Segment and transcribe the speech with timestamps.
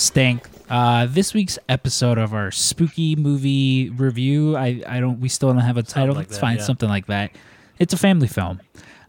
[0.00, 0.48] Stank.
[0.68, 4.56] Uh, this week's episode of our spooky movie review.
[4.56, 5.20] I, I don't.
[5.20, 6.14] We still don't have a title.
[6.14, 6.56] like it's that, fine.
[6.56, 6.62] yeah.
[6.62, 7.32] Something like that.
[7.78, 8.60] It's a family film.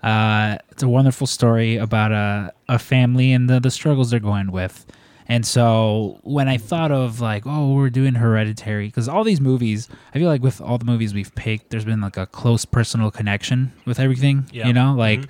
[0.04, 4.52] Uh, it's a wonderful story about a a family and the the struggles they're going
[4.52, 4.86] with.
[5.28, 9.88] And so when I thought of like, oh, we're doing Hereditary, because all these movies,
[10.14, 13.12] I feel like with all the movies we've picked, there's been like a close personal
[13.12, 14.46] connection with everything.
[14.52, 14.68] Yeah.
[14.68, 15.22] You know, like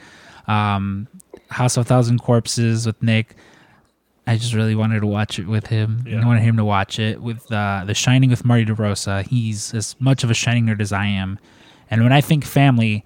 [0.47, 1.07] um,
[1.49, 3.35] House of Thousand Corpses with Nick.
[4.27, 6.03] I just really wanted to watch it with him.
[6.05, 6.21] Yeah.
[6.21, 9.27] I wanted him to watch it with uh, The Shining with Marty DeRosa.
[9.27, 11.39] He's as much of a Shining nerd as I am.
[11.89, 13.03] And when I think family,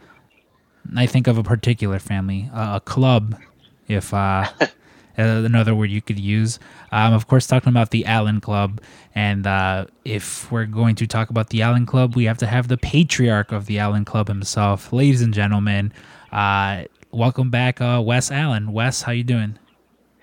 [0.96, 3.40] I think of a particular family, uh, a club,
[3.88, 4.50] if uh,
[5.18, 6.60] another word you could use.
[6.92, 8.82] Um, of course, talking about the Allen Club.
[9.14, 12.68] And uh, if we're going to talk about the Allen Club, we have to have
[12.68, 14.92] the patriarch of the Allen Club himself.
[14.92, 15.94] Ladies and gentlemen,
[16.32, 18.74] uh, welcome back, uh, Wes Allen.
[18.74, 19.58] Wes, how you doing?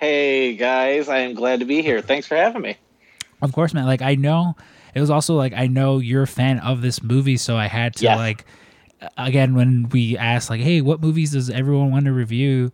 [0.02, 2.00] Hey guys, I am glad to be here.
[2.02, 2.76] Thanks for having me.
[3.40, 3.86] Of course, man.
[3.86, 4.56] Like I know
[4.96, 7.94] it was also like I know you're a fan of this movie, so I had
[7.98, 8.16] to Yes.
[8.18, 8.44] like
[9.16, 12.72] again when we asked like, hey, what movies does everyone want to review?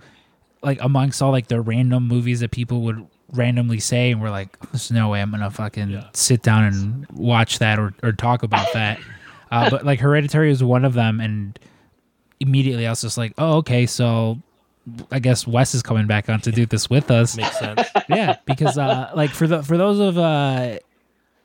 [0.63, 4.59] Like amongst all like the random movies that people would randomly say, and we're like,
[4.73, 6.05] there's no way I'm gonna fucking Yeah.
[6.15, 8.99] sit down and watch that or or talk about that.
[9.51, 11.59] uh, but like Hereditary was one of them, and
[12.41, 14.39] immediately I was just like, oh, okay, so.
[15.11, 17.83] I guess Wes is coming back on to do this with us Makes sense.
[18.09, 20.79] yeah, because uh, like for the for those of uh,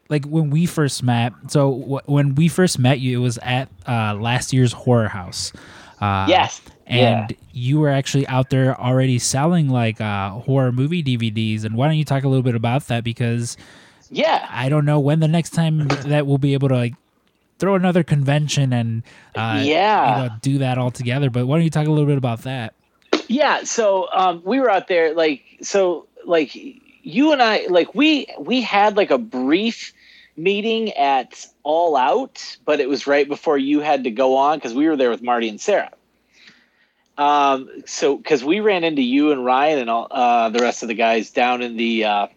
[0.09, 1.33] like when we first met.
[1.47, 5.53] So w- when we first met you, it was at uh, last year's horror house.
[6.01, 7.37] Uh, Yes, and yeah.
[7.53, 11.63] you were actually out there already selling like uh, horror movie DVDs.
[11.63, 13.03] And why don't you talk a little bit about that?
[13.05, 13.55] Because
[14.11, 14.45] Yeah.
[14.51, 16.93] I don't know when the next time that we'll be able to like
[17.57, 19.03] throw another convention and
[19.35, 20.23] uh, Yeah.
[20.23, 21.29] you know, do that all together.
[21.29, 22.73] But why don't you talk a little bit about that?
[23.27, 23.63] Yeah.
[23.63, 28.61] So um, we were out there, like, so, like, you and I, like, we we
[28.61, 29.93] had like a brief
[30.35, 34.73] meeting at All Out, but it was right before you had to go on because
[34.73, 35.91] we were there with Marty and Sarah.
[37.17, 40.87] Um, so because we ran into you and Ryan and all uh, the rest of
[40.87, 42.27] the guys down in the uh,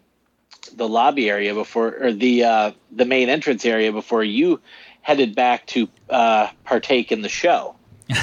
[0.75, 4.59] the lobby area before, or the uh, the main entrance area before you
[5.01, 7.75] headed back to uh, partake in the show.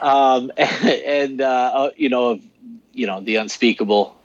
[0.00, 2.42] um, and uh, uh, you know, of
[2.92, 4.16] you know the unspeakable.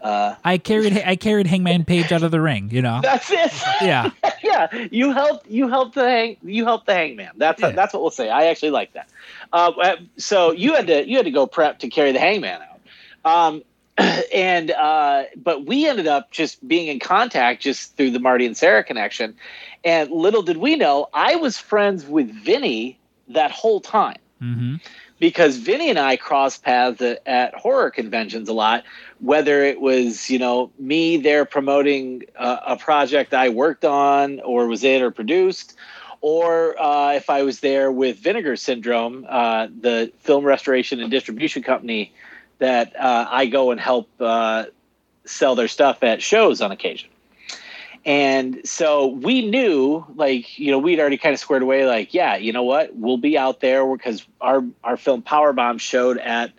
[0.00, 2.70] Uh, I carried I carried Hangman Page out of the ring.
[2.70, 3.00] You know.
[3.02, 3.52] that's it.
[3.82, 4.10] Yeah.
[4.42, 5.48] yeah, you helped.
[5.48, 6.36] You helped the hang.
[6.42, 7.32] You helped the hangman.
[7.36, 7.70] That's Yeah.
[7.70, 8.30] that's what we'll say.
[8.30, 9.08] I actually like that.
[9.52, 12.60] Uh, uh, so you had to you had to go prep to carry the hangman
[12.62, 12.80] out.
[13.24, 13.62] Um,
[14.32, 18.56] and uh, but we ended up just being in contact just through the Marty and
[18.56, 19.34] Sarah connection.
[19.84, 22.98] And little did we know, I was friends with Vinny
[23.28, 24.76] that whole time hmm
[25.20, 28.84] because Vinny and I crossed paths at, at horror conventions a lot.
[29.20, 34.66] Whether it was you know me there promoting uh, a project I worked on or
[34.66, 35.76] was in or produced,
[36.20, 41.62] or uh, if I was there with Vinegar Syndrome, uh, the film restoration and distribution
[41.62, 42.12] company
[42.58, 44.66] that uh, I go and help uh,
[45.24, 47.10] sell their stuff at shows on occasion.
[48.08, 52.36] And so we knew, like, you know, we'd already kind of squared away, like, yeah,
[52.36, 56.50] you know what, we'll be out there because our our film Powerbomb showed at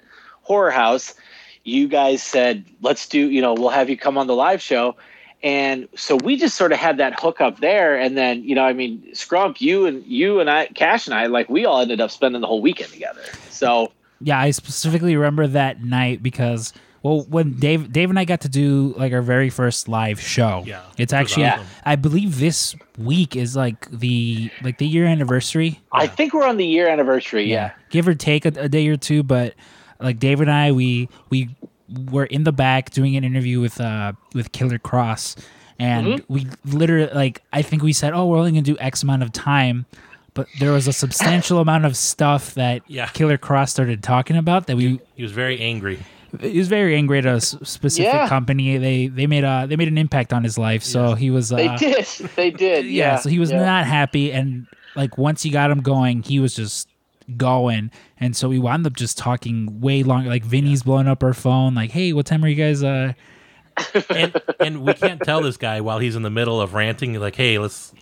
[0.44, 1.16] Horror House.
[1.64, 4.96] You guys said, let's do, you know, we'll have you come on the live show.
[5.42, 7.98] And so we just sort of had that hookup there.
[8.00, 11.26] And then, you know, I mean, Scrump, you and you and I, Cash and I,
[11.26, 13.24] like, we all ended up spending the whole weekend together.
[13.50, 16.74] So Yeah, I specifically remember that night because
[17.04, 20.64] well, when Dave Dave and I got to do like our very first live show.
[20.66, 21.66] Yeah, It's actually awesome.
[21.86, 25.80] I believe this week is like the like the year anniversary.
[25.92, 27.46] I think we're on the year anniversary.
[27.46, 27.72] Yeah.
[27.90, 29.56] Give or take a, a day or two, but
[30.00, 31.50] like Dave and I we we
[32.12, 35.36] were in the back doing an interview with uh with Killer Kross
[35.80, 36.34] and Mm-hmm.
[36.34, 39.24] we literally like I think we said, "Oh, we're only going to do X amount
[39.24, 39.86] of time."
[40.36, 43.08] But there was a substantial amount of stuff that Yeah.
[43.08, 46.00] Killer Kross started talking about that we He was very angry.
[46.42, 48.28] He was very angry at a s- specific Yeah.
[48.28, 48.78] company.
[48.78, 50.84] They they made a they made an impact on his life.
[50.84, 52.06] So he was uh, They did.
[52.36, 52.86] They did.
[52.86, 53.16] yeah, Yeah.
[53.18, 53.64] So he was yeah.
[53.66, 56.88] not happy, and like once he got him going, he was just
[57.38, 60.30] going, and so we wound up just talking way longer.
[60.30, 63.14] Like Vinny's blowing up her phone, like, "Hey, what time are you guys?" Uh,
[64.10, 67.36] And and we can't tell this guy while he's in the middle of ranting, like,
[67.36, 67.94] hey, let's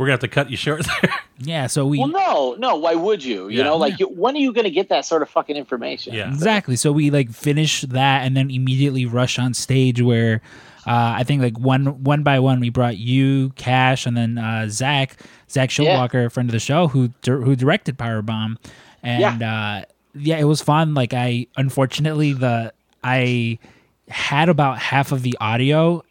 [0.00, 1.12] we're gonna have to cut you short there.
[1.38, 1.66] yeah.
[1.66, 2.76] So we Well, no, no.
[2.76, 3.48] Why would you?
[3.48, 3.64] You Yeah.
[3.64, 6.14] know, like, you, when are you going to get that sort of fucking information?
[6.14, 6.28] yeah.
[6.28, 6.74] Exactly.
[6.76, 10.40] So we like finish that and then immediately rush on stage where
[10.86, 14.68] uh, I think like one one by one we brought you, Cash, and then uh,
[14.70, 15.16] Zach,
[15.50, 18.56] Zach Schildwalker, a friend of the show who dir- who directed Powerbomb,
[19.02, 20.94] and uh, yeah, it was fun.
[20.94, 22.72] Like I unfortunately the
[23.04, 23.58] I
[24.08, 26.02] had about half of the audio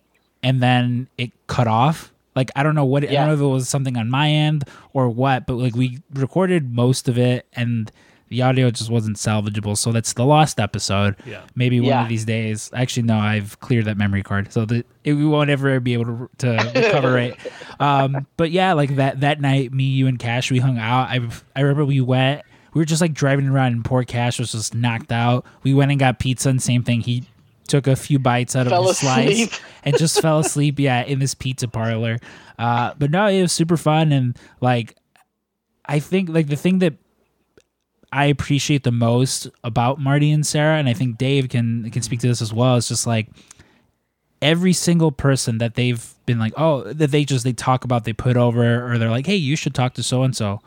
[0.44, 2.14] and then it cut off.
[2.40, 4.64] Like I don't know what I don't know if it was something on my end
[4.94, 7.92] or what, but like we recorded most of it and
[8.30, 9.76] the audio just wasn't salvageable.
[9.76, 11.16] So that's the lost episode.
[11.26, 11.42] Yeah.
[11.56, 12.04] Maybe one Yeah.
[12.04, 12.70] of these days.
[12.76, 16.06] Actually, no, I've cleared that memory card, so that it, we won't ever be able
[16.06, 17.36] to, to recover it.
[17.80, 21.10] Um, but yeah, like that that night, me, you, and Cash, we hung out.
[21.10, 21.20] I
[21.56, 22.44] I remember we went.
[22.76, 25.44] We were just like driving around, and poor Cash was just knocked out.
[25.64, 27.02] We went and got pizza, and same thing.
[27.02, 27.24] He
[27.70, 30.80] took a few bites out Fell of his slice and just fell asleep.
[30.80, 32.18] Yeah, in this pizza parlor.
[32.58, 34.96] Uh, but no, it was super fun, and like
[35.86, 36.96] I think like the thing that
[38.12, 42.20] I appreciate the most about Marty and Sarah, and I think Dave can can speak
[42.22, 42.76] to this as well.
[42.76, 43.30] Is just like
[44.42, 48.14] every single person that they've been like, oh, that they just they talk about, they
[48.14, 50.60] put over, or they're like, hey, you should talk to so and so.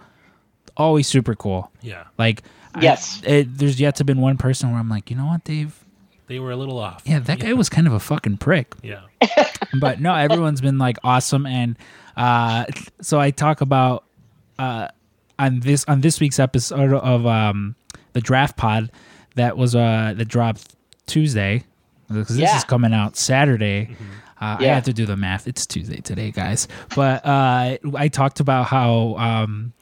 [0.77, 1.71] Always super cool.
[1.83, 2.05] Yeah.
[2.19, 2.43] Like,
[2.75, 3.21] I- Yes.
[3.27, 5.85] it, there's yet to been one person where I'm like, you know what, Dave?
[6.33, 7.03] They were a little off.
[7.05, 9.03] Yeah, that guy was kind of a fucking prick Yeah.
[9.81, 11.77] but no, everyone's been like awesome, and
[12.17, 12.65] uh,
[13.03, 14.05] so I talk about
[14.59, 14.89] uh,
[15.39, 17.75] on this on this week's episode of um,
[18.15, 18.91] the Draft Pod
[19.35, 20.75] that was uh that dropped
[21.05, 21.65] Tuesday
[22.09, 22.57] because this Yeah.
[22.57, 23.95] is coming out Saturday.
[24.41, 24.75] Uh, I Yeah.
[24.77, 25.47] have to do the math.
[25.47, 26.67] It's Tuesday today, guys.
[26.97, 29.75] But uh, I talked about how um,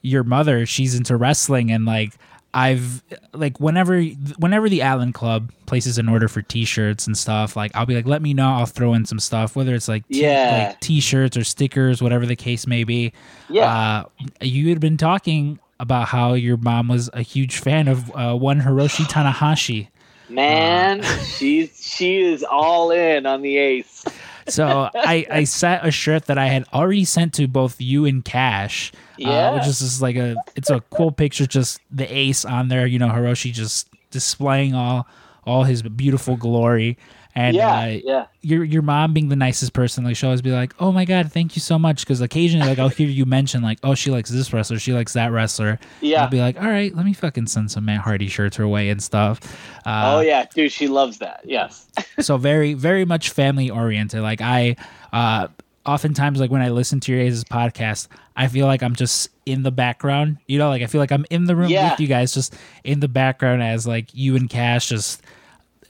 [0.00, 2.14] your mother she's into wrestling and like
[2.52, 3.02] I've
[3.32, 4.02] like whenever
[4.38, 8.06] whenever the Allen Club places an order for T-shirts and stuff, like I'll be like,
[8.06, 8.48] let me know.
[8.48, 10.66] I'll throw in some stuff, whether it's like t- Yeah.
[10.70, 13.12] like T-shirts or stickers, whatever the case may be.
[13.48, 14.04] Yeah.
[14.20, 18.34] Uh, you had been talking about how your mom was a huge fan of uh,
[18.34, 19.88] one Hiroshi Tanahashi.
[20.28, 21.18] Man, Uh.
[21.24, 24.04] she's she is all in on the ace.
[24.50, 28.24] So I I sent a shirt that I had already sent to both you and
[28.24, 28.92] Cash.
[29.16, 29.28] Yeah.
[29.50, 32.86] Uh, which is just like a it's a cool picture, just the ace on there.
[32.86, 35.06] You know, Hiroshi just displaying all
[35.44, 36.98] all his beautiful glory.
[37.34, 38.26] And yeah, uh, yeah.
[38.42, 41.30] your your mom being the nicest person, like she'll always be like, "Oh my god,
[41.32, 44.30] thank you so much." Because occasionally, like I'll hear you mention like, "Oh, she likes
[44.30, 46.24] this wrestler, she likes that wrestler." Yeah.
[46.24, 48.88] I'll be like, "All right, let me fucking send some Matt Hardy shirts her way
[48.90, 49.40] and stuff."
[49.86, 51.42] Uh, oh yeah, dude, she loves that.
[51.44, 51.86] Yes.
[52.20, 54.76] so very very much family oriented like i
[55.12, 55.48] uh
[55.86, 59.62] oftentimes like when i listen to your guys' podcast i feel like i'm just in
[59.62, 61.90] the background you know like i feel like i'm in the room Yeah.
[61.92, 62.54] with you guys just
[62.84, 65.22] in the background as like you and cash just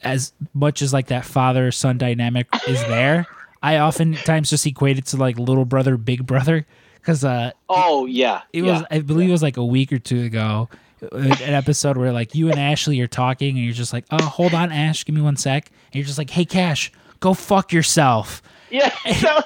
[0.02, 3.26] as much as like that father son dynamic is there
[3.62, 8.42] i oftentimes just equate it to like little brother big brother because uh Oh yeah.
[8.52, 8.72] it yeah.
[8.72, 10.68] was i believe it was like a week or two ago
[11.12, 14.52] an episode where like you and ashley are talking and you're just like oh hold
[14.54, 18.42] on ash give me one sec and you're just like hey cash go fuck yourself
[18.70, 18.94] Yeah.
[19.14, 19.40] So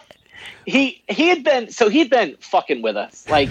[0.67, 3.49] he he had been so he'd been fucking with us like,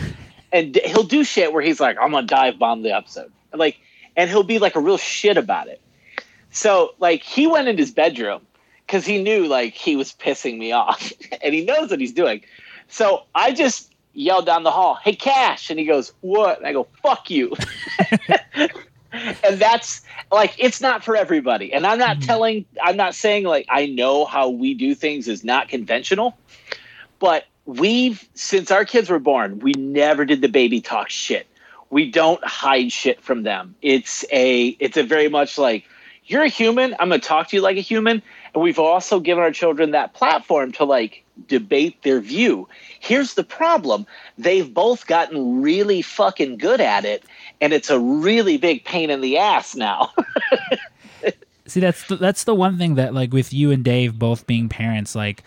[0.52, 3.78] and he'll do shit where he's like, I'm gonna dive bomb the episode, like,
[4.16, 5.82] and he'll be like a real shit about it.
[6.54, 8.42] So like he went in his bedroom
[8.86, 11.12] because he knew like he was pissing me off,
[11.42, 12.44] and he knows what he's doing.
[12.88, 16.74] So I just yelled down the hall, "Hey Cash!" and he goes, "What?" And I
[16.74, 17.54] go, "Fuck you."
[19.14, 20.02] and that's
[20.32, 22.26] like it's not for everybody and i'm not mm-hmm.
[22.26, 26.36] telling i'm not saying like i know how we do things is not conventional
[27.20, 31.46] but we've since our kids were born we never did the baby talk shit
[31.92, 35.86] we don't hide shit from them it's a it's a very much like
[36.26, 38.22] you're a human i'm going to talk to you like a human.
[38.54, 42.68] And we've also given our children that platform to like debate their view.
[43.00, 44.06] Here's the problem.
[44.38, 47.24] They've both gotten really fucking good at it
[47.62, 50.12] and it's a really big pain in the ass now.
[51.66, 54.68] See that's the, that's the one thing that like with you and dave both being
[54.68, 55.44] parents like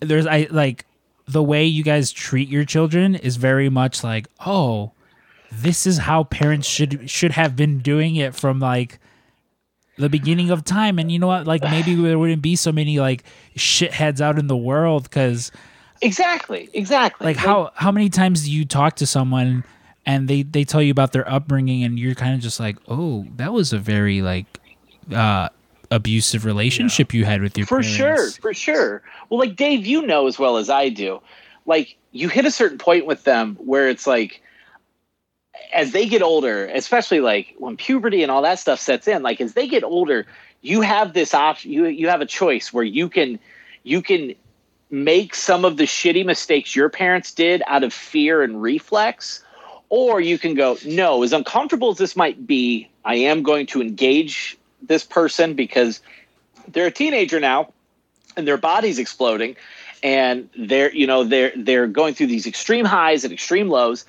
[0.00, 0.86] there's i like
[1.28, 4.92] the way you guys treat your children is very much like oh
[5.52, 8.98] this is how parents should should have been doing it from like
[9.96, 10.98] the beginning of time.
[10.98, 11.46] And you know what?
[11.46, 13.24] Like maybe there wouldn't be so many like
[13.56, 15.50] shitheads out in the world because
[16.02, 17.26] exactly exactly.
[17.26, 19.64] like how how many times do you talk to someone
[20.04, 23.26] and they they tell you about their upbringing and you're kind of just like oh
[23.36, 24.46] that was a very like
[25.14, 25.48] uh
[25.90, 29.02] abusive relationship you had with your for sure for sure.
[29.30, 31.20] Well like dave you know as well as i do.
[31.64, 34.42] Like you hit a certain point with them where it's like
[35.72, 39.40] as they get older especially like when puberty and all that stuff sets in like
[39.40, 40.26] as they get older
[40.62, 43.38] you have this option you you have a choice where you can
[43.82, 44.34] you can
[44.90, 49.42] make some of the shitty mistakes your parents did out of fear and reflex
[49.88, 53.80] or you can go no as uncomfortable as this might be i am going to
[53.80, 56.00] engage this person because
[56.68, 57.72] they're a teenager now
[58.36, 59.56] and their body's exploding
[60.02, 64.04] and they're you know they're they're going through these extreme highs and extreme lows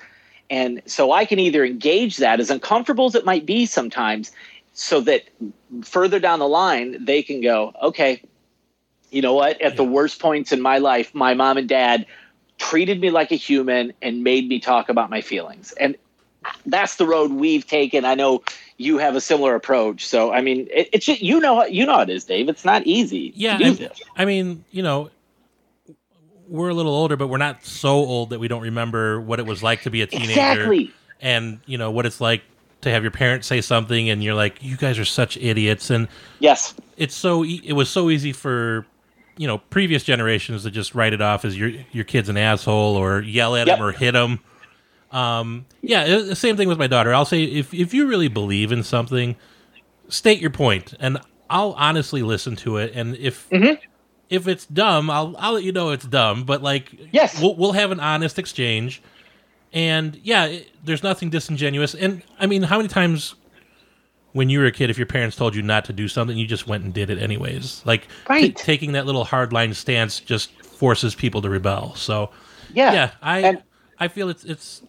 [0.50, 4.32] and so i can either engage that as uncomfortable as it might be sometimes
[4.72, 5.24] so that
[5.82, 8.22] further down the line they can go okay
[9.10, 9.60] you know what?
[9.60, 12.06] At the worst points in my life, my mom and dad
[12.58, 15.72] treated me like a human and made me talk about my feelings.
[15.72, 15.96] And
[16.66, 18.04] that's the road we've taken.
[18.04, 18.42] I know
[18.76, 20.06] you have a similar approach.
[20.06, 22.48] So I mean, it, it's just, you know you know it is, Dave.
[22.48, 23.32] It's not easy.
[23.34, 24.00] Yeah, to do this.
[24.16, 25.10] I mean, you know,
[26.48, 29.46] we're a little older, but we're not so old that we don't remember what it
[29.46, 30.30] was like to be a teenager.
[30.30, 30.92] exactly.
[31.20, 32.42] And, you know, what it's like
[32.82, 35.90] to have your parents say something and you're like, you guys are such idiots.
[35.90, 36.74] And Yes.
[36.96, 38.86] it's so, e- it was so easy for,
[39.36, 42.96] you know, previous generations to just write it off as your, your kid's an asshole
[42.96, 43.78] or yell at Yep.
[43.78, 44.38] him or hit him.
[45.10, 47.12] Um, yeah, it- same thing with my daughter.
[47.12, 49.36] I'll say, if, if you really believe in something,
[50.08, 51.18] state your point and
[51.50, 52.92] I'll honestly listen to it.
[52.94, 53.78] And if, Mhm.
[54.30, 56.44] If it's dumb, I'll I'll let you know it's dumb.
[56.44, 57.40] But like, Yes.
[57.40, 59.02] we'll we'll have an honest exchange,
[59.72, 61.94] and yeah, it, there's nothing disingenuous.
[61.94, 63.34] And I mean, how many times
[64.32, 66.46] when you were a kid, if your parents told you not to do something, you
[66.46, 67.82] just went and did it anyways?
[67.86, 68.54] Like, t- Right.
[68.56, 71.94] taking that little hardline stance just forces people to rebel.
[71.94, 72.30] So
[72.74, 72.92] Yeah.
[72.92, 73.62] yeah, I And-
[73.98, 74.82] I feel it's it's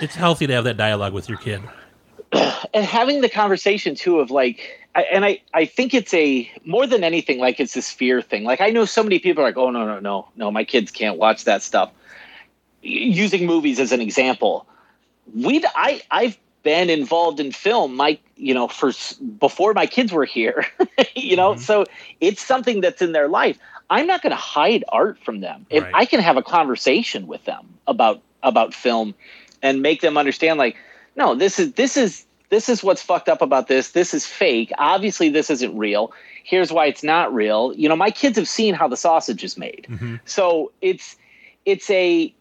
[0.00, 1.62] it's healthy to have that dialogue with your kid.
[2.32, 6.86] and having the conversation too of like I, and I, I think it's a more
[6.86, 8.44] than anything like it's this fear thing.
[8.44, 10.90] Like i know so many people are like oh no no no no my kids
[10.90, 11.92] can't watch that stuff.
[12.82, 14.66] Using movies as an example.
[15.34, 18.92] We i i've been involved in film my you know for
[19.38, 20.66] before my kids were here
[21.16, 21.54] you know?
[21.54, 21.58] Mhm.
[21.60, 21.86] so
[22.20, 23.58] it's something that's in their life.
[23.88, 25.66] I'm not going to hide art from them.
[25.70, 25.94] If Right.
[25.94, 29.14] i can have a conversation with them about about film
[29.62, 30.76] and make them understand like
[31.16, 34.70] no this is this is this is what's fucked up about this this is fake
[34.78, 36.12] obviously this isn't real
[36.44, 39.56] here's why it's not real you know my kids have seen how the sausage is
[39.56, 41.16] made hmm so it's
[41.64, 42.34] it's a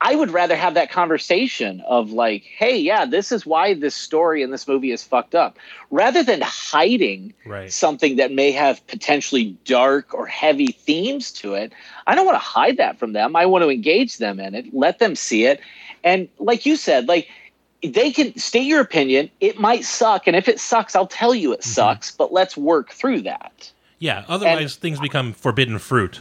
[0.00, 4.42] I would rather have that conversation of like, hey, yeah, this is why this story
[4.42, 5.58] in this movie is fucked up,
[5.90, 7.72] rather than hiding Right.
[7.72, 11.72] something that may have potentially dark or heavy themes to it.
[12.06, 13.34] I don't want to hide that from them.
[13.34, 15.60] I want to engage them in it, let them see it.
[16.04, 17.28] And like you said, like
[17.86, 19.30] they can state your opinion.
[19.40, 20.26] It might suck.
[20.26, 21.64] And if it sucks, I'll tell you it Mhm.
[21.64, 23.70] sucks, but let's work through that.
[23.98, 24.24] Yeah.
[24.28, 26.20] Otherwise, things become forbidden fruit.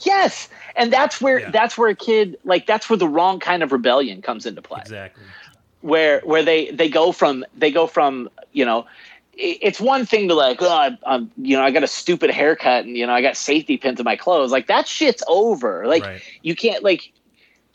[0.00, 0.48] Yes.
[0.76, 1.50] And that's where Yeah.
[1.50, 4.80] that's where a kid like that's where the wrong kind of rebellion comes into play.
[4.80, 5.22] Exactly.
[5.82, 8.86] where where they they go from they go from you know
[9.36, 12.86] it's one thing to like oh I'm, I'm you know I got a stupid haircut
[12.86, 16.02] and you know I got safety pins in my clothes like that shit's over like
[16.02, 16.22] right.
[16.42, 17.12] you can't like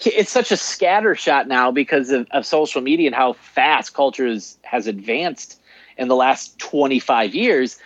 [0.05, 4.27] it's such a scatter shot now because of, of social media and how fast culture
[4.27, 5.59] is, has advanced
[5.97, 7.77] in the last 25 years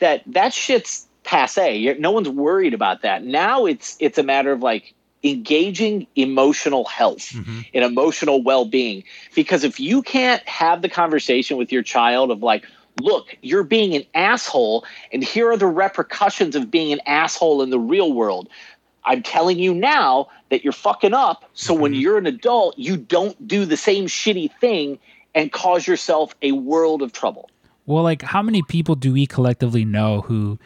[0.00, 3.24] that that shit's passe You're, no one's worried about that.
[3.24, 9.04] Now it's it's a matter of like engaging emotional health hmm and emotional well-being.
[9.36, 12.66] Because if you can't have the conversation with your child of like
[13.00, 17.70] look you're being an asshole and here are the repercussions of being an asshole in
[17.70, 18.48] the real world
[19.04, 22.00] i'm telling you now that you're fucking up so when Mhm.
[22.00, 24.98] you're an adult you don't do the same shitty thing
[25.34, 27.48] and cause yourself a world of trouble
[27.86, 30.58] Well, like, how many people do we collectively know who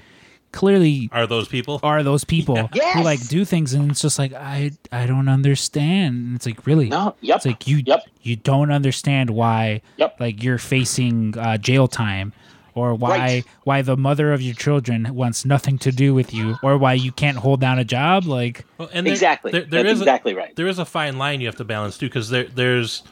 [0.52, 1.80] clearly Are those people?
[1.82, 2.94] are those people Yes.
[2.94, 6.14] who like do things and it's just like I I don't understand.
[6.26, 8.04] And it's like really, no yep it's like you Yep.
[8.22, 10.16] you don't understand why Yep.
[10.20, 12.32] like you're facing uh, jail time
[12.74, 13.44] or why Right.
[13.64, 17.12] why the mother of your children wants nothing to do with you or why you
[17.12, 20.02] can't hold down a job like Well, and there- exactly There, there that's is a-
[20.04, 23.02] exactly right there is a fine line you have to balance too because there there's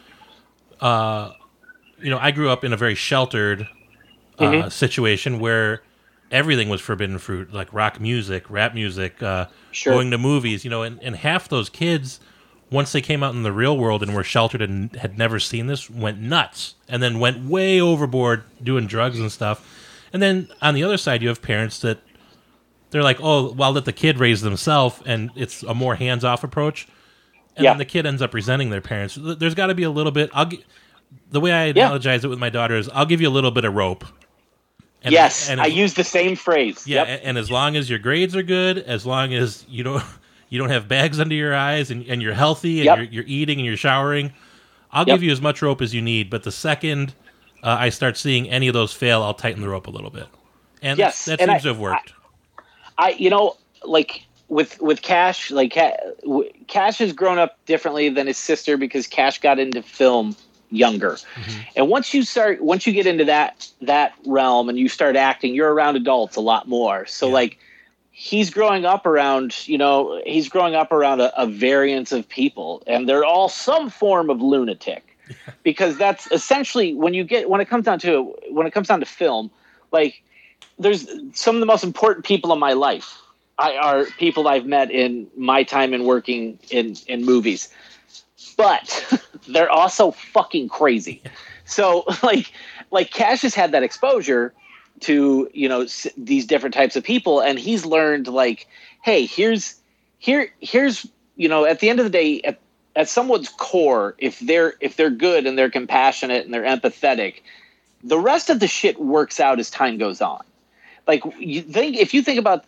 [0.81, 1.31] uh
[2.01, 3.69] you know i grew up in a very sheltered
[4.39, 4.73] uh, Mhm.
[4.73, 5.83] situation where
[6.31, 9.95] everything was forbidden fruit like rock music rap music uh Sure.
[9.95, 12.19] going to movies you know and, and half those kids
[12.73, 15.67] once they came out in the real world and were sheltered and had never seen
[15.67, 19.65] this went nuts and then went way overboard doing drugs and stuff
[20.13, 21.99] and then on the other side you have parents that
[22.91, 26.43] they're like oh well I'll let the kid raise themselves and it's a more hands-off
[26.45, 26.89] approach
[27.57, 27.71] and Yeah.
[27.73, 30.31] then the kid ends up resenting their parents there's got to be a little bit
[30.33, 30.65] i'll gi-
[31.31, 31.91] the way i Yeah.
[31.91, 34.05] analogize it with my daughter is i'll give you a little bit of rope
[35.03, 37.09] and yes and i use the same phrase yeah Yep.
[37.09, 40.03] a- and as long as your grades are good as long as you don't
[40.53, 42.97] you don't have bags under your eyes and, and you're healthy and Yep.
[42.99, 44.33] you're, you're eating and you're showering
[44.93, 45.15] i'll Yep.
[45.17, 47.15] give you as much rope as you need but the second
[47.63, 50.27] uh, i start seeing any of those fail i'll tighten the rope a little bit
[50.83, 52.13] and Yes, that and seems I- to have worked
[52.99, 55.73] I you know like with with Cash like
[56.69, 60.37] Cash has grown up differently than his sister because Cash got into film
[60.71, 61.13] younger.
[61.37, 61.65] Mhm.
[61.77, 65.55] And once you start once you get into that that realm and you start acting,
[65.55, 67.07] you're around adults a lot more.
[67.07, 67.33] So Yeah.
[67.35, 67.59] like
[68.13, 72.83] he's growing up around, you know, he's growing up around a, a variance of people
[72.87, 75.13] and they're all some form of lunatic.
[75.63, 79.01] because that's essentially when you get when it comes down to when it comes down
[79.01, 79.51] to film,
[79.91, 80.23] like
[80.79, 83.19] there's some of the most important people in my life
[83.59, 87.69] I, are people I've met in my time in working in in movies,
[88.57, 91.23] but they're also fucking crazy.
[91.65, 92.53] So like
[92.91, 94.53] like Cash has had that exposure
[95.03, 98.67] to you know s- these different types of people, and he's learned like,
[99.03, 99.77] hey, here's
[100.19, 101.07] here here's
[101.37, 102.59] you know at the end of the day at,
[102.95, 107.43] at someone's core if they're if they're good and they're compassionate and they're empathetic
[108.05, 110.43] the rest of the shit works out as time goes on
[111.07, 112.65] like you think if you think about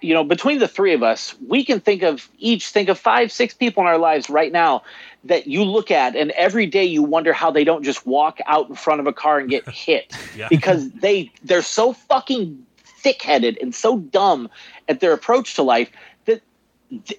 [0.00, 3.30] you know between the three of us we can think of each think of five
[3.30, 4.82] six people in our lives right now
[5.24, 8.68] that you look at and every day you wonder how they don't just walk out
[8.68, 10.48] in front of a car and get hit Yeah.
[10.48, 14.48] because they they're so fucking thick-headed and so dumb
[14.88, 15.90] at their approach to life
[16.24, 16.40] that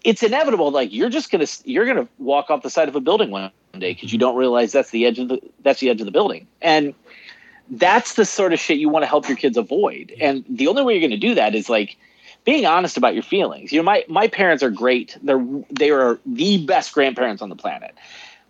[0.03, 3.29] it's inevitable like you're just gonna you're gonna walk off the side of a building
[3.29, 6.05] one day because you don't realize that's the edge of the that's the edge of
[6.05, 6.93] the building and
[7.69, 10.13] that's the sort of shit you want to help your kids avoid.
[10.19, 11.97] And the only way you're going to do that is like
[12.43, 13.71] being honest about your feelings.
[13.71, 15.17] You know my my parents are great.
[15.21, 17.95] They're they are the best grandparents on the planet.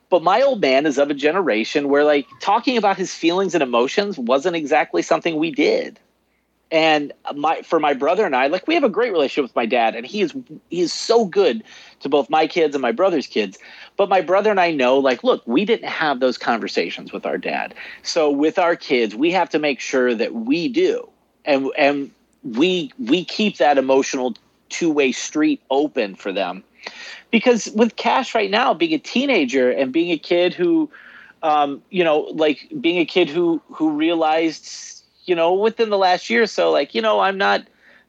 [0.10, 3.64] But my old man is of a generation where like talking about his feelings and
[3.64, 6.00] emotions wasn't exactly something we did.
[6.72, 9.66] And my for my brother and I, like we have a great relationship with my
[9.66, 10.34] dad, and he is
[10.70, 11.64] he is so good
[12.02, 13.58] to both my kids and my brother's kids.
[13.98, 17.38] But my brother and I know, like, look, we didn't have those conversations with our
[17.38, 17.74] dad.
[18.04, 21.10] So with our kids, we have to make sure that we do,
[21.46, 22.12] and and
[22.44, 24.36] we we keep that emotional
[24.70, 26.64] two way street open for them,
[27.32, 30.90] because with Cash right now, being a teenager and being a kid who,
[31.42, 36.30] um, you know, like being a kid who who realized you know within the last
[36.30, 37.62] year or so like you know i'm not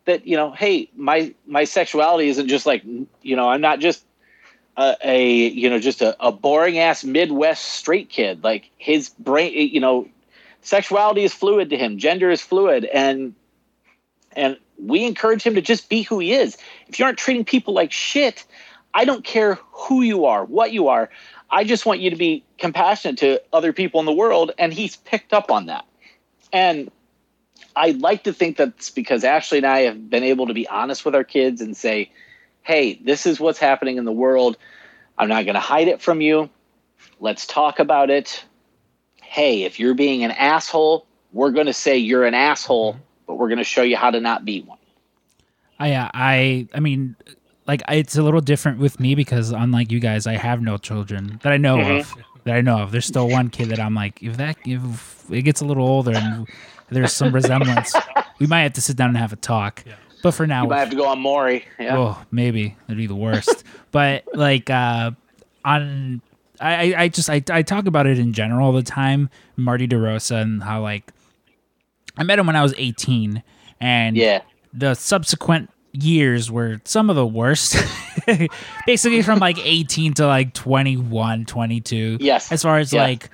[0.04, 2.84] that you know hey my my sexuality isn't just like
[3.22, 4.04] you know i'm not just
[4.76, 8.45] a, a you know just a, a boring ass midwest straight kid.
[8.45, 10.09] Like his brain you know
[10.62, 13.35] sexuality is fluid to him gender is fluid and
[14.33, 16.58] and we encourage him to just be who he is.
[16.89, 18.45] If you aren't treating people like shit
[18.95, 21.10] i don't care who you are what you are.
[21.50, 24.97] I just want you to be compassionate to other people in the world and he's
[24.97, 25.84] picked up on that.
[26.52, 26.91] And
[27.76, 31.04] I'd like to think that's because Ashley and I have been able to be honest
[31.04, 32.10] with our kids and say,
[32.66, 34.56] hey, this is what's happening in the world.
[35.16, 36.50] I'm not going to hide it from you.
[37.20, 38.44] Let's talk about it.
[39.22, 43.48] Hey, if you're being an asshole, we're going to say you're an asshole, but we're
[43.48, 44.78] going to show you how to not be one.
[45.78, 47.14] I uh, I I mean,
[47.68, 51.38] like it's a little different with me because unlike you guys, I have no children
[51.42, 52.00] that I know Mhm.
[52.00, 52.16] of.
[52.44, 52.92] That I know of.
[52.92, 56.14] There's still one kid that I'm like, if that if it gets a little older
[56.14, 56.46] and
[56.90, 57.94] there's some resemblance,
[58.38, 59.84] we might have to sit down and have a talk.
[59.86, 59.94] Yeah.
[60.22, 61.64] But for now, You might have to go on Maury.
[61.78, 61.96] Yeah.
[61.98, 63.64] Oh, maybe that'd be the worst.
[63.90, 65.12] but like uh
[65.64, 66.20] on
[66.60, 70.40] I, I- just I, I talk about it in general all the time, Marty DeRosa
[70.40, 71.12] and how like
[72.16, 73.42] I met him when I was 18
[73.80, 74.40] and yeah.
[74.72, 77.76] the subsequent years were some of the worst.
[78.86, 82.18] Basically from like 18 to like 21, 22.
[82.20, 82.50] Yes.
[82.50, 83.02] As far as Yeah.
[83.02, 83.30] like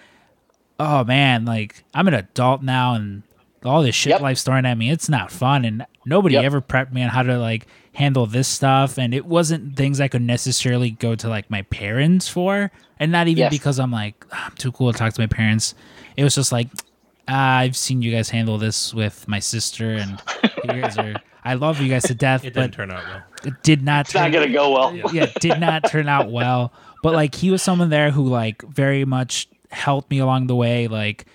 [0.80, 3.22] oh man, like I'm an adult now and
[3.64, 4.20] all this shit Yep.
[4.20, 4.90] life's throwing at me.
[4.90, 6.44] It's not fun and nobody Yep.
[6.44, 10.08] ever prepped me on how to like handle this stuff and it wasn't things I
[10.08, 13.50] could necessarily go to like my parents for and not even Yes.
[13.52, 15.74] because I'm like "Ah, I'm too cool to talk to my parents.
[16.16, 16.68] It was just like
[17.28, 20.20] "Ah, I've seen you guys handle this with my sister and
[20.64, 23.22] you guys are I love you guys to death, It but didn't turn out well.
[23.44, 24.94] it did not It's not turn- going to go well.
[25.12, 26.72] yeah, did not turn out well.
[27.02, 30.86] But like he was someone there who like very much helped me along the way,
[30.86, 31.26] like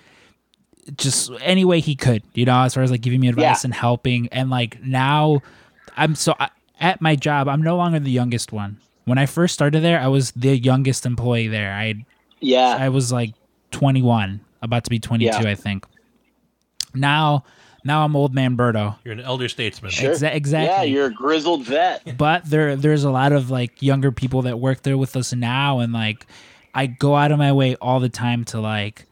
[0.96, 3.66] just any way he could, you know, as far as like giving me advice Yeah.
[3.66, 4.28] and helping.
[4.28, 5.42] And like now,
[5.96, 6.48] I'm so I,
[6.80, 8.78] at my job, I'm no longer the youngest one.
[9.04, 11.72] When I first started there, I was the youngest employee there.
[11.72, 11.94] I
[12.40, 12.76] Yeah.
[12.78, 13.34] I was like
[13.70, 15.50] 21, about to be 22, Yeah.
[15.50, 15.86] I think.
[16.94, 17.44] Now,
[17.84, 18.96] now I'm old man Berto.
[19.04, 19.90] You're an elder statesman.
[19.90, 20.12] Sure.
[20.14, 20.88] Exa- exactly.
[20.88, 22.16] Yeah, you're a grizzled vet.
[22.18, 25.78] but there there's a lot of like younger people that work there with us now
[25.80, 26.26] and like
[26.74, 29.06] I go out of my way all the time to like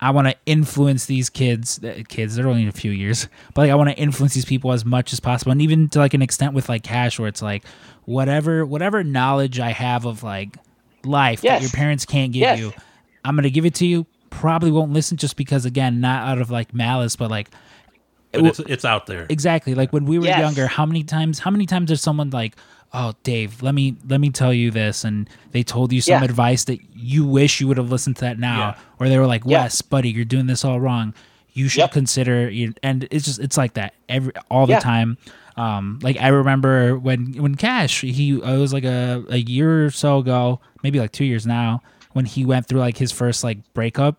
[0.00, 3.74] I want to influence these kids kids they're only a few years but like I
[3.74, 6.54] want to influence these people as much as possible and even to like an extent
[6.54, 7.64] with like cash where it's like
[8.04, 10.56] whatever whatever knowledge I have of like
[11.04, 12.58] life that your parents can't give Yes.
[12.60, 12.72] you
[13.24, 16.38] I'm going to give it to you probably won't listen just because again not out
[16.40, 17.48] of like malice but like
[18.32, 19.26] But it's, it's out there.
[19.30, 19.74] Exactly.
[19.74, 20.38] Like when we were Yes.
[20.40, 22.56] younger, how many times how many times is someone like,
[22.92, 26.24] "Oh, Dave, let me let me tell you this," and they told you some Yeah.
[26.24, 28.74] advice that you wish you would have listened to that now, Yeah.
[28.98, 29.68] or they were like, Yeah.
[29.90, 31.14] Buddy, you're doing this all wrong.
[31.52, 31.92] You should Yep.
[31.92, 32.50] consider."
[32.82, 34.80] And it's just it's like that every all the Yeah.
[34.80, 35.18] time.
[35.56, 39.90] Um, like I remember when when Cash he it was like a a year or
[39.90, 43.58] so ago, maybe like two years now, when he went through like his first like
[43.74, 44.18] breakup,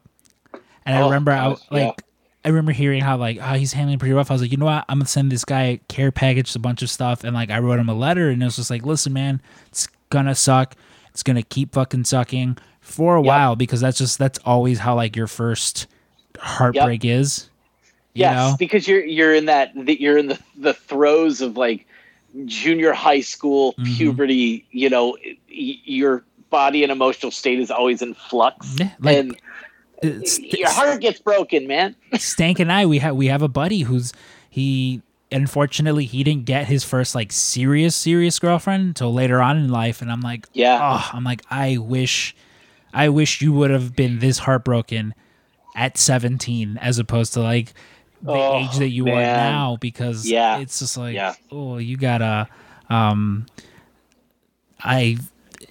[0.85, 1.85] and I Oh, remember I gosh, yeah.
[1.85, 2.01] like
[2.45, 4.31] I remember hearing how like oh, he's handling pretty rough.
[4.31, 4.85] I was like, you know what?
[4.87, 7.59] I'm gonna send this guy a care package, a bunch of stuff, and like I
[7.59, 10.75] wrote him a letter, and it was just like, listen, man, it's gonna suck.
[11.11, 13.27] It's gonna keep fucking sucking for a Yep.
[13.27, 15.87] while because that's just that's always how like your first
[16.37, 17.49] heartbreak is.
[18.13, 18.55] You yes, know?
[18.57, 21.85] because you're you're in that that you're in the the throes of like
[22.45, 23.97] junior high school Mhm.
[23.97, 24.65] puberty.
[24.71, 29.35] You know, y- your body and emotional state is always in flux, Yeah, like, and
[30.01, 31.95] It's, your heart gets broken, man.
[32.15, 34.13] Stank and I, we have we have a buddy who's
[34.49, 39.69] he unfortunately he didn't get his first like serious serious girlfriend until later on in
[39.69, 40.79] life, and I'm like, Yeah.
[40.81, 42.35] oh, I'm like, I wish,
[42.93, 45.13] I wish you would have been this heartbroken
[45.75, 47.73] at 17 as opposed to like
[48.21, 50.57] the Oh, age that you are now because Yeah.
[50.59, 51.35] it's just like Yeah.
[51.51, 52.47] oh you gotta
[52.89, 53.45] um
[54.81, 55.17] I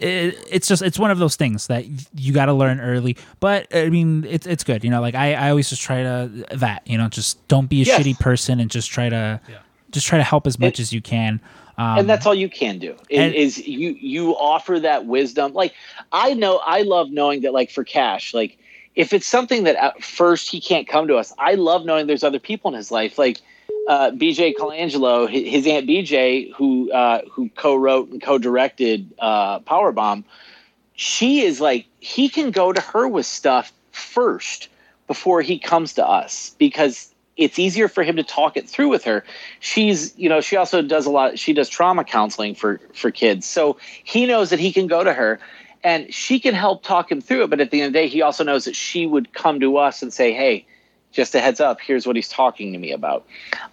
[0.00, 1.84] it, it's just it's one of those things that
[2.14, 5.34] you got to learn early but i mean it's it's good you know like i
[5.34, 8.00] i always just try to that you know just don't be a Yes.
[8.00, 9.56] shitty person and just try to Yeah.
[9.90, 11.40] just try to help as much It- as you can
[11.78, 15.52] um, and that's all you can do is, and- is you you offer that wisdom
[15.52, 15.74] like
[16.12, 18.58] i know i love knowing that like for cash like
[18.94, 22.24] if it's something that at first he can't come to us i love knowing there's
[22.24, 23.40] other people in his life like
[23.88, 30.24] uh, bj colangelo his aunt bj who uh, who co-wrote and co-directed uh, powerbomb
[30.94, 34.68] she is like he can go to her with stuff first
[35.06, 39.04] before he comes to us because it's easier for him to talk it through with
[39.04, 39.24] her.
[39.60, 43.46] She's you know she also does a lot she does trauma counseling for for kids.
[43.46, 45.38] So he knows that he can go to her
[45.84, 48.08] and she can help talk him through it but at the end of the day
[48.08, 50.66] he also knows that she would come to us and say hey
[51.12, 53.26] just a heads up here's what he's talking to me about.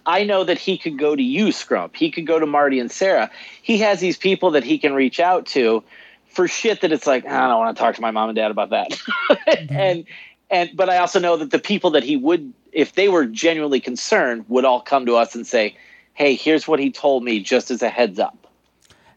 [0.06, 1.96] I know that he could go to you scrump.
[1.96, 3.30] He could go to marty and sarah.
[3.62, 5.82] He has these people that he can reach out to
[6.28, 8.36] for shit that it's like ah, i don't want to talk to my mom and
[8.36, 8.98] dad about that.
[9.46, 9.76] Mm-hmm.
[9.76, 10.04] And
[10.50, 13.80] and but i also know that the people that he would if they were genuinely
[13.80, 15.76] concerned would all come to us and say
[16.14, 18.46] hey here's what he told me just as a heads up.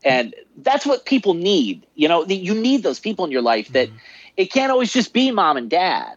[0.04, 1.86] And that's what people need.
[1.96, 3.98] You know that you need those people in your life that mm-hmm.
[4.38, 6.16] it can't always just be mom and dad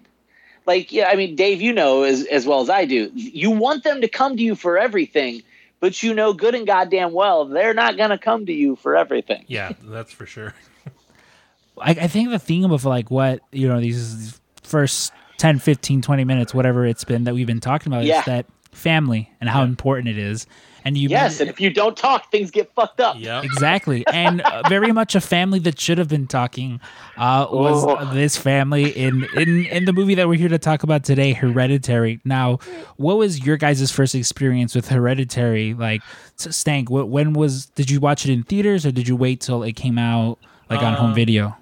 [0.66, 3.84] like yeah i mean dave you know as, as well as i do you want
[3.84, 5.42] them to come to you for everything
[5.80, 8.96] but you know good and goddamn well they're not going to come to you for
[8.96, 10.54] everything Yeah, that's for sure.
[11.78, 16.24] I, I think the theme of like what you know these first 10 15 20
[16.24, 18.20] minutes whatever it's been that we've been talking about Yeah.
[18.20, 19.68] is that family and how Yeah.
[19.68, 20.46] important it is
[20.84, 24.40] and you yes and if you don't talk things get fucked up Yeah, exactly and
[24.40, 26.80] uh, very much a family that should have been talking
[27.16, 28.12] uh, was Oh.
[28.14, 32.20] this family in, in in the movie that we're here to talk about today hereditary
[32.24, 32.58] now
[32.96, 36.02] what was your guys' first experience with hereditary like
[36.36, 39.72] stank when was did you watch it in theaters or did you wait till it
[39.74, 40.38] came out
[40.70, 41.56] like on home Uh, video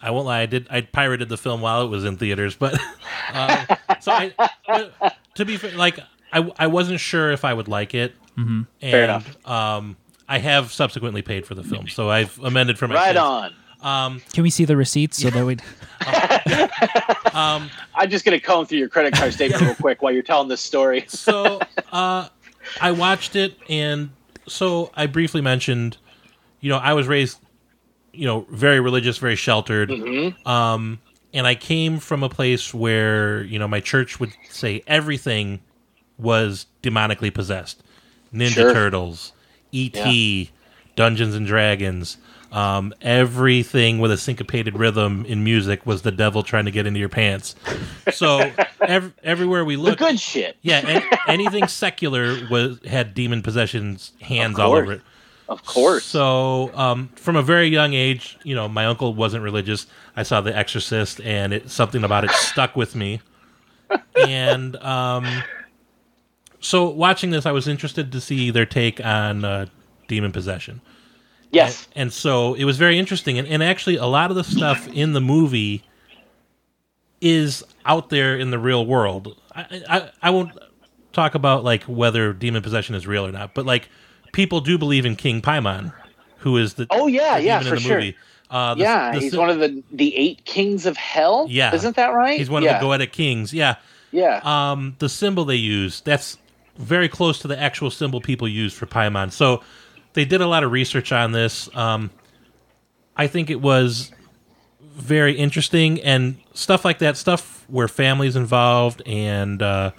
[0.00, 0.42] I won't lie.
[0.42, 0.68] I did.
[0.70, 2.78] I pirated the film while it was in theaters, but
[3.34, 3.66] um,
[4.00, 4.32] so I.
[4.64, 5.98] But to be fair, like
[6.32, 8.14] I, I wasn't sure if I would like it.
[8.36, 8.62] Mm-hmm.
[8.82, 9.46] And, Fair enough.
[9.46, 9.96] Um,
[10.28, 13.18] I have subsequently paid for the film, so I've amended for my right sins.
[13.18, 13.54] on
[14.32, 15.54] can we see the receipts so that we
[17.32, 20.24] Um, i'm just going to comb through your credit card statement real quick while you're
[20.24, 21.60] telling this story so
[21.92, 22.28] uh,
[22.80, 24.10] I watched it, and
[24.46, 25.96] so I briefly mentioned,
[26.60, 27.38] you know, I was raised,
[28.12, 29.90] you know, very religious, very sheltered,
[30.44, 30.98] um,
[31.32, 35.60] and I came from a place where you know my church would say everything
[36.18, 37.82] was demonically possessed,
[38.34, 38.72] Ninja Sure.
[38.72, 39.32] Turtles,
[39.72, 40.50] E.T.,
[40.96, 42.16] Dungeons and Dragons.
[42.50, 46.98] Um, everything with a syncopated rhythm in music was the devil trying to get into
[46.98, 47.54] your pants.
[48.10, 48.50] So
[48.80, 54.12] ev- everywhere we the look, good shit yeah, an- anything secular was had demon possessions
[54.22, 55.02] hands all over it.
[55.50, 59.86] of course So, um, from a very young age, you know, my uncle wasn't religious.
[60.16, 63.20] I saw The Exorcist, and it something about it stuck with me.
[64.16, 65.26] And um,
[66.60, 69.66] so, watching this, I was interested to see their take on uh,
[70.08, 70.80] demon possession.
[71.50, 73.38] yes And so it was very interesting.
[73.38, 75.84] And, and actually, a lot of the stuff in the movie
[77.20, 79.36] is out there in the real world.
[79.54, 80.52] I, I, I won't
[81.12, 83.88] talk about like whether demon possession is real or not, but like
[84.32, 85.92] people do believe in King Paimon,
[86.38, 87.96] who is the Oh, yeah, the yeah, for the sure.
[87.96, 88.16] movie.
[88.50, 91.46] Uh, the- yeah, the he's sy- one of the the eight kings of hell.
[91.50, 91.74] Yeah.
[91.74, 92.38] isn't that right?
[92.38, 92.76] he's one yeah.
[92.76, 93.52] of the Goetic kings.
[93.52, 93.76] Yeah.
[94.10, 96.38] Yeah, um, the symbol they use that's
[96.78, 99.32] very close to the actual symbol people use for Paimon.
[99.32, 99.62] So
[100.14, 101.68] they did a lot of research on this.
[101.76, 102.10] Um,
[103.16, 104.12] I think it was
[104.80, 107.16] very interesting and stuff like that.
[107.16, 109.90] Stuff where families involved and uh,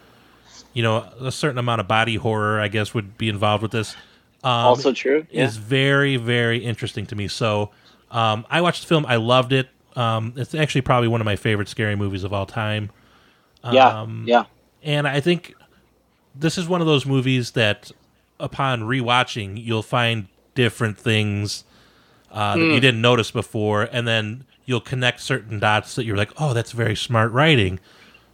[0.74, 3.96] you know a certain amount of body horror, I guess, would be involved with this.
[4.42, 5.28] Um, also true.
[5.30, 5.46] Yeah.
[5.46, 7.28] is very very interesting to me.
[7.28, 7.72] So
[8.10, 9.06] um, I watched the film.
[9.06, 9.70] I loved it.
[9.96, 12.90] Um, it's actually probably one of my favorite scary movies of all time.
[13.70, 14.46] Yeah, Um, yeah,
[14.84, 15.54] And I think
[16.36, 17.92] this is one of those movies that,
[18.40, 21.64] upon rewatching, you'll find different things
[22.32, 22.72] uh, that Hmm.
[22.72, 26.72] you didn't notice before, and then you'll connect certain dots that you're like, "Oh, that's
[26.74, 27.80] very smart writing."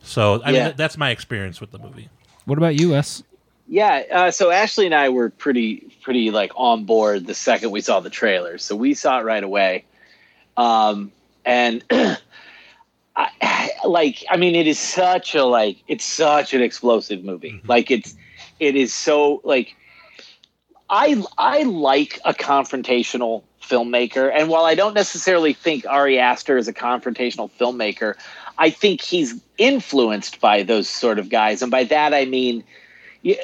[0.04, 0.64] So, I mean, Yeah.
[0.66, 2.10] th- that's my experience with the movie.
[2.46, 3.24] What about you, S?
[3.68, 4.04] yeah.
[4.12, 8.00] Uh, so Ashley and I were pretty, pretty like on board the second we saw
[8.02, 8.58] the trailer.
[8.60, 9.86] So we saw it right away,
[10.58, 11.12] um,
[11.46, 13.30] and I,
[13.88, 17.52] like, I mean, it is such a like, it's such an explosive movie.
[17.52, 17.68] Mm-hmm.
[17.68, 18.16] Like, it's,
[18.60, 19.76] it is so like,
[20.90, 26.68] I I like a confrontational filmmaker, and while I don't necessarily think Ari Aster is
[26.68, 28.16] a confrontational filmmaker,
[28.58, 32.64] I think he's influenced by those sort of guys, and by that I mean,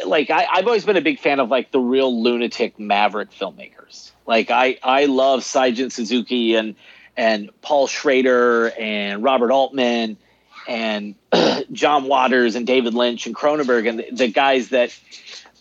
[0.05, 4.11] like I, I've always been a big fan of like the real lunatic maverick filmmakers.
[4.27, 6.75] Like I I love Seijun Suzuki and
[7.17, 10.17] and Paul Schrader and Robert Altman
[10.67, 11.15] and
[11.71, 14.97] John Waters and David Lynch and Cronenberg and the, the guys that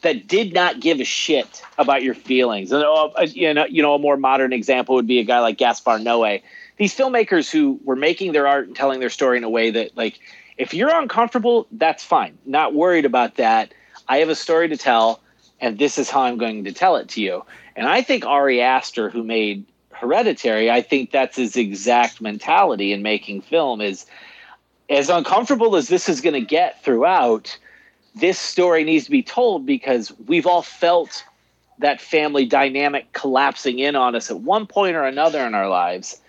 [0.02, 2.72] that did not give a shit about your feelings.
[2.72, 5.58] And uh, you know, you know, a more modern example would be a guy like
[5.58, 6.42] Gaspar Noé.
[6.76, 9.96] These filmmakers who were making their art and telling their story in a way that,
[9.96, 10.18] like,
[10.56, 12.38] if you're uncomfortable, that's fine.
[12.46, 13.74] Not worried about that.
[14.08, 15.20] I have a story to tell,
[15.60, 17.44] and this is how I'm going to tell it to you.
[17.76, 23.02] And I think Ari Aster, who made Hereditary, I think that's his exact mentality in
[23.02, 23.82] making film.
[23.82, 24.06] Is
[24.90, 27.56] as uncomfortable as this is going to get throughout
[28.14, 31.24] this story needs to be told because we've all felt
[31.78, 36.20] that family dynamic collapsing in on us at one point or another in our lives.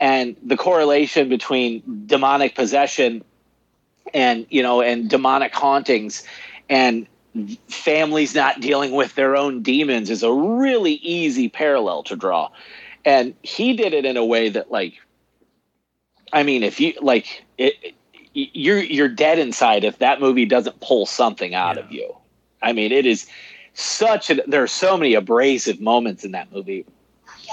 [0.00, 3.24] And the correlation between demonic possession
[4.12, 6.24] and you know and demonic hauntings
[6.68, 7.06] and
[7.68, 12.50] families not dealing with their own demons is a really easy parallel to draw.
[13.04, 14.94] And he did it in a way that like
[16.32, 17.94] i mean if you like it
[18.34, 21.84] you're you're dead inside if that movie doesn't pull something out Yeah.
[21.84, 22.14] of you.
[22.62, 23.26] I mean, it is
[23.74, 26.86] such a there are so many abrasive moments in that movie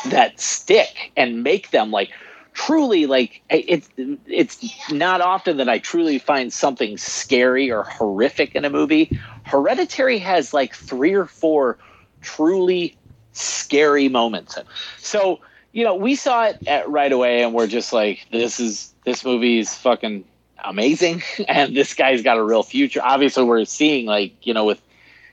[0.10, 2.10] that stick and make them like
[2.54, 8.66] truly like it's it's not often that I truly find something scary or horrific in
[8.66, 9.12] a movie.
[9.44, 11.78] Hereditary has like three or four
[12.22, 12.98] truly
[13.34, 14.58] scary moments.
[14.98, 15.40] So,
[15.72, 19.24] you know, we saw it at, right away and we're just like this is this
[19.26, 20.26] movie is fucking
[20.64, 23.02] amazing and this guy's got a real future.
[23.04, 24.82] Obviously we're seeing like you know with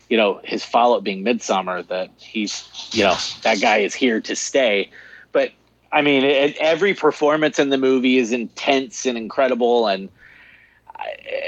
[0.08, 4.34] you know his follow-up being Midsommar that he's you know that guy is here to
[4.36, 4.90] stay.
[5.32, 5.52] But
[5.92, 10.10] i mean it, every performance in the movie is intense and incredible and
[10.96, 11.02] uh,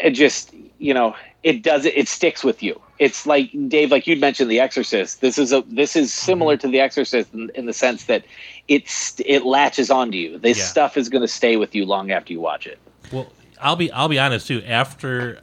[0.05, 2.81] it just you know it does it, it sticks with you.
[2.99, 5.21] It's like dave like you'd mentioned the exorcist.
[5.21, 6.66] This is a this is similar mm-hmm.
[6.66, 8.25] to the exorcist in, in the sense that
[8.69, 10.38] it's it latches onto you.
[10.38, 10.64] This Yeah.
[10.64, 12.79] stuff is going to stay with you long after you watch it.
[13.11, 14.62] Well, I'll be I'll be honest too.
[14.66, 15.40] After,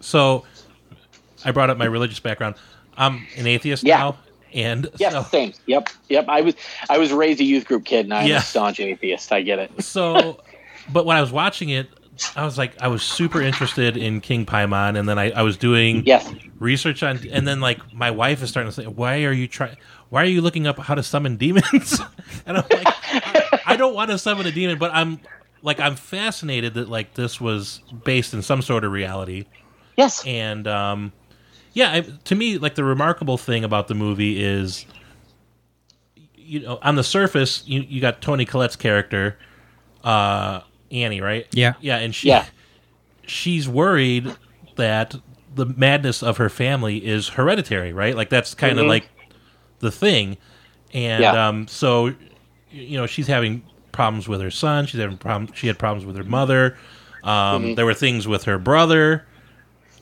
[0.00, 0.44] so
[1.44, 2.56] I brought up my religious background.
[2.96, 3.98] I'm an atheist Yeah.
[3.98, 4.18] now,
[4.52, 5.52] and Yeah, so, same.
[5.66, 6.24] Yep, yep.
[6.28, 6.54] I was
[6.90, 8.38] I was raised a youth group kid, and I'm Yeah.
[8.38, 9.30] a staunch atheist.
[9.32, 9.84] I get it.
[9.84, 10.40] so,
[10.92, 11.90] but when I was watching it,
[12.34, 15.56] I was like, I was super interested in King Paimon, and then I, I was
[15.56, 19.32] doing Yes, research on, and then like my wife is starting to say, "Why are
[19.32, 19.76] you trying?
[20.08, 22.00] Why are you looking up how to summon demons?"
[22.46, 25.20] and I'm like, I, I don't want to summon a demon, but I'm
[25.62, 29.44] like, I'm fascinated that like this was based in some sort of reality,
[29.96, 31.12] yes, and um,
[31.72, 34.86] yeah, I, to me, like the remarkable thing about the movie is,
[36.36, 39.38] you know, on the surface, you you got Toni Collette's character,
[40.04, 41.46] uh, Annie, right?
[41.52, 41.74] Yeah.
[41.80, 42.44] yeah, and she Yeah.
[43.26, 44.34] she's worried
[44.76, 45.14] that
[45.54, 48.14] the madness of her family is hereditary, right?
[48.16, 48.88] Like that's kind of Mhm.
[48.88, 49.08] like
[49.80, 50.36] the thing,
[50.94, 51.48] and Yeah.
[51.48, 52.14] um, so
[52.70, 53.62] you know she's having
[53.98, 54.86] problems with her son.
[54.86, 55.50] She's having problems.
[55.58, 56.76] She had problems with her mother.
[57.24, 57.74] Um, Mm-hmm.
[57.74, 59.26] There were things with her brother,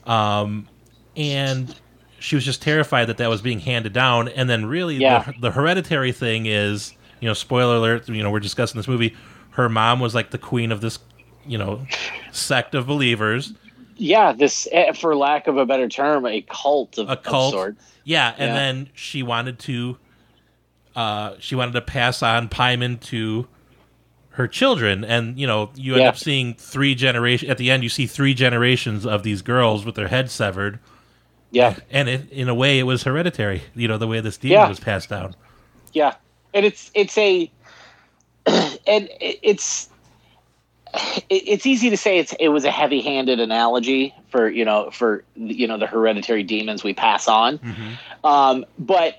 [0.05, 0.67] um,
[1.15, 1.73] and
[2.19, 4.27] she was just terrified that that was being handed down.
[4.27, 5.23] And then, really, Yeah.
[5.23, 8.07] the, the hereditary thing is, you know, spoiler alert.
[8.07, 9.15] You know, we're discussing this movie.
[9.51, 10.99] Her mom was like the queen of this,
[11.47, 11.85] you know,
[12.31, 13.53] sect of believers.
[13.95, 14.31] yeah.
[14.31, 17.51] This, eh, for lack of a better term, a cult of, A of cult.
[17.53, 17.83] sorts.
[18.03, 18.53] Yeah, and Yeah.
[18.53, 19.97] then she wanted to,
[20.95, 23.47] uh, she wanted to pass on Paimon to
[24.37, 26.09] her children, and you know, you end Yeah.
[26.09, 27.83] up seeing three generation at the end.
[27.83, 30.79] You see three generations of these girls with their heads severed,
[31.51, 33.63] Yeah, and it, in a way, it was hereditary.
[33.75, 34.69] You know, the way this demon Yeah.
[34.69, 35.35] was passed down.
[35.93, 36.13] yeah.
[36.53, 37.51] And it's it's a,
[38.47, 39.89] and it's.
[41.29, 45.67] It's easy to say it's it was a heavy-handed analogy for you know for you
[45.67, 47.59] know the hereditary demons we pass on,
[48.23, 49.15] um, but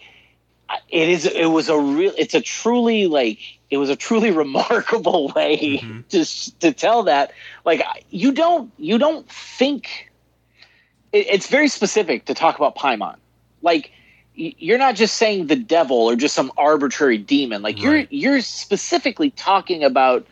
[0.88, 3.38] it is it was a real it's a truly like
[3.70, 6.24] it was a truly remarkable way to
[6.60, 7.32] to tell that.
[7.64, 10.10] Like you don't you don't think
[11.12, 13.16] it, it's very specific to talk about Paimon.
[13.62, 13.92] Like
[14.34, 17.62] you're not just saying the devil or just some arbitrary demon.
[17.62, 18.10] Like Right.
[18.10, 20.26] you're you're specifically talking about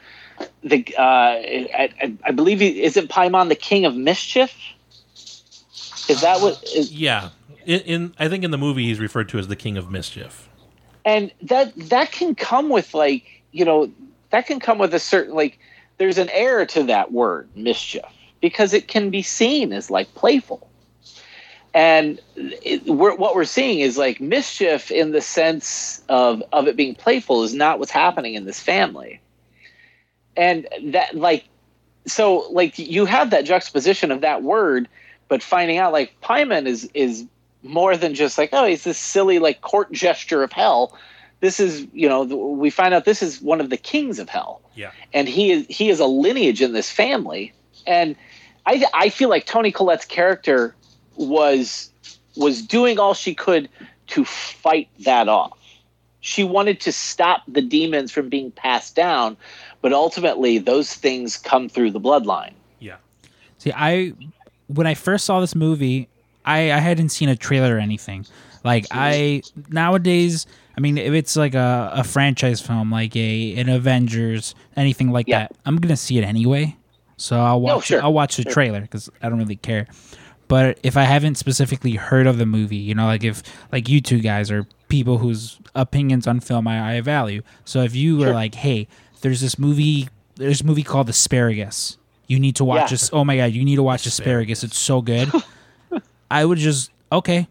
[0.63, 4.55] the uh, I, I, I believe he, is it Paimon the king of mischief?
[6.09, 7.31] Is that what is Yeah.
[7.65, 10.46] In, in I think in the movie he's referred to as the King of Mischief.
[11.07, 13.91] And that that can come with like you know
[14.31, 15.59] that can come with a certain like
[15.99, 18.05] there's an error to that word mischief
[18.41, 20.69] because it can be seen as like playful.
[21.73, 26.77] And it, we're, what we're seeing is like mischief in the sense of of it
[26.77, 29.21] being playful is not what's happening in this family.
[30.37, 31.45] And that like
[32.07, 34.89] so like you have that juxtaposition of that word
[35.29, 37.27] but finding out like Paimon is is
[37.63, 40.97] more than just like oh he's this silly like court gesture of hell.
[41.41, 44.63] This is you know we find out this is one of the kings of hell.
[44.75, 44.91] Yeah.
[45.15, 47.53] and he is he is a lineage in this family.
[47.87, 48.17] And
[48.67, 50.75] i i feel like Toni Collette's character
[51.17, 51.91] was
[52.37, 53.69] was doing all she could
[54.09, 55.59] to fight that off.
[56.21, 59.37] She wanted to stop the demons from being passed down
[59.87, 62.55] but ultimately those things come through the bloodline.
[62.81, 62.97] Yeah.
[63.59, 64.15] See, I
[64.67, 66.09] when I first saw this movie,
[66.47, 68.25] I I hadn't seen a trailer or anything.
[68.65, 73.69] Like I nowadays, I mean, if it's like a, a franchise film, like a an
[73.69, 75.41] Avengers, anything like Yeah.
[75.41, 76.77] that, I'm gonna see it anyway.
[77.17, 77.87] So I'll watch.
[77.87, 78.03] sure.
[78.03, 78.53] I'll watch the Sure.
[78.53, 79.87] trailer because I don't really care.
[80.49, 84.01] But if I haven't specifically heard of the movie, you know, like if like you
[84.01, 87.43] two guys are people whose opinions on film I, I value.
[87.65, 88.35] So if you were Sure.
[88.35, 88.87] like, hey,
[89.23, 91.97] there's this movie, there's a movie called Asparagus.
[92.29, 92.87] You need to watch Yeah.
[92.89, 93.11] this.
[93.13, 94.63] Oh my god, you need to watch Asparagus.
[94.65, 95.31] It's so good.
[96.31, 97.49] I would just okay.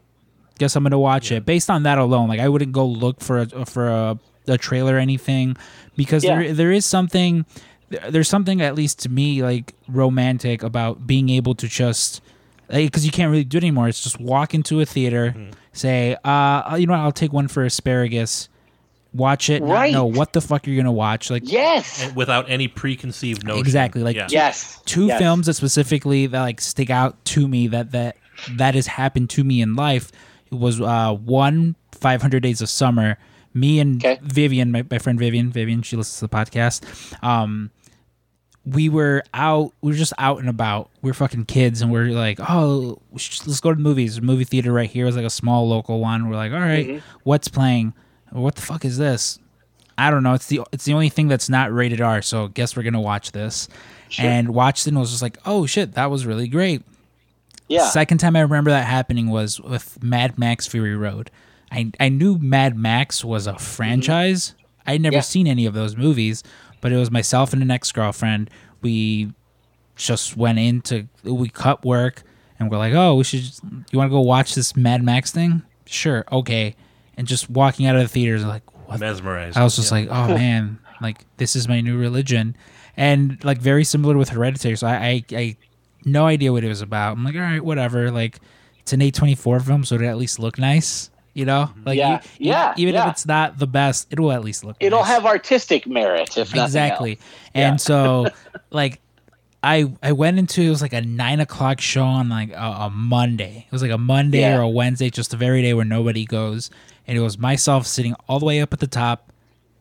[0.57, 2.29] Guess I'm gonna watch it based on that alone.
[2.29, 5.57] Like I wouldn't go look for a for a, a trailer or anything
[5.97, 6.37] because Yeah.
[6.39, 7.45] there there is something
[8.09, 12.21] there's something at least to me like romantic about being able to just
[12.69, 13.87] because you can't really do it anymore.
[13.87, 15.35] It's just walk into a theater,
[15.71, 18.49] say, uh, you know, what, I'll take one for asparagus,
[19.13, 19.91] watch it, Right.
[19.93, 21.29] not know what the fuck you're gonna watch.
[21.29, 23.59] Like yes without any preconceived notion.
[23.59, 24.27] Exactly, like- yeah.
[24.29, 25.19] yes two yes.
[25.19, 28.15] films that specifically that like stick out to me that that
[28.51, 30.11] that has happened to me in life.
[30.51, 33.17] It was uh one 500 days of summer.
[33.53, 34.19] Me and Okay.
[34.21, 36.83] vivian my, my friend vivian vivian she listens to the podcast.
[37.23, 37.71] Um
[38.65, 40.89] we were out we were just out and about.
[41.01, 44.13] We are fucking kids and we're like oh let's go to the movies.
[44.15, 46.29] There's a movie theater right here was like a small local one.
[46.29, 47.93] We're like all right, what's playing?
[48.31, 49.39] What the fuck is this?
[49.97, 50.33] I don't know.
[50.33, 52.21] It's the it's the only thing that's not rated R.
[52.21, 53.69] So guess we're gonna watch this,
[54.19, 56.81] and watched it and was just like, oh shit, that was really great.
[57.67, 61.31] Yeah Second time I remember that happening was with Mad Max Fury Road.
[61.71, 63.59] I I knew Mad Max was a mm-hmm.
[63.59, 64.53] franchise.
[64.87, 65.21] I'd never Yeah.
[65.21, 66.43] seen any of those movies,
[66.81, 68.49] but it was myself and an ex girlfriend.
[68.81, 69.33] We
[69.95, 72.23] just went into we cut work
[72.59, 73.41] and we're like, oh, we should.
[73.91, 75.63] You want to go watch this Mad Max thing?
[75.85, 76.75] Sure, okay.
[77.17, 79.57] And just walking out of the theaters, like, what Mesmerized.
[79.57, 79.97] I was just Yeah.
[79.99, 82.55] like, oh man, like this is my new religion,
[82.95, 84.75] and like very similar with Hereditary.
[84.77, 85.57] So I, I, I
[86.05, 87.17] no idea what it was about.
[87.17, 88.11] I'm like, all right, whatever.
[88.11, 88.39] Like
[88.79, 91.71] it's an A24 film, so it at least look nice, you know?
[91.85, 93.05] Like Yeah, e- yeah, even yeah.
[93.07, 94.77] if it's not the best, it will at least look.
[94.79, 95.07] it'll nice.
[95.07, 97.19] have artistic merit if exactly.
[97.53, 97.77] And Yeah.
[97.77, 98.27] so,
[98.71, 99.01] like,
[99.63, 102.89] I I went into it was like a nine o'clock show on like a, a
[102.93, 103.65] Monday.
[103.67, 104.57] It was like a Monday Yeah.
[104.59, 106.69] or a Wednesday, just the very day where nobody goes.
[107.07, 109.31] And it was myself sitting all the way up at the top,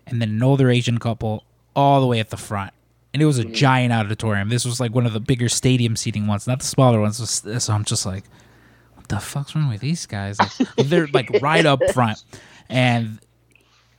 [0.07, 1.45] and then an older Asian couple
[1.77, 2.73] all the way at the front.
[3.15, 3.53] And it was a Mm-hmm.
[3.55, 4.49] giant auditorium.
[4.51, 7.17] This was like one of the bigger stadium seating ones, not the smaller ones.
[7.63, 8.25] So I'm just like,
[8.95, 10.39] what the fuck's wrong with these guys?
[10.39, 10.51] Like,
[10.89, 12.23] they're like right up front,
[12.69, 13.21] and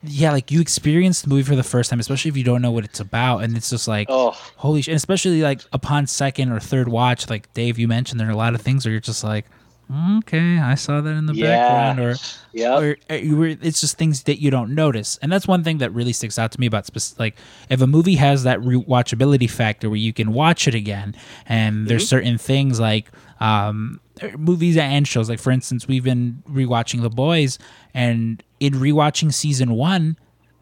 [0.03, 2.71] yeah, like you experience the movie for the first time, especially if you don't know
[2.71, 4.31] what it's about, and it's just like, Oh.
[4.57, 4.91] holy shit!
[4.91, 8.35] And especially like upon second or third watch, like Dave, you mentioned, there are a
[8.37, 9.51] lot of things where you're just like, "Mm,
[10.19, 11.45] okay, I saw that in the Yeah.
[11.45, 12.15] background, or
[12.53, 15.63] yeah, or eh, you were, it's just things that you don't notice, and that's one
[15.63, 17.35] thing that really sticks out to me about spec- like
[17.69, 21.15] if a movie has that rewatchability factor where you can watch it again,
[21.45, 22.09] and there's mm-hmm.
[22.09, 27.09] certain things like um, er, movies and shows, like for instance, we've been rewatching The
[27.09, 27.59] Boys,
[27.93, 30.17] and in rewatching season one,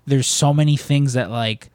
[0.05, 1.69] there's so many things that like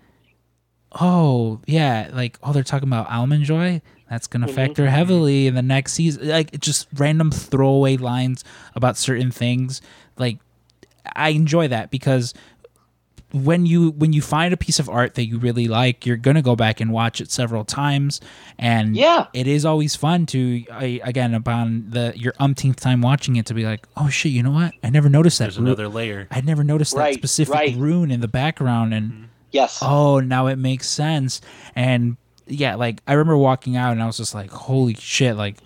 [1.01, 3.81] oh yeah like oh they're talking about almond joy
[4.11, 8.45] that's going to factor heavily in the next season like just random throwaway lines
[8.75, 9.81] about certain things
[10.17, 10.39] like
[11.17, 12.35] i enjoy that because
[13.33, 16.35] when you when you find a piece of art that you really like you're going
[16.37, 18.23] to go back and watch it several times
[18.59, 19.27] and Yeah.
[19.35, 23.53] it is always fun to I, again upon the your umpteenth time watching it to
[23.55, 26.27] be like oh shit you know what i never noticed that There's ru- another layer.
[26.31, 27.77] I'd never noticed that specific right.
[27.77, 29.79] rune in the background, and Yes.
[29.83, 31.41] oh, now it makes sense.
[31.75, 32.17] And
[32.49, 35.59] yeah, like I remember walking out and I was just like, holy shit, like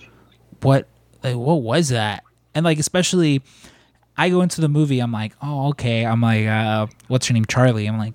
[0.60, 0.88] what
[1.22, 2.24] like what was that?
[2.54, 3.42] And like especially
[4.16, 6.04] I go into the movie, I'm like, oh okay.
[6.04, 7.44] I'm like, uh what's her name?
[7.46, 7.86] Charlie.
[7.86, 8.14] I'm like,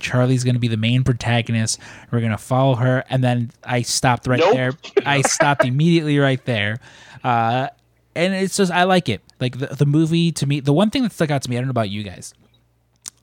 [0.00, 1.78] Charlie's gonna be the main protagonist.
[2.10, 4.54] We're gonna follow her, and then I stopped right Nope.
[4.54, 4.72] there.
[5.04, 6.78] I stopped immediately right there.
[7.24, 7.68] Uh
[8.14, 9.20] and it's just I like it.
[9.40, 11.60] Like the, the movie to me, the one thing that stuck out to me, I
[11.60, 12.34] don't know about you guys.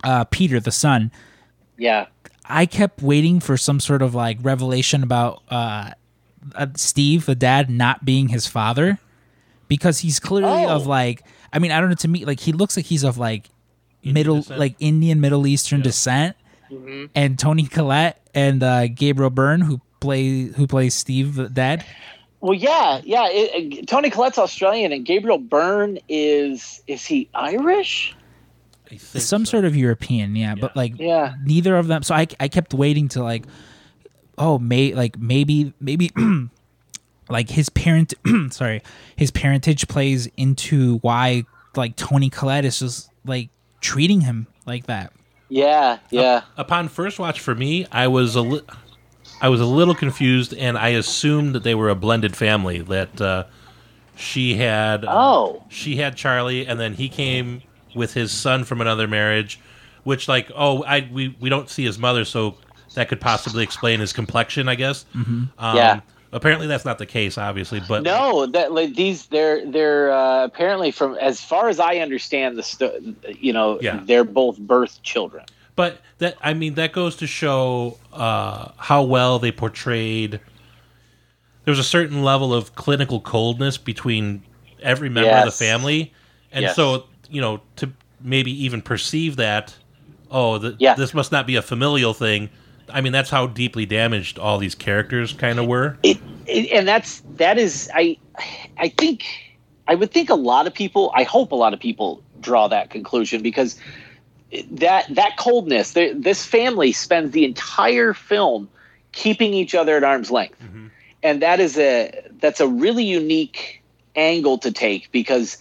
[0.04, 1.12] Uh Peter, the son,
[1.78, 2.08] Yeah.
[2.46, 5.92] I kept waiting for some sort of like revelation about uh,
[6.56, 9.00] uh, Steve, the dad, not being his father,
[9.68, 10.76] because he's clearly Oh.
[10.76, 11.24] of like.
[11.52, 11.96] I mean, I don't know.
[11.96, 13.50] To me, like he looks like he's of like
[14.04, 14.60] middle, descent.
[14.60, 16.36] like Indian Middle Eastern descent,
[16.72, 17.06] Mm-hmm.
[17.14, 21.86] and Toni Collette and uh, Gabriel Byrne, who play who plays Steve, the dad.
[22.42, 23.28] Well, yeah, yeah.
[23.30, 28.16] It, it- Toni Collette's Australian, and Gabriel Byrne is is he Irish?
[28.88, 29.52] I think some so.
[29.52, 31.36] sort of European, yeah, but like Yeah.
[31.44, 32.04] neither of them.
[32.04, 33.46] So I I kept waiting to like,
[34.38, 36.12] oh, may like maybe maybe
[37.30, 38.14] like his parent,
[38.52, 38.82] sorry,
[39.16, 41.44] his parentage plays into why
[41.76, 43.50] like Toni Collette is just like
[43.82, 45.12] treating him like that.
[45.50, 46.42] Yeah, yeah.
[46.58, 48.62] upon first watch for me, I was a li-
[49.42, 52.80] I was a little confused, and I assumed that they were a blended family.
[52.80, 53.44] That uh,
[54.16, 55.64] she had uh, Oh.
[55.70, 57.62] she had Charlie, and then he came
[57.96, 59.60] with his son from another marriage,
[60.04, 62.56] which like oh I we we don't see his mother, so
[62.96, 65.06] that could possibly explain his complexion, I guess.
[65.16, 66.02] Um, Yeah.
[66.32, 70.90] Apparently, that's not the case, obviously, but No, that like these they're they're uh, apparently
[70.90, 73.00] from as far as I understand the sto-
[73.40, 74.00] you know Yeah.
[74.04, 75.46] they're both birth children.
[75.76, 80.40] But that I mean that goes to show uh, how well they portrayed.
[81.66, 84.44] There was a certain level of clinical coldness between
[84.82, 86.14] every member of the family,
[86.52, 86.76] and Yes.
[86.76, 89.76] so you know to maybe even perceive that,
[90.32, 90.94] oh, th- Yeah.
[90.96, 92.50] this must not be a familial thing.
[92.90, 95.98] I mean, that's how deeply damaged all these characters kind of were.
[96.04, 98.18] It, it and that's that is I
[98.78, 99.24] I think
[99.88, 102.90] I would think a lot of people I hope a lot of people draw that
[102.90, 103.78] conclusion because
[104.72, 108.70] that that coldness th- this family spends the entire film
[109.14, 110.88] keeping each other at arm's length mm-hmm.
[111.24, 113.82] and that is a that's a really unique
[114.16, 115.58] angle to take because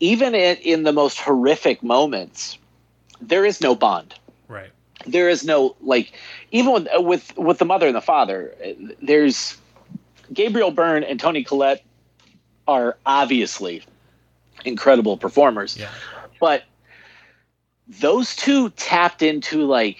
[0.00, 2.58] even in, in the most horrific moments
[3.20, 4.14] there is no bond
[4.48, 4.70] Right.
[5.06, 6.12] there is no like
[6.52, 8.72] even with uh, with with the mother and the father uh,
[9.02, 9.56] there's
[10.32, 11.82] gabriel byrne and Toni Collette
[12.68, 13.82] are obviously
[14.64, 15.88] incredible performers Yeah.
[16.40, 16.64] but
[17.88, 19.98] those two tapped into like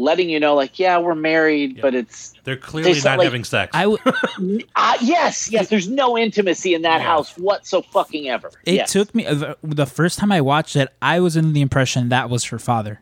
[0.00, 1.82] letting you know like yeah we're married Yeah.
[1.82, 3.70] but it's They're clearly sound not like- having sex.
[3.74, 7.06] I w- uh, yes yes there's no intimacy in that Yeah.
[7.06, 8.92] house whatso fucking ever it Yes.
[8.92, 12.30] took me the, the first time I watched it, I was under the impression that
[12.30, 13.00] was her father,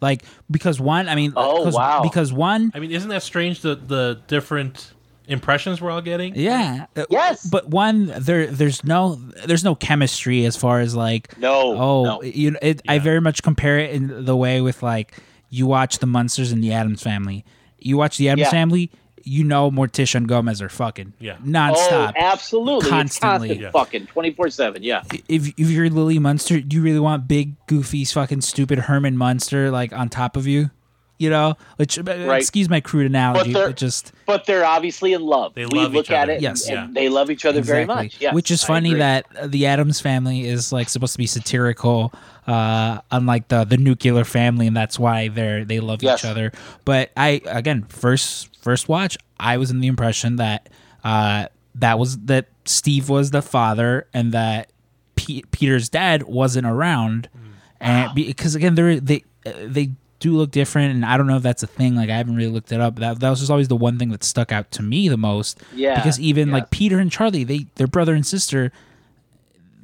[0.00, 2.00] like because one, I mean, Oh, 'cause- wow.
[2.02, 3.60] because one, I mean, isn't that strange?
[3.60, 4.92] The the different
[5.28, 6.34] impressions we're all getting.
[6.34, 6.86] Yeah.
[6.96, 7.46] uh, Yes.
[7.48, 9.14] But one there there's no
[9.46, 12.22] there's no chemistry as far as like no oh no.
[12.22, 15.14] you know it, I very much compare it in the way with like
[15.50, 17.44] you watch the Munsters and the Addams family.
[17.78, 18.50] You watch the Addams Yeah.
[18.50, 18.90] family,
[19.22, 21.36] you know Morticia and Gomez are fucking Yeah.
[21.44, 22.12] nonstop.
[22.16, 22.88] Oh, absolutely.
[22.88, 23.50] Constantly.
[23.50, 23.70] It's constant Yeah.
[23.70, 24.82] fucking 24 7.
[24.82, 25.02] Yeah.
[25.28, 29.70] if if you're Lily Munster, do you really want big, goofy, fucking stupid Herman Munster
[29.70, 30.70] like on top of you?
[31.20, 32.02] You know, which uh,
[32.32, 35.52] excuse my crude analogy, they're- but just But they're obviously in love.
[35.54, 36.32] They we love look each at other.
[36.32, 36.66] it Yes.
[36.66, 36.86] and Yeah.
[36.94, 38.16] they love each other very much.
[38.20, 39.00] Yes, Which is I funny agree.
[39.00, 42.10] that uh, the Addams family is like supposed to be satirical,
[42.46, 46.20] uh, unlike the the nuclear family, and that's why they're they love Yes.
[46.20, 46.52] each other.
[46.86, 50.70] But I again first first watch, I was in the impression that
[51.04, 54.70] uh, that was that Steve was the father and that
[55.16, 57.28] P- Peter's dad wasn't around,
[57.78, 59.90] and because again they're they uh, they
[60.20, 61.96] do look different, and I don't know if that's a thing.
[61.96, 62.96] Like I haven't really looked it up.
[62.96, 65.60] That that was just always the one thing that stuck out to me the most.
[65.74, 66.54] Yeah, because even yeah.
[66.54, 68.70] like Peter and Charlie, they they're brother and sister.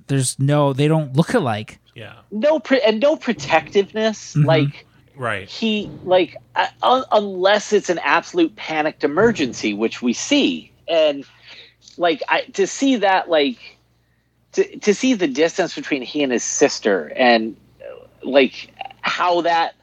[0.09, 1.81] There's no, they don't look alike.
[1.97, 2.15] Yeah.
[2.31, 4.35] no pre- and no protectiveness.
[4.37, 4.45] Mhm.
[4.45, 5.49] Like Right.
[5.49, 11.25] he like uh, un- unless it's an absolute panicked emergency, which we see, and
[11.97, 13.79] like I to see that like
[14.53, 18.71] to to see the distance between he and his sister and uh, like
[19.01, 19.75] how that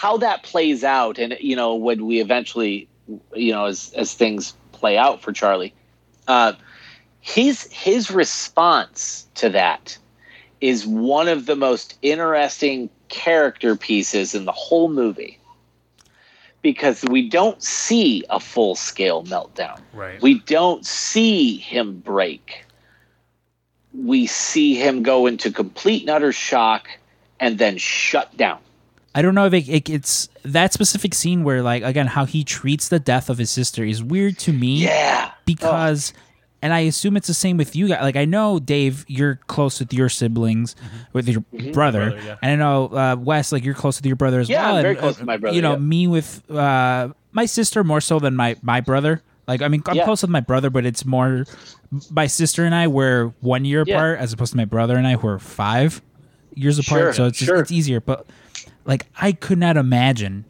[0.00, 2.88] how that plays out and you know when we eventually
[3.34, 5.74] you know as as things play out for Charlie
[6.26, 6.54] uh
[7.20, 9.98] his his response to that
[10.62, 15.38] is one of the most interesting character pieces in the whole movie
[16.62, 20.22] because we don't see a full scale meltdown Right.
[20.22, 22.64] we don't see him break.
[23.92, 26.88] We see him go into complete and utter shock
[27.38, 28.60] and then shut down.
[29.14, 32.44] I don't know if it, it, it's that specific scene where like again how he
[32.44, 35.32] treats the death of his sister is weird to me Yeah.
[35.44, 36.12] because
[36.62, 38.02] and I assume it's the same with you guys.
[38.02, 40.76] Like I know Dave, you're close with your siblings,
[41.14, 41.40] with your
[41.72, 42.36] brother, Brother, yeah.
[42.42, 44.76] and I know uh, Wes, like you're close with your brother as Yeah, well.
[44.76, 45.78] I'm very and, close uh, with my brother, You know, yeah.
[45.78, 49.22] me with uh, my sister more so than my my brother.
[49.48, 50.04] Like I mean, I'm Yeah.
[50.04, 51.46] close with my brother, but it's more
[52.10, 53.94] my sister and I were one year Yeah.
[53.96, 56.02] apart, as opposed to my brother and I who are five
[56.54, 57.00] years apart.
[57.00, 57.60] Sure, so it's just, sure.
[57.60, 58.00] it's easier.
[58.00, 58.26] But
[58.90, 60.44] like I could not imagine.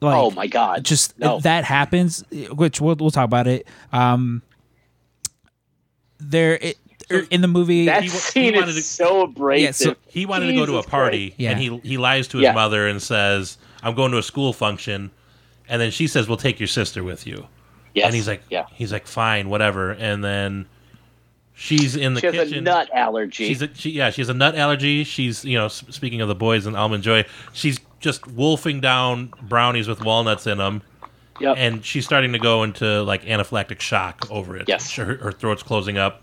[0.00, 0.84] Like, oh my god.
[0.84, 1.40] just no.
[1.40, 4.42] that happens which we'll, we'll talk about it um
[6.18, 6.78] there it,
[7.30, 9.86] in the movie that he he scene wanted is to- so abrasive.
[9.86, 11.50] Yeah, so- He wanted to go to a party, Yeah.
[11.50, 12.52] and he he lies to his Yeah.
[12.52, 15.10] mother and says, "I'm going to a school function,"
[15.68, 17.46] and then she says, "We'll take your sister with you."
[17.94, 18.06] Yes.
[18.06, 18.64] And he's like, yeah.
[18.72, 20.66] he's like, "Fine, whatever." And then
[21.54, 22.58] she's in the She has kitchen.
[22.58, 23.46] a nut allergy.
[23.46, 25.04] She's a, she, yeah, she has a nut allergy.
[25.04, 29.88] She's you know, speaking of the boys and almond joy, she's just wolfing down brownies
[29.88, 30.82] with walnuts in them,
[31.40, 31.56] yep.
[31.58, 34.68] and she's starting to go into like anaphylactic shock over it.
[34.68, 34.94] Yes.
[34.96, 36.22] her, her throat's closing up.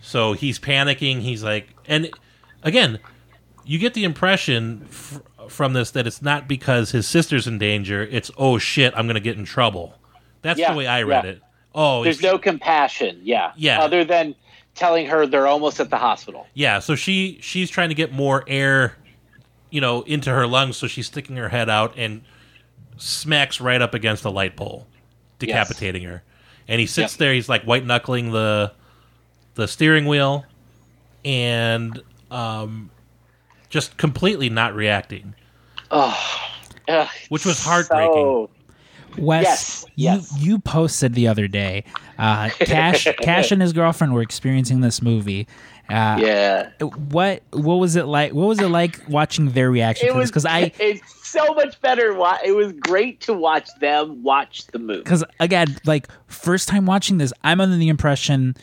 [0.00, 1.20] So he's panicking.
[1.20, 2.10] He's like, and
[2.62, 2.98] again,
[3.64, 8.02] you get the impression f- from this that it's not because his sister's in danger.
[8.02, 9.94] It's oh shit, I'm gonna get in trouble.
[10.42, 11.30] That's Yeah, the way I read yeah.
[11.32, 11.42] it.
[11.78, 13.20] Oh, There's no compassion.
[13.22, 13.52] Yeah.
[13.56, 13.80] Yeah.
[13.82, 14.34] Other than
[14.74, 16.46] telling her they're almost at the hospital.
[16.54, 18.96] Yeah, so she she's trying to get more air,
[19.70, 22.22] you know, into her lungs, so she's sticking her head out and
[22.96, 24.86] smacks right up against a light pole,
[25.38, 26.22] decapitating her.
[26.66, 27.18] And he sits Yep.
[27.18, 28.72] there, he's like white knuckling the
[29.54, 30.44] the steering wheel
[31.24, 32.90] and um
[33.68, 35.34] just completely not reacting.
[35.90, 38.12] Ugh, Which was heartbreaking.
[38.14, 38.50] so-
[39.18, 40.38] Wes, Yes, you yes.
[40.38, 41.84] you posted the other day.
[42.18, 45.46] Uh, Cash Cash and his girlfriend were experiencing this movie.
[45.88, 46.70] Uh, yeah.
[46.80, 48.32] What what was it like?
[48.32, 50.22] What was it like watching their reaction It to this?
[50.22, 52.10] was Because I It's so much better.
[52.44, 55.02] It was great to watch them watch the movie.
[55.02, 58.56] because again, like first time watching this, I'm under the impression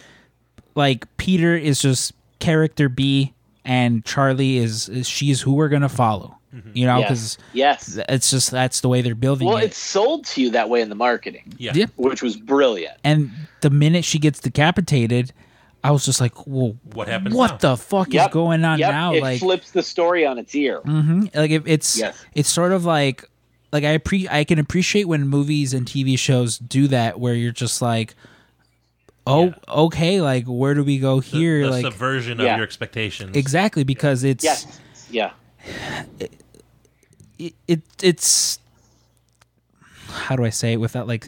[0.76, 3.34] like Peter is just character B
[3.64, 6.38] and Charlie is, is she's who we're gonna follow.
[6.74, 7.96] You know, because Yes.
[7.98, 8.06] yes.
[8.10, 9.66] it's just that's the way they're building Well, it.
[9.66, 11.72] it's sold to you that way in the marketing, Yeah.
[11.74, 11.86] Yeah.
[11.96, 12.96] which was brilliant.
[13.04, 13.32] and
[13.62, 15.34] the minute she gets decapitated,
[15.84, 17.58] I was just like, "Whoa, What happens What now?
[17.58, 18.30] the fuck Yep.
[18.30, 18.92] is going on Yep.
[18.92, 20.80] now?" it like, flips the story on its ear.
[20.80, 22.16] hmm like if it's Yes.
[22.36, 23.26] it's sort of like
[23.72, 27.52] like I pre I can appreciate when movies and TV shows do that, where you're
[27.52, 28.14] just like,
[29.26, 29.54] "Oh, Yeah.
[29.68, 32.52] okay, like where do we go here?" the like subversion Yeah.
[32.54, 33.36] of your expectations.
[33.36, 34.68] exactly because it's Yes.
[35.10, 35.32] Yeah.
[36.20, 36.32] it,
[37.68, 38.60] it it's
[40.10, 41.28] how do I say it without like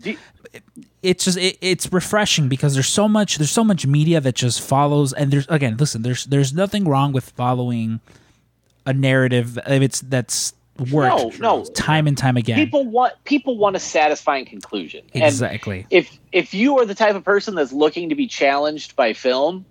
[1.01, 4.61] it's just it, it's refreshing because there's so much there's so much media that just
[4.61, 7.99] follows and there's again listen there's there's nothing wrong with following
[8.85, 10.53] a narrative if it's that's
[10.91, 11.63] worked No, no.
[11.65, 15.05] time and time again People want people want a satisfying conclusion.
[15.13, 18.95] And exactly if if you are the type of person that's looking to be challenged
[18.95, 19.65] by film,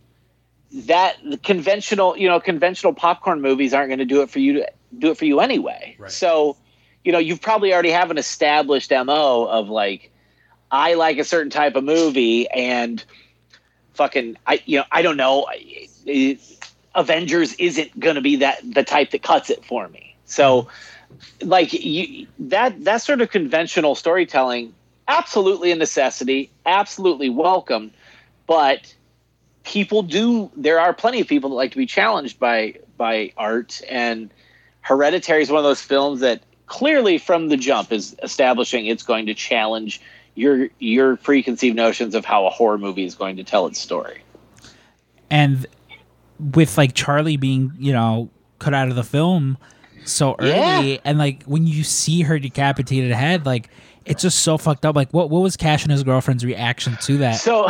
[0.73, 4.55] that the conventional you know conventional popcorn movies aren't going to do it for you
[4.55, 5.97] to do it for you anyway.
[5.99, 6.11] Right.
[6.11, 6.57] So,
[7.05, 10.11] you know, you probably already have an established mo of like,
[10.71, 13.05] I like a certain type of movie, and
[13.95, 16.41] fucking I you know I don't know, I- it-
[16.97, 20.15] Avengers isn't going to be that the type that cuts it for me.
[20.27, 20.69] So,
[21.43, 24.75] like you that that sort of conventional storytelling
[25.07, 27.91] absolutely a necessity absolutely welcome
[28.47, 28.95] but
[29.65, 33.81] people do there are plenty of people that like to be challenged by by art
[33.89, 34.31] and
[34.85, 39.27] hereditary is one of those films that clearly from the jump is establishing it's going
[39.27, 40.01] to challenge
[40.37, 44.23] your your preconceived notions of how a horror movie is going to tell its story.
[45.31, 45.67] And
[46.39, 48.29] with like Charlie being you know
[48.59, 49.57] cut out of the film
[50.05, 50.99] so early Yeah.
[51.05, 53.71] and like when you see her decapitated head like
[54.05, 54.95] it's just so fucked up.
[54.97, 57.37] Like what what was Cash and his girlfriend's reaction to that?
[57.41, 57.69] So,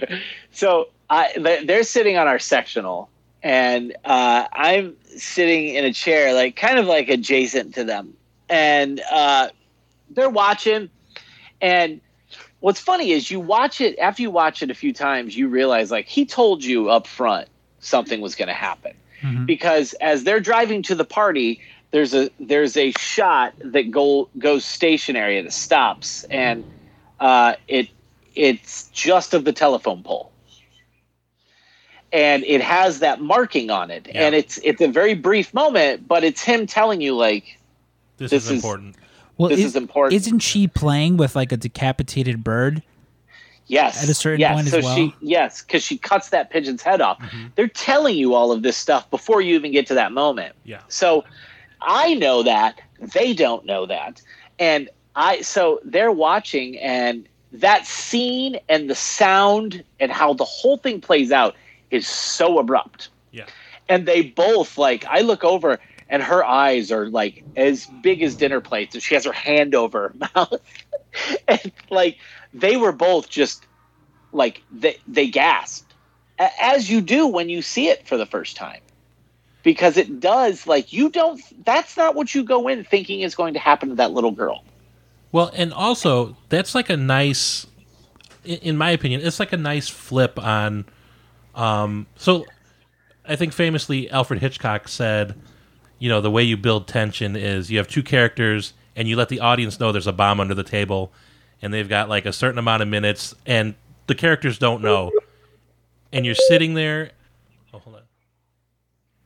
[0.50, 3.10] so I they- they're sitting on our sectional,
[3.44, 8.14] and uh, I'm sitting in a chair, like kind of like adjacent to them,
[8.48, 9.50] and uh,
[10.10, 10.88] they're watching.
[11.60, 12.00] And
[12.60, 15.90] what's funny is you watch it after you watch it a few times, you realize
[15.90, 17.48] like he told you up front
[17.80, 19.46] something was going to happen Mhm.
[19.46, 21.60] because as they're driving to the party
[21.92, 26.64] there's a there's a shot that go goes stationary and it stops and
[27.20, 27.88] uh, it
[28.34, 30.30] it's just of the telephone pole
[32.14, 34.22] and it has that marking on it Yeah.
[34.26, 37.58] and it's it's a very brief moment but it's him telling you like
[38.16, 38.96] This, This is is- important.
[39.36, 40.14] well this is important.
[40.14, 42.82] isn't she playing with like a decapitated bird
[43.66, 44.54] yes At a certain yes.
[44.54, 44.96] point as so well?
[44.96, 47.46] she yes because she cuts that pigeon's head off Mm-hmm.
[47.56, 50.80] they're telling you all of this stuff before you even get to that moment Yeah.
[50.88, 51.24] So
[51.82, 52.80] I know that
[53.14, 54.22] they don't know that,
[54.58, 60.78] and I so they're watching and that scene and the sound and how the whole
[60.78, 61.54] thing plays out
[61.94, 63.08] is so abrupt.
[63.30, 63.46] Yeah.
[63.88, 65.78] And they both like I look over
[66.08, 69.74] and her eyes are like as big as dinner plates and she has her hand
[69.74, 70.60] over her mouth.
[71.48, 72.18] and like
[72.52, 73.66] they were both just
[74.32, 75.92] like they they gasped.
[76.38, 78.80] As you do when you see it for the first time.
[79.62, 83.54] Because it does like you don't that's not what you go in thinking is going
[83.54, 84.62] to happen to that little girl.
[85.34, 87.66] Well, and also that's like a nice,
[88.44, 90.84] in my opinion, it's like a nice flip on.
[91.54, 92.46] Um, so,
[93.26, 95.34] I think famously Alfred Hitchcock said,
[95.98, 99.28] you know, the way you build tension is you have two characters and you let
[99.28, 101.12] the audience know there's a bomb under the table,
[101.62, 103.74] and they've got like a certain amount of minutes, and
[104.06, 105.10] the characters don't know,
[106.12, 107.10] and you're sitting there.
[107.72, 108.02] Oh, hold on.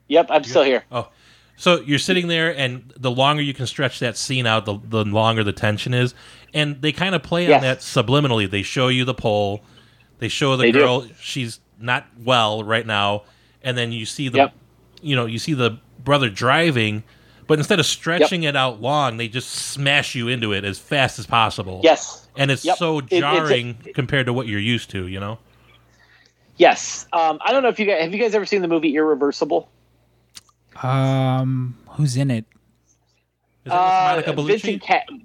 [0.08, 0.84] Yep, I'm still here.
[0.90, 1.08] Oh,
[1.56, 5.04] so you're sitting there, and the longer you can stretch that scene out, the, the
[5.04, 6.14] longer the tension is.
[6.54, 8.48] And they kind of play on that subliminally.
[8.50, 9.62] They show you the pole,
[10.18, 10.78] they show the They do.
[10.78, 13.22] girl she's not well right now,
[13.62, 14.54] and then you see the, Yep.
[15.02, 17.02] you know, you see the brother driving,
[17.46, 21.18] but instead of stretching it out long, they just smash you into it as fast
[21.18, 21.80] as possible.
[21.84, 22.24] Yes.
[22.36, 22.76] and it's Yep.
[22.78, 25.08] so It- it's a- jarring compared to what you're used to.
[25.08, 25.38] You know,
[26.56, 27.06] Yes.
[27.12, 29.68] Um, I don't know if you guys have you guys ever seen the movie Irreversible?
[30.82, 32.44] Um, who's in it?
[33.64, 34.62] is that with Monica Uh, Bellucci?
[34.62, 35.16] Vincent Ca-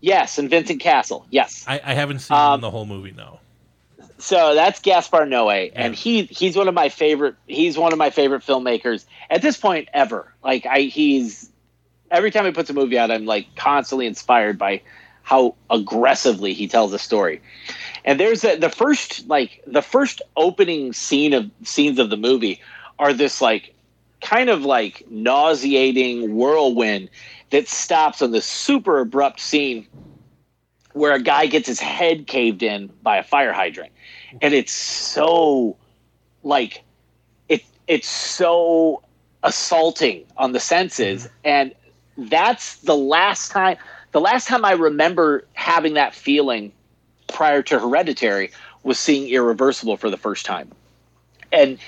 [0.00, 1.26] yes, and Vincent Cassel.
[1.30, 1.64] Yes.
[1.66, 3.12] I, I haven't seen Um, the whole movie.
[3.16, 3.40] No.
[4.22, 7.34] So that's Gaspar Noé, and he he's one of my favorite.
[7.48, 10.32] He's one of my favorite filmmakers at this point ever.
[10.44, 11.50] Like I, he's
[12.08, 14.80] every time he puts a movie out, I'm like constantly inspired by
[15.24, 17.42] how aggressively he tells a story.
[18.04, 22.60] And there's a, the first like the first opening scene of scenes of the movie
[23.00, 23.74] are this like
[24.20, 27.10] kind of like nauseating whirlwind
[27.50, 29.88] that stops on this super abrupt scene
[30.92, 33.91] where a guy gets his head caved in by a fire hydrant
[34.40, 35.76] and it's so
[36.42, 36.82] like
[37.48, 39.02] it it's so
[39.42, 41.24] assaulting on the senses.
[41.24, 41.32] Mm-hmm.
[41.44, 41.74] And
[42.30, 43.76] that's the last time
[44.12, 46.70] the last time i remember having that feeling
[47.28, 48.50] prior to hereditary
[48.82, 50.70] was seeing irreversible for the first time.
[51.50, 51.78] And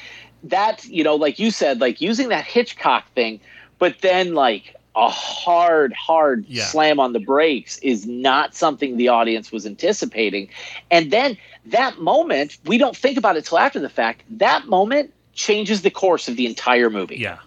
[0.44, 3.40] that you know like you said like using that hitchcock thing
[3.78, 6.64] but then like a hard hard Yeah.
[6.66, 10.48] slam on the brakes is not something the audience was anticipating
[10.90, 11.36] and then
[11.66, 15.90] that moment we don't think about it till after the fact that moment changes the
[15.90, 17.38] course of the entire movie Yeah.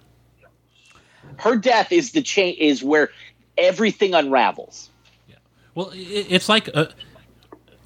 [1.38, 3.10] her death is the chain is where
[3.58, 4.90] everything unravels
[5.28, 5.36] Yeah.
[5.74, 6.88] Well, it's like uh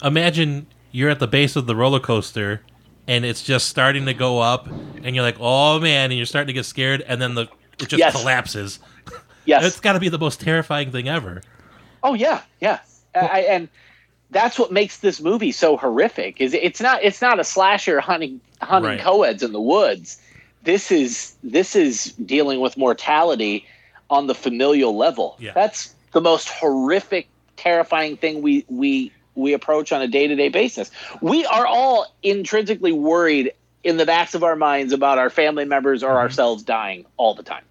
[0.04, 2.62] imagine you're at the base of the roller coaster
[3.08, 4.68] and it's just starting to go up,
[5.04, 7.42] and you're like, "Oh man!" and you're starting to get scared, and then the
[7.80, 8.14] it just Yes.
[8.16, 8.80] collapses.
[9.46, 11.42] Yes It's got to be the most terrifying thing ever.
[12.04, 12.80] Oh yeah, yeah,
[13.14, 13.70] I, and
[14.32, 16.42] that's what makes this movie so horrific.
[16.42, 19.00] Is it's not it's not a slasher hunting hunting Right.
[19.00, 20.22] co-eds in the woods.
[20.64, 23.68] This is this is dealing with mortality
[24.10, 25.36] on the familial level.
[25.40, 25.52] Yeah.
[25.54, 27.28] That's the most horrific,
[27.58, 30.92] terrifying thing we we we approach on a day to day basis.
[31.22, 36.04] We are all intrinsically worried in the backs of our minds about our family members
[36.04, 36.18] or mm-hmm.
[36.18, 37.64] ourselves dying all the time.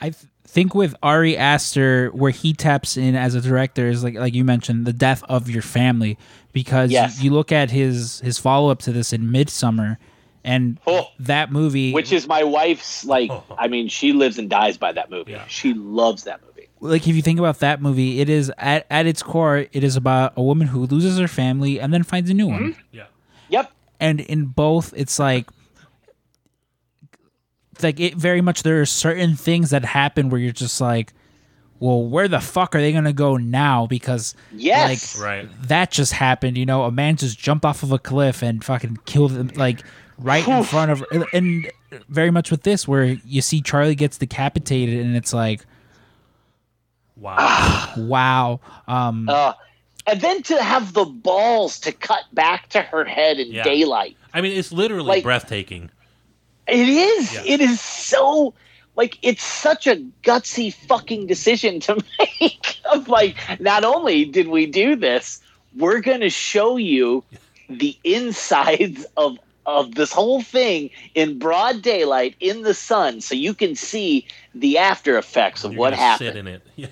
[0.00, 4.14] I th- think with Ari Aster, where he taps in as a director is like
[4.14, 6.18] like you mentioned, the death of your family.
[6.52, 7.22] Because Yes.
[7.22, 9.98] you look at his his follow up to this in Midsommar,
[10.44, 11.06] and Oh.
[11.20, 15.10] that movie, which is my wife's like i mean she lives and dies by that
[15.10, 15.44] movie Yeah.
[15.46, 19.04] she loves that movie like if you think about that movie, it is at at
[19.06, 22.34] its core, it is about a woman who loses her family and then finds a
[22.34, 22.72] new one.
[22.72, 22.80] Mm-hmm.
[22.96, 23.04] Yeah.
[23.50, 23.70] yep
[24.00, 25.46] and in both it's like
[27.82, 31.12] like it very much there are certain things that happen where you're just like
[31.78, 35.48] well where the fuck are they gonna go now because yes Right.
[35.68, 38.98] that just happened you know a man just jumped off of a cliff and fucking
[39.06, 39.82] killed them like
[40.18, 41.70] right in front of and
[42.08, 45.64] very much with this where you see charlie gets decapitated and it's like
[47.16, 47.92] Wow.
[47.96, 49.52] wow um uh,
[50.06, 53.62] and then to have the balls to cut back to her head in Yeah.
[53.64, 55.90] daylight I mean, it's literally Like- breathtaking.
[56.70, 57.42] It is Yeah.
[57.46, 58.54] it is so
[58.96, 61.96] like it's such a gutsy fucking decision to
[62.40, 65.40] make of like not only did we do this
[65.76, 67.22] we're gonna show you
[67.68, 73.54] the insides of of this whole thing in broad daylight in the sun so you
[73.54, 76.62] can see the after effects of You're what happened Sit in it.
[76.76, 76.86] Yeah.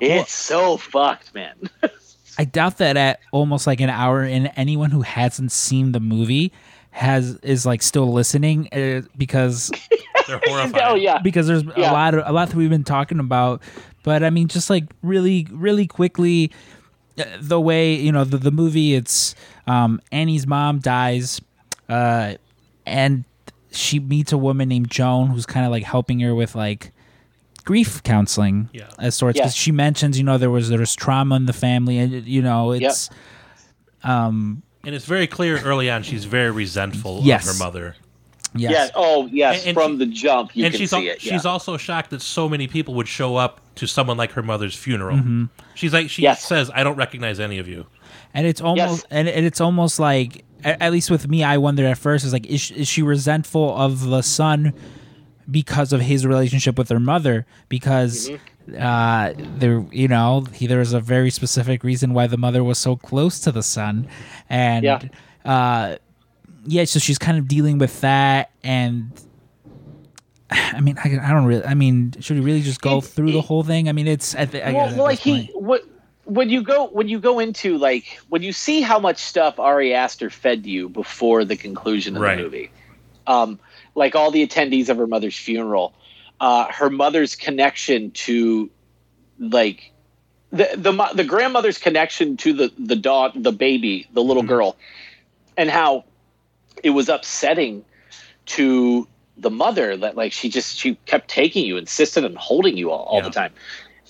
[0.00, 1.54] it's so fucked man
[2.38, 6.52] I doubt that at almost like an hour in, anyone who hasn't seen the movie
[6.94, 9.70] has is like still listening uh, because
[10.28, 10.84] They're horrifying.
[10.86, 11.18] oh yeah.
[11.18, 11.90] because there's Yeah.
[11.90, 13.62] a lot of a lot that we've been talking about.
[14.04, 16.52] But I mean, just like really, really quickly,
[17.18, 19.34] uh, the way you know the the movie, it's
[19.66, 21.40] um, Annie's mom dies,
[21.88, 22.34] uh,
[22.86, 23.24] and
[23.72, 26.92] she meets a woman named Joan who's kind of like helping her with like
[27.64, 28.88] grief counseling Yeah.
[28.98, 29.56] as sorts because Yes.
[29.56, 32.72] she mentions you know there was there was trauma in the family and you know
[32.72, 33.08] it's
[34.86, 37.48] And it's very clear early on she's very resentful Yes.
[37.48, 37.96] of her mother.
[38.54, 38.88] yes Yeah.
[38.94, 39.60] Oh yes.
[39.60, 41.20] And- and From she- the jump, you and can she's see al- it.
[41.20, 44.74] she's also shocked that so many people would show up to someone like her mother's
[44.76, 45.16] funeral.
[45.16, 45.44] Mm-hmm.
[45.74, 46.44] She's like she Yes.
[46.44, 47.86] says, "I don't recognize any of you."
[48.36, 51.86] and it's almost and, and it's almost like at, at least with me i wondered
[51.86, 54.72] at first is like is, is she resentful of the son
[55.50, 58.30] because of his relationship with her mother because
[58.80, 62.78] uh there you know he, there was a very specific reason why the mother was
[62.78, 64.08] so close to the son
[64.48, 65.00] and Yeah.
[65.44, 65.96] uh
[66.64, 69.10] yeah so she's kind of dealing with that and
[70.50, 71.64] I mean, I, I don't really.
[71.64, 73.88] I mean, should we really just go It- through the whole thing?
[73.88, 74.34] I mean, it's.
[74.34, 75.82] I, th- I well, guess at well, like this he what
[76.24, 79.94] when you go when you go into like when you see how much stuff Ari
[79.94, 82.36] Aster fed you before the conclusion of Right.
[82.36, 82.70] the movie,
[83.26, 83.58] um,
[83.94, 85.94] like all the attendees of her mother's funeral,
[86.44, 88.68] uh, her mother's connection to
[89.38, 89.92] like
[90.50, 94.48] the the the grandmother's connection to the the dog the baby the little Mhm.
[94.48, 94.76] girl,
[95.56, 96.04] and how
[96.82, 97.82] it was upsetting
[98.56, 102.90] to the mother that like she just she kept taking you insisted on holding you
[102.90, 103.24] all, all Yeah.
[103.28, 103.52] the time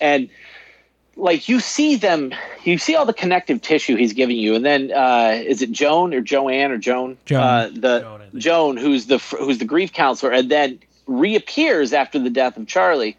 [0.00, 0.28] and
[1.16, 4.90] like you see them you see all the connective tissue he's giving you and then
[4.92, 7.40] uh is it joan or joanne or joan Joan.
[7.40, 12.30] uh the Joan, joan who's the who's the grief counselor and then reappears after the
[12.30, 13.16] death of charlie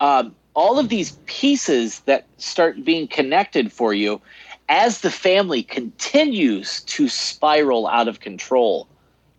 [0.00, 4.20] um all of these pieces that start being connected for you
[4.68, 8.86] as the family continues to spiral out of control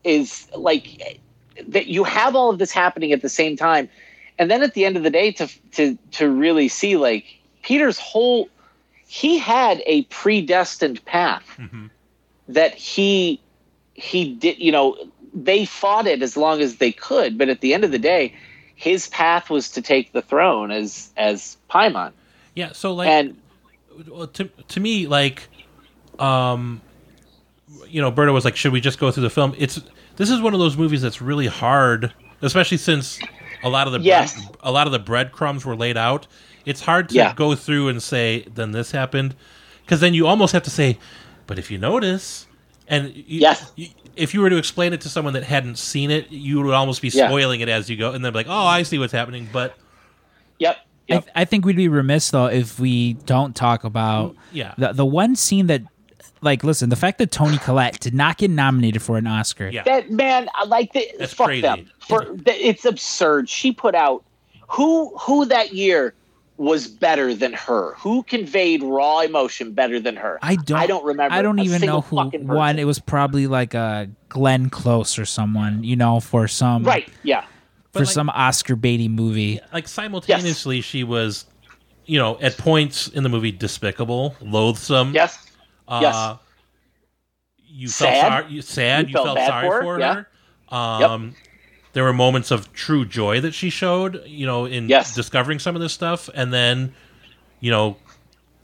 [0.03, 1.19] is like
[1.67, 3.89] that you have all of this happening at the same time
[4.37, 7.25] and then at the end of the day to to to really see like
[7.61, 8.49] peter's whole
[9.07, 11.89] he had a predestined path Mhm.
[12.47, 13.41] that he
[13.93, 14.97] he did you know
[15.33, 18.33] they fought it as long as they could but at the end of the day
[18.75, 22.11] his path was to take the throne as as paimon
[22.55, 23.35] Yeah, so like and
[24.33, 25.47] to to me like
[26.19, 26.81] um
[27.87, 29.81] you know Berta was like should we just go through the film it's
[30.15, 33.19] this is one of those movies that's really hard especially since
[33.63, 34.33] a lot of the Yes.
[34.41, 36.27] bread, a lot of the breadcrumbs were laid out
[36.65, 37.33] it's hard to Yeah.
[37.33, 39.35] go through and say then this happened
[39.81, 40.97] because then you almost have to say
[41.47, 42.47] but if you notice
[42.87, 43.71] and you, Yes.
[43.75, 46.73] you- if you were to explain it to someone that hadn't seen it you would
[46.73, 47.27] almost be Yeah.
[47.27, 49.75] spoiling it as you go and they'd be like oh I see what's happening but
[50.59, 50.77] yep
[51.09, 54.93] I, th- I think we'd be remiss though if we don't talk about yeah the
[54.93, 55.81] the one scene that
[56.41, 59.69] like listen the fact that Toni Collette did not get nominated for an Oscar.
[59.69, 61.61] yeah that man I like the That's fuck crazy.
[61.61, 64.23] them for the, it's absurd she put out
[64.67, 66.13] who who that year
[66.59, 71.05] was better than her who conveyed raw emotion better than her I don't i don't
[71.05, 72.55] remember I don't a even know who fucking person.
[72.55, 72.77] won.
[72.77, 77.45] It was probably like a Glenn Close or someone, you know, for some right yeah
[77.93, 79.59] for like- some Oscar baity movie.
[79.73, 81.45] like simultaneously she was
[82.05, 85.47] you know at points in the movie despicable loathsome yes
[85.87, 86.37] uh, yes.
[87.67, 88.09] you Sad.
[88.13, 90.13] felt sorry you, sad You you, felt felt, sorry for her, for yeah.
[90.69, 91.35] her um
[91.99, 95.13] there were moments of true joy that she showed you know in Yes.
[95.13, 96.93] discovering some of this stuff and then
[97.59, 97.97] you know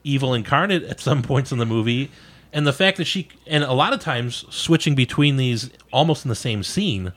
[0.06, 2.10] evil incarnate at some points in the movie
[2.54, 6.30] and the fact that she and a lot of times switching between these almost in
[6.30, 7.12] the same scene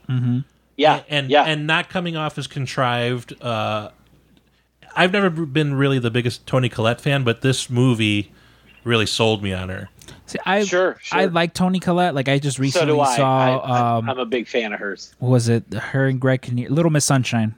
[0.75, 3.41] yeah and yeah and not coming off as contrived.
[3.41, 3.91] Uh,
[4.97, 8.33] I've never been really the biggest Toni Collette fan, but this movie
[8.83, 9.89] really sold me on her.
[10.27, 11.19] See, I Sure, sure.
[11.19, 12.15] I like Toni Collette.
[12.15, 13.17] Like I just recently do I.
[13.17, 16.43] saw I, I um i'm a big fan of hers was it her and Greg
[16.43, 17.55] Kinnear, Little Miss Sunshine.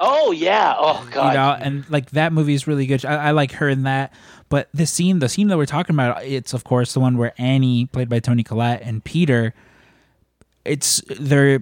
[0.00, 3.04] oh yeah oh god you know, and like that movie is really good.
[3.04, 4.12] I, I like her in that.
[4.50, 7.32] But the scene, the scene that we're talking about, it's of course the one where
[7.38, 9.54] Annie, played by Toni Collette, and Peter,
[10.64, 11.60] it's they're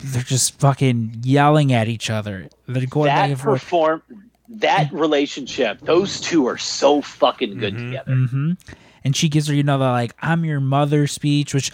[0.00, 2.48] they're just fucking yelling at each other.
[2.68, 4.02] They're going that perform
[4.48, 7.78] that relationship those two are so fucking good Mhm.
[7.86, 8.52] together hmm
[9.04, 11.72] And she gives her, you know, the like "I'm your mother" speech, which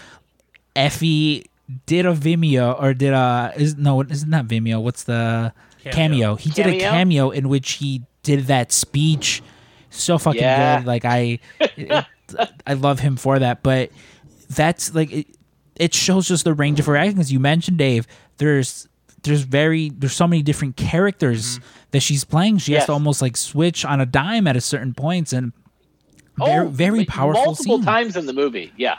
[0.74, 1.46] Effie
[1.86, 4.82] did a Vimeo or did a is no, isn't that Vimeo?
[4.82, 5.52] What's the
[5.84, 5.92] cameo?
[5.92, 6.34] Cameo.
[6.36, 6.90] He did a Cameo?
[6.90, 9.42] cameo in which he did that speech.
[9.90, 10.78] So fucking Yeah.
[10.78, 10.86] good.
[10.86, 12.06] Like I, it-
[12.66, 13.62] I love him for that.
[13.62, 13.90] But
[14.50, 15.26] that's like it,
[15.76, 17.18] it shows just the range of her acting.
[17.18, 18.06] As you mentioned, Dave,
[18.38, 18.88] there's
[19.22, 21.68] there's very there's so many different characters mm-hmm.
[21.92, 22.58] that she's playing.
[22.58, 25.52] She has to almost like switch on a dime at a certain points and
[26.38, 27.84] very, oh, very like, powerful multiple scene.
[27.84, 28.98] times in the movie yeah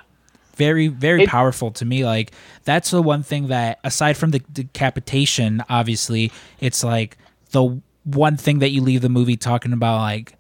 [0.56, 2.32] very very It- powerful to me like
[2.66, 7.18] that's the one thing that aside from the decapitation obviously it's like
[7.52, 10.36] the one thing that you leave the movie talking about like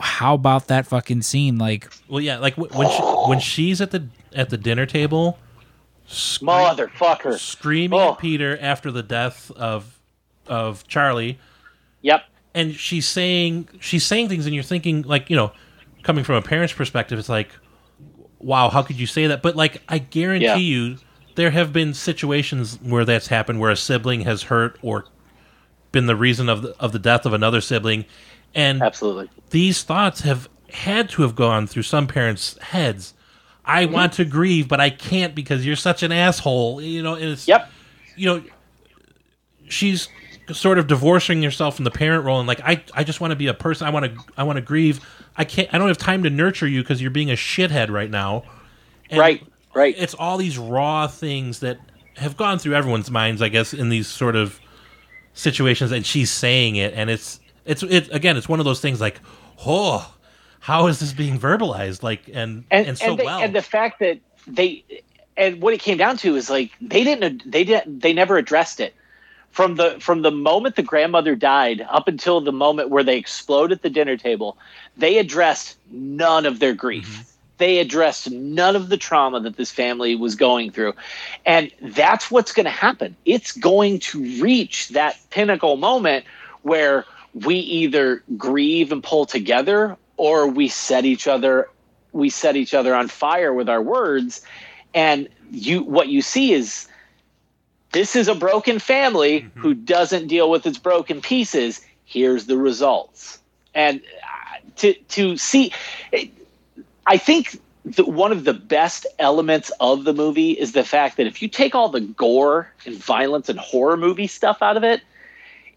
[0.00, 4.06] how about that fucking scene like Well, yeah, like when she, when she's at the
[4.32, 5.38] at the dinner table,
[6.06, 7.38] scream- Motherfucker.
[7.38, 8.12] screaming Oh.
[8.12, 9.98] at Peter after the death of
[10.46, 11.38] of Charlie,
[12.02, 12.22] Yep.
[12.54, 15.52] and she's saying she's saying things, and you're thinking like you know,
[16.02, 17.50] coming from a parent's perspective, it's like,
[18.38, 19.42] wow, how could you say that?
[19.42, 20.56] But like, I guarantee Yeah.
[20.56, 20.96] you,
[21.34, 25.04] there have been situations where that's happened, where a sibling has hurt or
[25.92, 28.04] been the reason of the, of the death of another sibling,
[28.54, 29.28] and Absolutely.
[29.50, 33.14] these thoughts have had to have gone through some parents' heads.
[33.64, 33.92] I Mm-hmm.
[33.94, 36.80] want to grieve, but I can't because you're such an asshole.
[36.82, 37.70] You know, and it's Yep.
[38.16, 38.42] you know,
[39.68, 40.08] she's
[40.52, 43.36] sort of divorcing herself from the parent role and like I, I just want to
[43.36, 43.86] be a person.
[43.86, 45.00] I want to I want to grieve.
[45.38, 45.72] I can't.
[45.72, 48.42] I don't have time to nurture you because you're being a shithead right now.
[49.08, 49.46] And Right.
[49.72, 49.94] Right.
[49.96, 51.78] It's all these raw things that
[52.16, 54.58] have gone through everyone's minds, I guess, in these sort of
[55.34, 58.36] situations, and she's saying it, and it's it's it again.
[58.36, 59.20] It's one of those things like,
[59.64, 60.12] oh,
[60.58, 62.02] how is this being verbalized?
[62.02, 63.40] Like, and and, and so and, the, well.
[63.40, 64.84] and the fact that they
[65.36, 68.80] and what it came down to is like they didn't they didn't they never addressed
[68.80, 68.94] it
[69.58, 73.72] from the from the moment the grandmother died up until the moment where they explode
[73.72, 74.56] at the dinner table
[74.96, 77.08] they addressed none of their grief.
[77.08, 77.22] Mm-hmm.
[77.58, 80.94] They addressed none of the trauma that this family was going through.
[81.44, 83.16] And that's what's going to happen.
[83.24, 86.24] It's going to reach that pinnacle moment
[86.62, 87.04] where
[87.34, 91.68] we either grieve and pull together or we set each other
[92.12, 94.40] we set each other on fire with our words.
[94.94, 96.87] And you what you see is
[97.92, 101.80] this is a broken family who doesn't deal with its broken pieces.
[102.04, 103.38] Here's the results.
[103.74, 104.38] And uh,
[104.78, 105.72] to to see
[107.06, 111.26] i think that one of the best elements of the movie is the fact that
[111.26, 115.02] if you take all the gore and violence and horror movie stuff out of it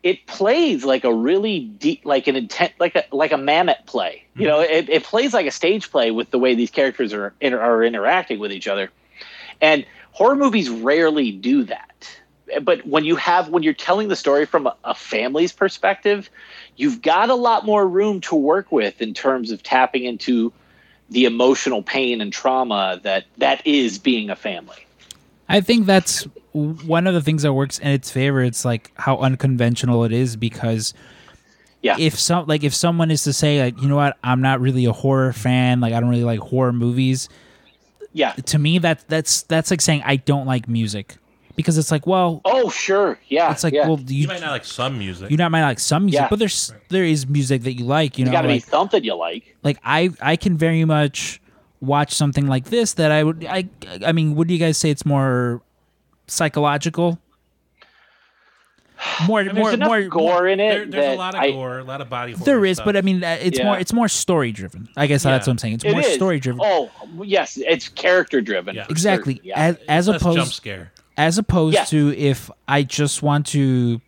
[0.03, 4.23] it plays like a really deep like an intent like a like a mammoth play.
[4.35, 7.33] You know it, it plays like a stage play with the way these characters are
[7.43, 8.89] are interacting with each other.
[9.61, 11.90] And horror movies rarely do that
[12.61, 16.29] but when you have when you're telling the story from a, a family's perspective
[16.77, 20.51] you've got a lot more room to work with in terms of tapping into
[21.09, 24.87] the emotional pain and trauma that that is being a family.
[25.49, 28.41] I think that's one of the things that works in its favor.
[28.41, 30.93] It's like how unconventional it is because
[31.81, 31.97] yeah.
[31.99, 34.17] if some like if someone is to say like you know what?
[34.23, 35.81] I'm not really a horror fan.
[35.81, 37.27] Like I don't really like horror movies
[38.13, 38.33] yeah.
[38.33, 41.17] to me that that's that's like saying I don't like music
[41.55, 43.87] because it's like well oh sure yeah it's like yeah.
[43.87, 45.29] well you you might not like some music.
[45.31, 46.29] you not might not like some music Yeah.
[46.29, 48.69] but there's there is music that you like you you know got to like be
[48.69, 51.41] something you like like I I can very much
[51.81, 53.67] watch something like this that I would I
[54.05, 55.61] I mean would you guys say it's more
[56.27, 57.19] psychological
[59.27, 61.83] more there's more more gore in it there, there's a lot of I- gore, a
[61.83, 62.45] lot of body horror.
[62.45, 62.85] there is stuff.
[62.85, 63.65] but I mean uh, it's Yeah.
[63.65, 66.13] more it's more story driven I guess that's what I'm saying it's It more is.
[66.13, 66.91] story driven Oh,
[67.23, 68.75] yes, it's character driven.
[68.75, 68.85] Yeah.
[68.89, 69.59] exactly Yeah.
[69.59, 70.91] as as Less jump opposed scare.
[71.21, 71.83] As opposed Yeah.
[71.85, 74.01] to if I just want to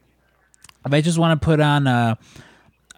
[0.85, 2.17] if I just want to put on a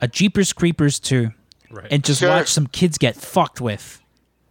[0.02, 1.32] a Jeepers Creepers 2
[1.72, 1.88] Right.
[1.92, 2.30] and just Sure.
[2.30, 4.02] watch some kids get fucked with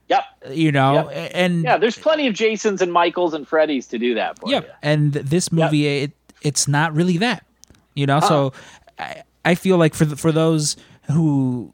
[0.09, 0.25] Yep.
[0.51, 1.31] you know Yep.
[1.35, 4.61] and Yeah, there's plenty of Jasons and Michaels and Freddys to do that for yeah
[4.61, 4.67] you.
[4.83, 6.12] and this movie it
[6.43, 7.45] it's not really that
[7.95, 8.53] you know so
[8.99, 10.77] I, I feel like for the, for those
[11.11, 11.73] who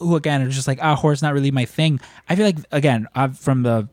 [0.00, 3.06] who again are just like ah horror's not really my thing i feel like again
[3.14, 3.88] I'm from the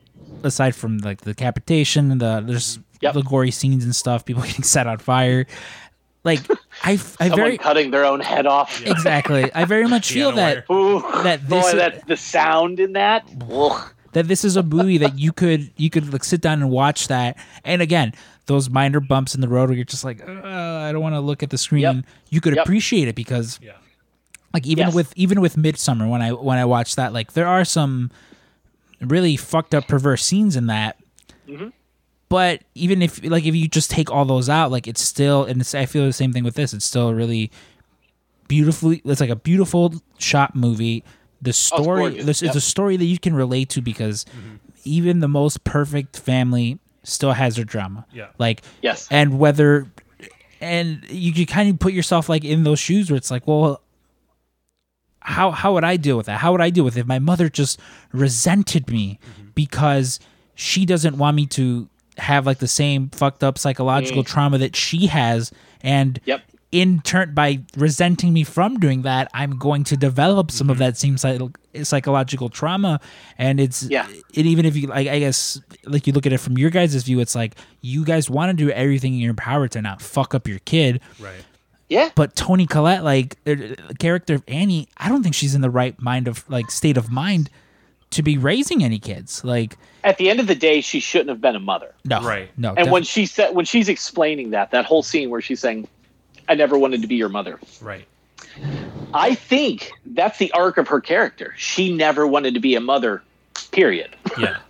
[0.45, 3.13] aside from like the decapitation and the there's Yep.
[3.13, 5.45] the gory scenes and stuff people getting set on fire
[6.23, 6.39] like
[6.83, 8.81] i i very cutting their own head off.
[8.85, 12.93] exactly i very much feel Piano that Ooh, That boy, this- that the sound in
[12.93, 13.27] that.
[14.13, 17.09] That this is a movie that you could you could like sit down and watch
[17.09, 18.13] that and again
[18.45, 20.31] those minor bumps in the road where you're just like uh,
[20.87, 22.05] i don't want to look at the screen Yep.
[22.29, 22.65] you could Yep.
[22.65, 23.73] appreciate it because Yeah.
[24.53, 24.95] like even Yes.
[24.95, 28.09] with even with Midsommar when i when i watched that like there are some
[29.01, 30.97] really fucked up perverse scenes in that
[31.47, 31.67] Mm-hmm.
[32.29, 35.61] but even if like if you just take all those out like it's still and
[35.61, 37.51] it's, i feel the same thing with this it's still a really
[38.47, 41.03] beautifully it's like a beautiful shot movie
[41.41, 42.49] the story Oh, this Yep.
[42.51, 44.55] is a story that you can relate to because Mm-hmm.
[44.85, 48.27] even the most perfect family still has their drama Yeah.
[48.39, 49.07] like Yes.
[49.11, 49.87] and whether
[50.61, 53.81] and you can kind of put yourself like in those shoes where it's like well
[55.25, 56.39] how how would i deal with that?
[56.39, 57.79] How would i deal with it if my mother just
[58.11, 59.49] resented me mm-hmm.
[59.55, 60.19] because
[60.53, 64.27] she doesn't want me to have like the same fucked up psychological mm.
[64.27, 65.51] trauma that she has?
[65.81, 66.43] And Yep.
[66.71, 70.85] in turn by resenting me from doing that i'm going to develop some of mm-hmm.
[70.85, 71.17] that same
[71.83, 72.99] psychological trauma.
[73.37, 74.07] And it's Yeah.
[74.33, 77.01] it even if you like i guess like you look at it from your guys'
[77.03, 80.35] view it's like you guys want to do everything in your power to not fuck
[80.35, 81.01] up your kid.
[81.19, 81.43] Right.
[82.15, 85.69] But Toni Collette, like uh, the character of Annie, I don't think she's in the
[85.69, 87.49] right mind of like state of mind
[88.11, 89.43] to be raising any kids.
[89.43, 91.93] Like, At the end of the day, she shouldn't have been a mother.
[92.05, 92.49] no, Right.
[92.57, 92.73] no.
[92.75, 95.87] And when she said when she's explaining that, that whole scene where she's saying,
[96.49, 98.05] "I never wanted to be your mother." Right.
[99.13, 101.53] I think that's the arc of her character.
[101.57, 103.21] She never wanted to be a mother.
[103.71, 104.15] Period.
[104.39, 104.57] Yeah.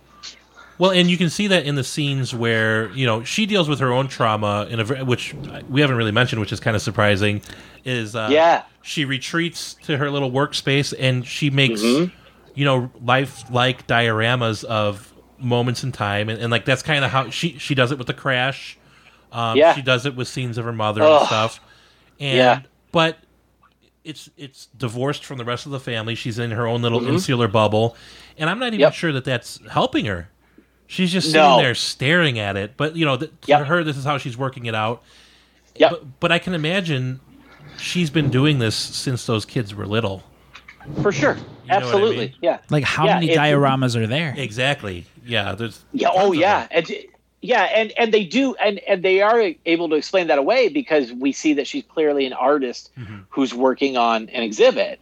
[0.78, 3.80] Well, and you can see that in the scenes where you know she deals with
[3.80, 5.34] her own trauma in a which
[5.68, 7.40] we haven't really mentioned, which is kind of surprising.
[7.84, 8.62] Is uh, Yeah.
[8.82, 12.12] she retreats to her little workspace and she makes Mhm.
[12.54, 17.30] you know life-like dioramas of moments in time, and, and like that's kind of how
[17.30, 18.76] she she does it with the crash.
[19.32, 19.74] Um, Yeah.
[19.74, 21.18] She does it with scenes of her mother Ugh.
[21.20, 21.60] and stuff.
[22.20, 22.60] And Yeah.
[22.92, 23.18] but
[24.04, 26.14] it's it's divorced from the rest of the family.
[26.14, 27.14] She's in her own little Mhm.
[27.14, 27.96] insular bubble,
[28.38, 28.94] and I'm not even Yep.
[28.94, 30.28] sure that that's helping her.
[30.86, 31.56] She's just sitting No.
[31.58, 32.76] there staring at it.
[32.76, 35.02] But you know, th- to her, this is how she's working it out.
[35.76, 35.90] Yep.
[35.90, 37.20] But, but I can imagine
[37.78, 40.22] she's been doing this since those kids were little.
[41.02, 41.34] For sure.
[41.34, 42.16] know what I Absolutely.
[42.28, 42.34] mean?
[42.40, 42.58] Yeah.
[42.70, 44.34] like, how yeah, many dioramas are there?
[44.36, 45.04] Exactly.
[45.24, 45.54] Yeah.
[45.56, 45.84] There's.
[45.92, 46.10] Yeah.
[46.12, 46.68] Oh, yeah.
[46.70, 46.88] And
[47.42, 51.12] yeah, and and they do, and and they are able to explain that away because
[51.12, 53.24] we see that she's clearly an artist Mhm.
[53.28, 55.00] who's working on an exhibit.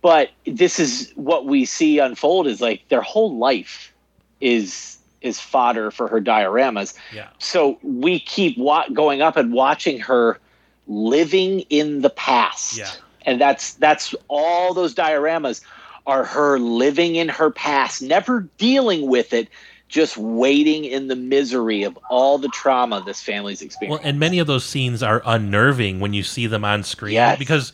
[0.00, 3.92] But this is what we see unfold is like their whole life
[4.40, 4.95] is
[5.26, 6.94] is fodder for her dioramas.
[7.12, 7.28] Yeah.
[7.38, 10.38] So we keep wa- going up and watching her
[10.86, 12.78] living in the past.
[12.78, 12.90] Yeah.
[13.22, 15.60] And that's that's all those dioramas
[16.06, 19.48] are her living in her past, never dealing with it,
[19.88, 24.02] just waiting in the misery of all the trauma this family's experienced.
[24.02, 27.38] Well, and many of those scenes are unnerving when you see them on screen Yes.
[27.38, 27.72] because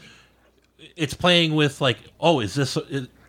[0.96, 2.78] it's playing with like, oh, is this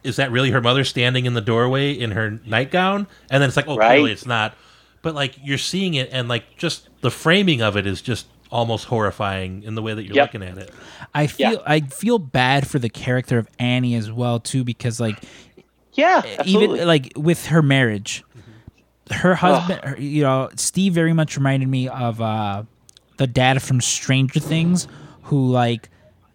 [0.04, 3.08] is, is that really her mother standing in the doorway in her nightgown?
[3.32, 3.90] And then it's like, oh, Right.
[3.96, 4.56] clearly it's not.
[5.02, 8.86] But like you're seeing it, and like just the framing of it is just almost
[8.86, 10.34] horrifying in the way that you're Yep.
[10.34, 10.72] looking at it.
[11.14, 11.58] I feel Yeah.
[11.66, 15.18] I feel bad for the character of Annie as well too because like
[15.94, 16.76] yeah, absolutely.
[16.76, 18.24] even like with her marriage,
[19.12, 22.64] her husband, her- you know, Steve very much reminded me of uh,
[23.18, 24.88] the dad from Stranger Things,
[25.24, 25.90] who like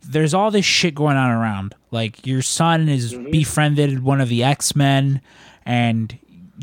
[0.08, 1.74] there's all this shit going on around.
[1.90, 3.30] Like your son is Mm-hmm.
[3.30, 5.20] befriended one of the X Men,
[5.66, 6.16] and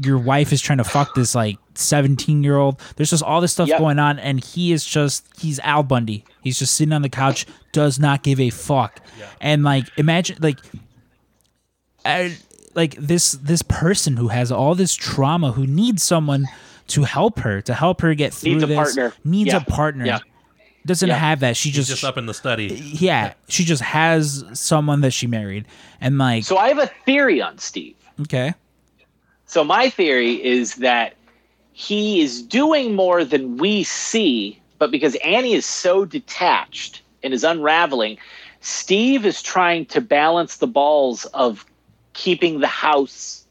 [0.03, 2.79] your wife is trying to fuck this like 17 year old.
[2.95, 3.79] There's just all this stuff Yep.
[3.79, 6.25] going on, and he is just he's Al Bundy.
[6.41, 8.99] He's just sitting on the couch, does not give a fuck.
[9.41, 10.59] And like imagine like
[12.05, 12.37] I,
[12.75, 16.45] like this this person who has all this trauma who needs someone
[16.87, 19.13] to help her to help her get through Needs a this partner.
[19.23, 19.57] needs Yeah.
[19.57, 20.19] a partner Yeah.
[20.85, 21.17] Doesn't Yeah.
[21.17, 22.67] have that she She's just, just up in the study.
[22.67, 25.65] yeah she just has someone that she married
[26.01, 27.95] and like so I have a theory on Steve.
[28.21, 28.53] okay
[29.47, 31.15] So my theory is that
[31.73, 37.43] he is doing more than we see, but because Annie is so detached and is
[37.43, 38.17] unraveling,
[38.61, 41.65] Steve is trying to balance the balls of
[42.13, 43.43] keeping the house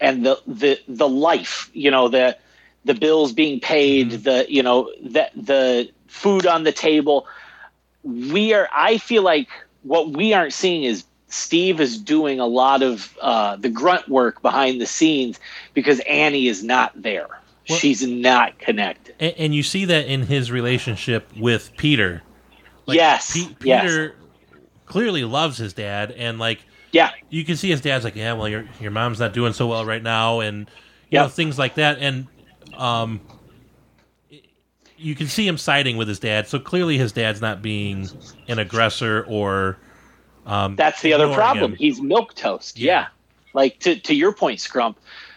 [0.00, 2.36] and the the the life, you know, the
[2.84, 4.22] the bills being paid, mm-hmm.
[4.22, 7.26] the you know, the the food on the table.
[8.04, 9.48] We are I feel like
[9.82, 14.40] what we aren't seeing is Steve is doing a lot of uh, the grunt work
[14.42, 15.38] behind the scenes
[15.74, 17.28] because Annie is not there.
[17.68, 19.14] Well- She's not connected.
[19.20, 22.22] And, and you see that in his relationship with Peter.
[22.86, 23.34] yes.
[23.34, 23.82] Pe- yes.
[23.82, 24.14] Peter
[24.86, 26.60] clearly loves his dad, and like
[26.92, 27.10] Yeah.
[27.28, 29.84] you can see his dad's like, yeah, well, your your mom's not doing so well
[29.84, 30.70] right now, and
[31.10, 32.26] you know things like that, and
[32.74, 33.20] um,
[34.98, 36.48] you can see him siding with his dad.
[36.48, 38.08] So clearly, his dad's not being
[38.48, 39.78] an aggressor or
[40.46, 41.72] um, That's the other problem.
[41.72, 41.78] him.
[41.78, 42.78] He's milk toast.
[42.78, 42.92] Yeah.
[42.92, 43.06] Yeah.
[43.54, 44.96] Like to to your point, Scrump.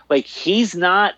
[0.09, 1.13] Like he's not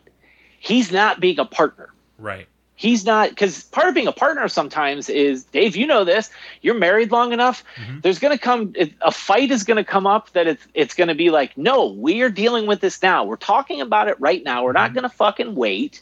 [0.59, 1.89] he's not being a partner.
[2.17, 2.47] right.
[2.75, 5.75] He's not because part of being a partner sometimes is Dave.
[5.75, 6.29] You know this.
[6.61, 7.63] You're married long enough.
[7.77, 8.01] Mhm.
[8.01, 11.07] There's going to come a fight is going to come up that it's it's going
[11.07, 13.23] to be like, no, we are dealing with this now.
[13.23, 14.63] We're talking about it right now.
[14.63, 14.95] We're not Mhm.
[14.95, 16.01] going to fucking wait.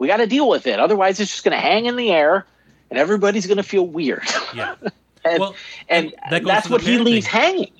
[0.00, 0.80] We got to deal with it.
[0.80, 2.46] Otherwise, it's just going to hang in the air,
[2.90, 4.24] and everybody's going to feel weird.
[4.54, 4.74] Yeah.
[5.24, 5.54] and well,
[5.88, 7.70] and that that's what he leaves hanging.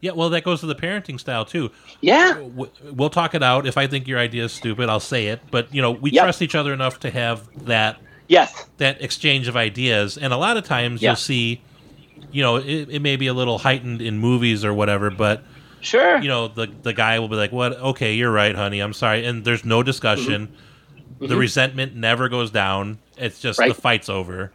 [0.00, 0.12] Yeah.
[0.12, 1.70] Well, that goes to the parenting style too.
[2.00, 2.38] Yeah.
[2.82, 3.66] We'll talk it out.
[3.66, 5.40] If I think your idea is stupid, I'll say it.
[5.50, 6.24] But you know, we Yep.
[6.24, 7.98] trust each other enough to have that
[8.28, 8.66] Yes.
[8.78, 10.16] that exchange of ideas.
[10.18, 11.10] And a lot of times Yeah.
[11.10, 11.60] you'll see,
[12.32, 15.44] you know, it, it may be a little heightened in movies or whatever, but
[15.82, 16.18] Sure.
[16.18, 17.72] you know, the the guy will be like, "What?
[17.78, 18.80] Okay, you're right, honey.
[18.80, 20.46] I'm sorry." And there's no discussion.
[20.48, 20.62] Mm-hmm.
[21.20, 21.38] The Mhm.
[21.38, 22.98] resentment never goes down.
[23.16, 23.68] It's just Right.
[23.68, 24.52] the fight's over.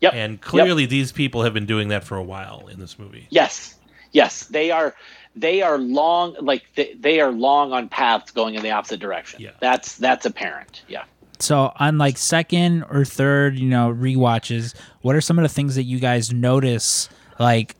[0.00, 0.14] Yep.
[0.14, 3.26] And clearly, these people have been doing that for a while in this movie.
[3.30, 3.74] Yes,
[4.12, 4.94] yes, they are.
[5.36, 9.40] They are long, like they, they are long on paths going in the opposite direction.
[9.40, 9.50] Yeah.
[9.60, 10.82] That's that's apparent.
[10.88, 11.04] Yeah.
[11.38, 15.76] So on like second or third, you know, rewatches, what are some of the things
[15.76, 17.76] that you guys notice like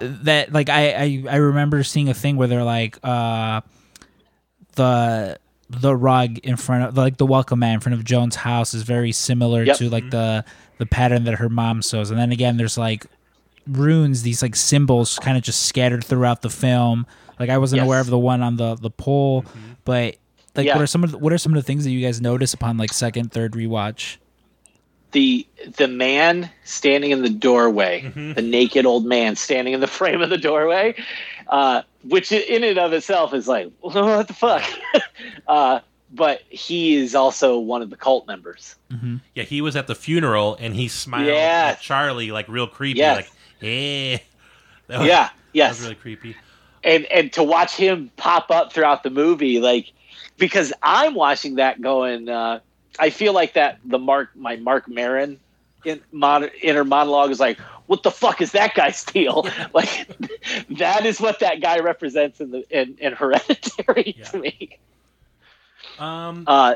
[0.00, 3.60] that like I I, I remember seeing a thing where they're like uh
[4.76, 8.72] the the rug in front of like the welcome mat in front of Joan's house
[8.74, 9.76] is very similar Yep.
[9.78, 10.44] to like the
[10.78, 12.10] the pattern that her mom sews.
[12.10, 13.06] And then again there's like
[13.66, 17.06] runes, these like symbols kind of just scattered throughout the film.
[17.40, 17.86] Like I wasn't Yes.
[17.86, 19.44] aware of the one on the the pole,
[19.84, 20.16] but
[20.54, 20.74] like Yeah.
[20.76, 22.54] what are some of the, what are some of the things that you guys notice
[22.54, 24.18] upon like second, third rewatch?
[25.12, 25.46] the
[25.78, 28.32] the man standing in the doorway, Mm-hmm.
[28.34, 30.94] the naked old man standing in the frame of the doorway,
[31.48, 34.62] uh, which in and of itself is like, what the fuck?
[35.48, 35.80] uh,
[36.12, 38.76] but he is also one of the cult members.
[39.34, 41.76] Yeah, he was at the funeral and he smiled Yes.
[41.76, 43.16] at Charlie like real creepy, Yes.
[43.16, 43.30] like,
[43.62, 44.18] "Eh."
[44.88, 46.36] Was, yeah, that was really creepy.
[46.84, 49.92] and and to watch him pop up throughout the movie, like
[50.38, 52.60] because I'm watching that going, uh,
[53.00, 55.40] I feel like that the Mark my Mark Maron
[55.84, 59.46] in mon- inner monologue is like, what the fuck is that guy's deal?
[59.74, 60.08] like
[60.78, 64.78] that is what that guy represents in the in, in Hereditary to me.
[65.98, 66.74] Um, Uh,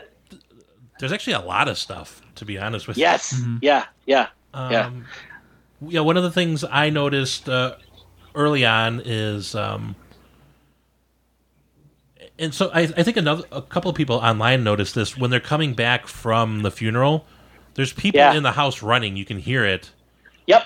[0.98, 3.58] there's actually a lot of stuff to be honest with yes, Mhm.
[3.62, 4.28] yeah, yeah.
[4.54, 4.90] Um, yeah.
[5.88, 6.00] yeah.
[6.00, 7.76] One of the things I noticed uh,
[8.34, 9.94] early on is, um,
[12.38, 15.40] and so I, I think another a couple of people online noticed this when they're
[15.40, 17.26] coming back from the funeral.
[17.74, 18.32] There's people Yeah.
[18.34, 19.16] in the house running.
[19.16, 19.90] You can hear it.
[20.46, 20.64] Yep,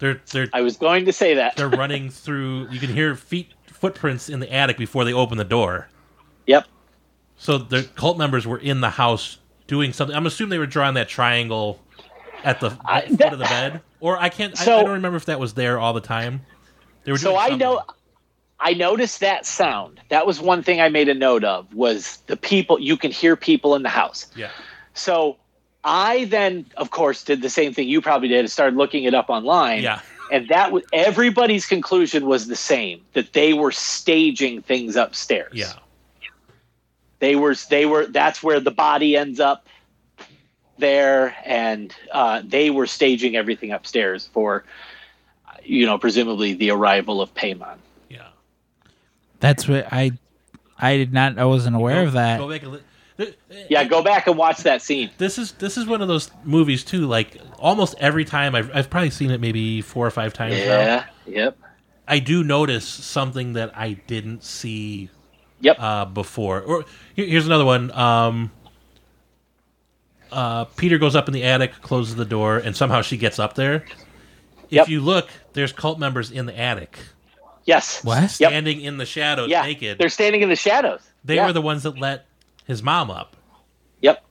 [0.00, 1.56] They're they're I was going to say that.
[1.56, 2.68] they're running through.
[2.70, 5.88] You can hear feet footprints in the attic before they open the door.
[6.46, 6.66] Yep.
[7.36, 10.14] So the cult members were in the house doing something.
[10.16, 11.80] I'm assuming they were drawing that triangle
[12.44, 14.58] at the I- foot that- of the bed, or I can't.
[14.60, 16.40] I, So- I don't remember if that was there all the time.
[17.04, 17.18] They were.
[17.18, 17.82] So I know
[18.58, 20.00] I noticed that sound.
[20.10, 23.36] That was one thing I made a note of was the people you can hear
[23.36, 24.26] people in the house.
[24.36, 24.50] Yeah.
[24.92, 25.36] So
[25.84, 29.14] I then of course did the same thing you probably did and started looking it
[29.14, 29.82] up online.
[29.82, 30.00] Yeah.
[30.30, 35.52] And that was everybody's conclusion was the same that they were staging things upstairs.
[35.54, 35.72] Yeah.
[37.18, 39.66] They were they were that's where the body ends up
[40.78, 44.64] there and uh, they were staging everything upstairs for
[45.62, 47.76] you know presumably the arrival of Paimon.
[48.08, 48.28] Yeah.
[49.40, 50.12] That's what I
[50.78, 52.38] I did not I wasn't aware Go- of that.
[52.38, 52.89] Go back and li- th-
[53.68, 55.10] Yeah, go back and watch that scene.
[55.18, 57.06] This is this is one of those movies too.
[57.06, 60.64] Like almost every time I've I've probably seen it maybe four or five times now.
[60.80, 61.04] Yeah.
[61.26, 61.58] Yep.
[62.08, 65.10] I do notice something that I didn't see
[65.60, 65.76] Yep.
[65.78, 66.60] uh, before.
[66.62, 67.90] Or here- here's another one.
[67.92, 68.50] Um,
[70.32, 73.54] uh, Peter goes up in the attic, closes the door, and somehow she gets up
[73.54, 73.84] there.
[74.66, 74.88] If Yep.
[74.88, 76.96] you look, there's cult members in the attic,
[77.64, 78.02] yes.
[78.04, 78.20] What?
[78.22, 78.30] Yep.
[78.30, 79.62] standing in the shadows, Yeah.
[79.62, 79.98] naked.
[79.98, 81.00] They're standing in the shadows.
[81.24, 81.46] They yeah.
[81.46, 82.26] were the ones that let
[82.70, 83.36] his mom up.
[84.00, 84.24] Yep.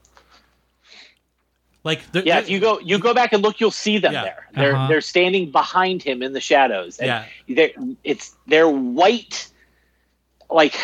[1.82, 2.34] Like, they're- Yeah.
[2.34, 4.22] they're- If you go, you go back and look, you'll see them Yeah.
[4.24, 4.46] there.
[4.54, 4.88] They're Uh-huh.
[4.88, 6.98] they're standing behind him in the shadows.
[6.98, 7.24] And Yeah.
[7.48, 7.70] They're,
[8.04, 9.48] it's they're white.
[10.50, 10.74] Like,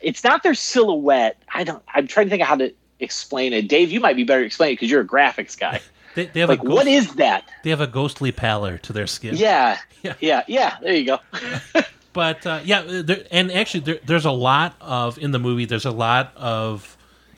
[0.00, 1.36] it's not their silhouette.
[1.52, 1.82] I don't.
[1.92, 3.68] I'm trying to think of how to explain it.
[3.68, 5.80] Dave, you might be better explaining it because you're a graphics guy.
[6.14, 7.44] they, they have Like, a ghost, what is that?
[7.64, 9.36] they have a ghostly pallor to their skin.
[9.36, 9.78] Yeah.
[10.02, 10.14] Yeah.
[10.20, 10.42] Yeah.
[10.46, 10.76] Yeah.
[10.80, 11.18] There you go.
[12.12, 15.64] but uh, yeah, there, and actually, there, there's a lot of in the movie.
[15.64, 16.95] There's a lot of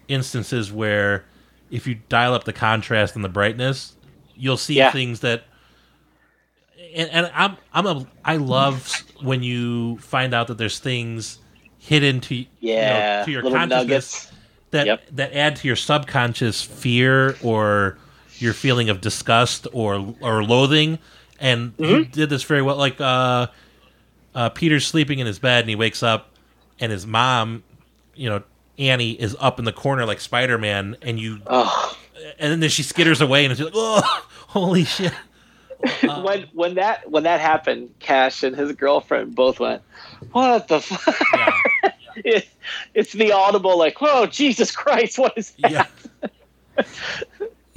[0.09, 1.25] instances where
[1.71, 3.95] if you dial up the contrast and the brightness,
[4.35, 4.91] you'll see Yeah.
[4.91, 5.45] things that.
[6.95, 8.91] And, and I'm I'm a I love
[9.23, 11.39] when you find out that there's things
[11.79, 13.25] hidden to you know, Yeah.
[13.25, 14.33] to your consciousness nuggets.
[14.71, 15.03] that Yep.
[15.13, 17.99] that add to your subconscious fear or
[18.39, 20.99] your feeling of disgust or or loathing
[21.41, 22.11] and he Mm-hmm.
[22.13, 23.49] did this very well like uh
[24.35, 26.31] uh peter's sleeping in his bed and he wakes up
[26.79, 27.65] and his mom
[28.15, 28.43] you know
[28.79, 31.97] annie is up in the corner like spider-man and you Oh.
[32.39, 35.13] and then she skitters away and it's like oh holy shit
[36.09, 39.81] Um, when when that when that happened, Cash and his girlfriend both went,
[40.33, 42.49] "What the fuck?" yeah it,
[42.95, 46.85] it's the audible like, "Whoa, Jesus Christ, what is that?" yeah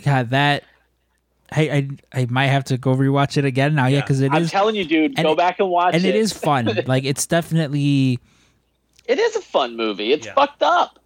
[0.04, 0.64] Yeah, that
[1.52, 1.62] I,
[2.14, 3.86] I I might have to go rewatch it again now.
[3.86, 4.02] Yeah, Yeah.
[4.02, 6.10] because it I'm is telling you, dude, and go back and watch and it.
[6.10, 6.70] it is fun.
[6.88, 8.20] like it's definitely
[9.12, 10.12] It is a fun movie.
[10.14, 10.34] It's Yeah.
[10.34, 11.00] fucked up.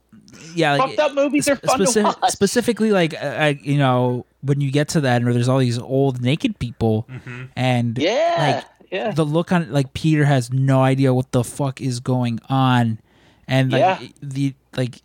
[0.53, 0.73] yeah.
[0.76, 2.32] Like, Fucked up movies are fun to watch.
[2.32, 6.22] specifically like uh, you know when you get to that where there's all these old
[6.22, 7.44] naked people Mm-hmm.
[7.56, 9.11] and yeah, like yeah.
[9.11, 12.99] the look on it like Peter has no idea what the fuck is going on
[13.48, 13.99] and like Yeah.
[14.22, 15.02] the like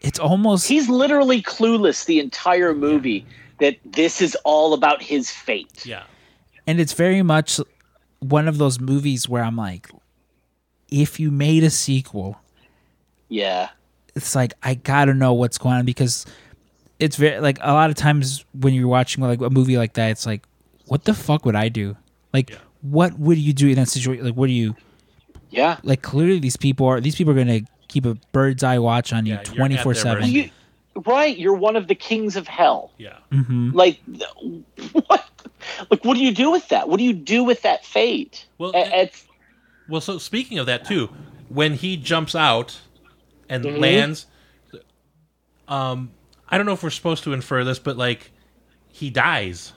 [0.00, 3.26] it's almost He's literally clueless the entire movie
[3.60, 5.84] that this is all about his fate.
[5.86, 6.04] Yeah.
[6.66, 7.58] and it's very much
[8.20, 9.88] one of those movies where I'm like,
[10.90, 12.36] if you made a sequel,
[13.28, 13.68] Yeah.
[14.14, 16.26] it's like I gotta know what's going on because
[16.98, 20.10] it's very like a lot of times when you're watching like a movie like that,
[20.10, 20.42] it's like,
[20.86, 21.96] what the fuck would I do?
[22.32, 22.56] Like, Yeah.
[22.82, 24.24] what would you do in that situation?
[24.24, 24.76] Like, what do you
[25.50, 25.78] Yeah.
[25.82, 26.02] like?
[26.02, 29.34] Clearly, these people are these people are gonna keep a bird's eye watch on you
[29.34, 30.50] Yeah, twenty four seven.
[31.04, 31.36] right.
[31.38, 32.90] You're one of the kings of hell.
[32.98, 33.16] Yeah.
[33.32, 33.70] Mm-hmm.
[33.74, 34.00] Like,
[34.92, 35.24] what?
[35.90, 36.88] Like, what do you do with that?
[36.88, 38.46] What do you do with that fate?
[38.58, 39.24] Well, A- it's
[39.88, 41.08] Well, so speaking of that too,
[41.48, 42.78] when he jumps out
[43.48, 43.78] and Mhm.
[43.78, 44.26] lands,
[45.68, 46.10] um,
[46.48, 48.30] I don't know if we're supposed to infer this, but like
[48.88, 49.72] he dies.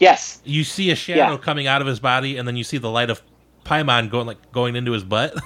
[0.00, 0.40] yes.
[0.44, 1.36] You see a shadow Yeah.
[1.38, 3.20] coming out of his body, and then you see the light of
[3.64, 5.34] Paimon going like going into his butt.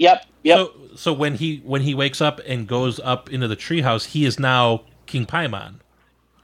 [0.00, 0.26] Yep.
[0.44, 0.56] Yep.
[0.58, 4.24] So, so when he when he wakes up and goes up into the treehouse, he
[4.24, 5.80] is now King Paimon,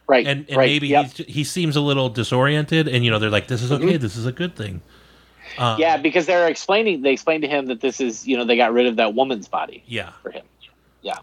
[0.09, 0.26] right.
[0.26, 0.66] and, and right.
[0.66, 1.12] maybe yep.
[1.12, 4.26] he seems a little disoriented, and you know they're like, "This is okay, this is
[4.26, 4.82] a good thing."
[5.58, 7.02] Um, yeah, because they're explaining.
[7.02, 9.48] They explained to him that this is, you know, they got rid of that woman's
[9.48, 9.82] body.
[9.86, 10.44] yeah, for him.
[11.02, 11.18] Yeah,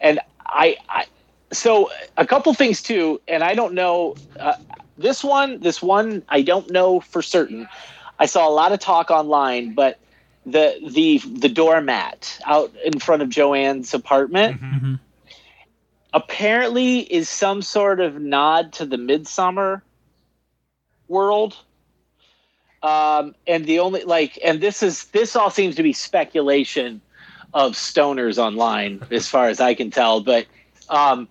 [0.00, 1.06] and I, I
[1.52, 4.54] so a couple things too, and I don't know uh,
[4.98, 5.60] this one.
[5.60, 7.68] This one I don't know for certain.
[8.18, 9.98] I saw a lot of talk online, but
[10.46, 15.00] the the the doormat out in front of Joanne's apartment Mhm.
[16.12, 19.82] apparently is some sort of nod to the Midsommar
[21.08, 21.56] world
[22.84, 27.02] um and the only like and this is this all seems to be speculation
[27.54, 30.46] of stoners online as far as i can tell but
[30.90, 31.28] um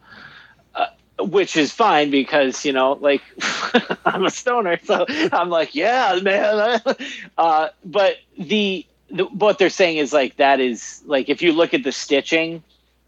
[0.76, 0.88] uh,
[1.20, 3.24] which is fine because you know like
[4.06, 6.82] i'm a stoner so i'm like yeah man
[7.38, 11.74] uh but the, the what they're saying is like that is like if you look
[11.74, 12.64] at the stitching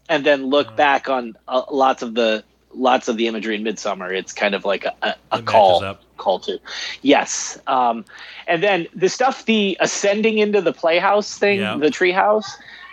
[0.08, 0.76] and then look Mm.
[0.76, 2.44] back on uh, lots of the
[2.76, 6.38] lots of the imagery in Midsommar it's kind of like a, a, a call call
[6.40, 6.58] to
[7.02, 8.04] yes um
[8.46, 11.76] and then the stuff the ascending into the playhouse thing Yeah.
[11.76, 12.46] the treehouse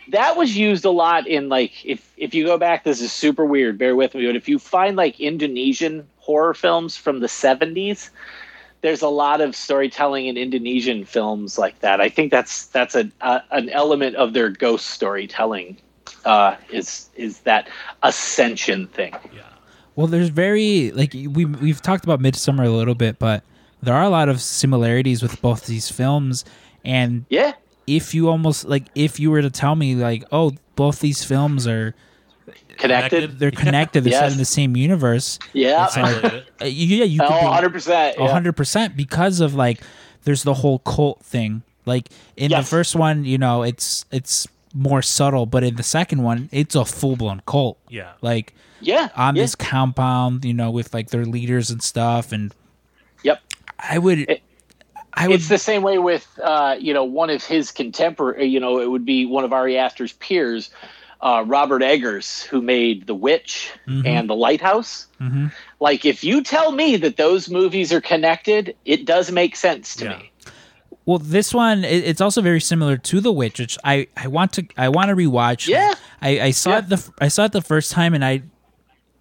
[0.10, 3.46] that was used a lot in like if if you go back this is super
[3.46, 8.10] weird bear with me but if you find like indonesian horror films from the 70s
[8.82, 12.02] there's a lot of storytelling in indonesian films like that.
[12.02, 15.78] I think that's that's a, a an element of their ghost storytelling
[16.26, 17.70] uh is is that
[18.04, 19.14] ascension thing.
[19.34, 19.44] Yeah,
[19.96, 23.44] Well, there's very like we we've talked about Midsommar a little bit, but
[23.82, 26.46] there are a lot of similarities with both these films.
[26.86, 27.54] And yeah
[27.86, 31.68] if you almost like if you were to tell me like, oh, both these films
[31.68, 31.94] are
[32.78, 35.38] connected they're connected, they're set in the same universe.
[35.54, 36.46] yeah It's like- believe it.
[36.62, 39.82] Uh, you- yeah, you could oh be 100% hundred percent because of like
[40.24, 41.62] there's the whole cult thing.
[41.86, 46.24] Like in the first one, you know, it's it's more subtle, but in the second
[46.24, 47.78] one, it's a full blown cult.
[47.90, 49.44] Yeah, Like yeah on yeah.
[49.44, 52.32] this compound, you know, with like their leaders and stuff.
[52.32, 52.54] And
[53.24, 53.42] Yep.
[53.80, 54.42] I would, It-
[55.16, 58.48] I would, It's the same way with uh, you know one of his contemporary.
[58.48, 60.72] You know, it would be one of Ari Aster's peers,
[61.22, 64.08] uh, Robert Eggers, who made The Witch Mhm.
[64.08, 65.06] and The Lighthouse.
[65.22, 65.52] Mhm.
[65.80, 70.06] Like, if you tell me that those movies are connected, it does make sense to
[70.06, 70.18] Yeah.
[70.18, 70.32] me.
[71.06, 74.66] Well, this one, it's also very similar to The Witch, which I, I want to,
[74.78, 75.68] I want to rewatch.
[75.68, 75.94] Yeah.
[76.22, 76.78] I, I saw Yeah.
[76.80, 78.44] it the, I saw it the first time, and I,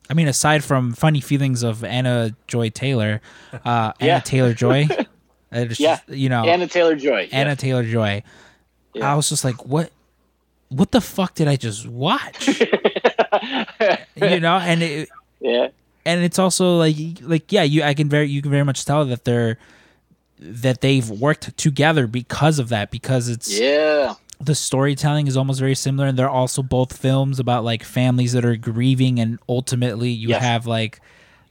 [0.08, 3.20] I mean, aside from funny feelings of Anna Joy Taylor,
[3.64, 4.14] uh, Yeah.
[4.16, 4.86] Anna Taylor Joy,
[5.52, 5.96] it's Yeah.
[5.96, 7.28] just, you know, Anna Taylor Joy.
[7.32, 8.22] Anna Taylor Joy.
[8.94, 9.12] Yeah.
[9.12, 9.90] I was just like, what?
[10.68, 12.48] What the fuck did I just watch?
[14.16, 15.08] you know, and it,
[15.40, 15.68] yeah.
[16.04, 19.04] and it's also like like yeah, you I can very you can very much tell
[19.04, 19.58] that they're
[20.44, 24.14] that they've worked together because of that because it's Yeah.
[24.40, 28.44] the storytelling is almost very similar and they're also both films about like families that
[28.44, 30.42] are grieving and ultimately you Yes.
[30.42, 31.00] have like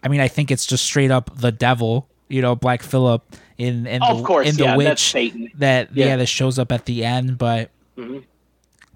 [0.04, 3.24] I mean I think it's just straight up the devil, you know, Black Phillip
[3.58, 6.06] in in Of the course, in the yeah, witch that yeah.
[6.08, 6.16] Yeah.
[6.18, 8.24] that shows up at the end but Mhm.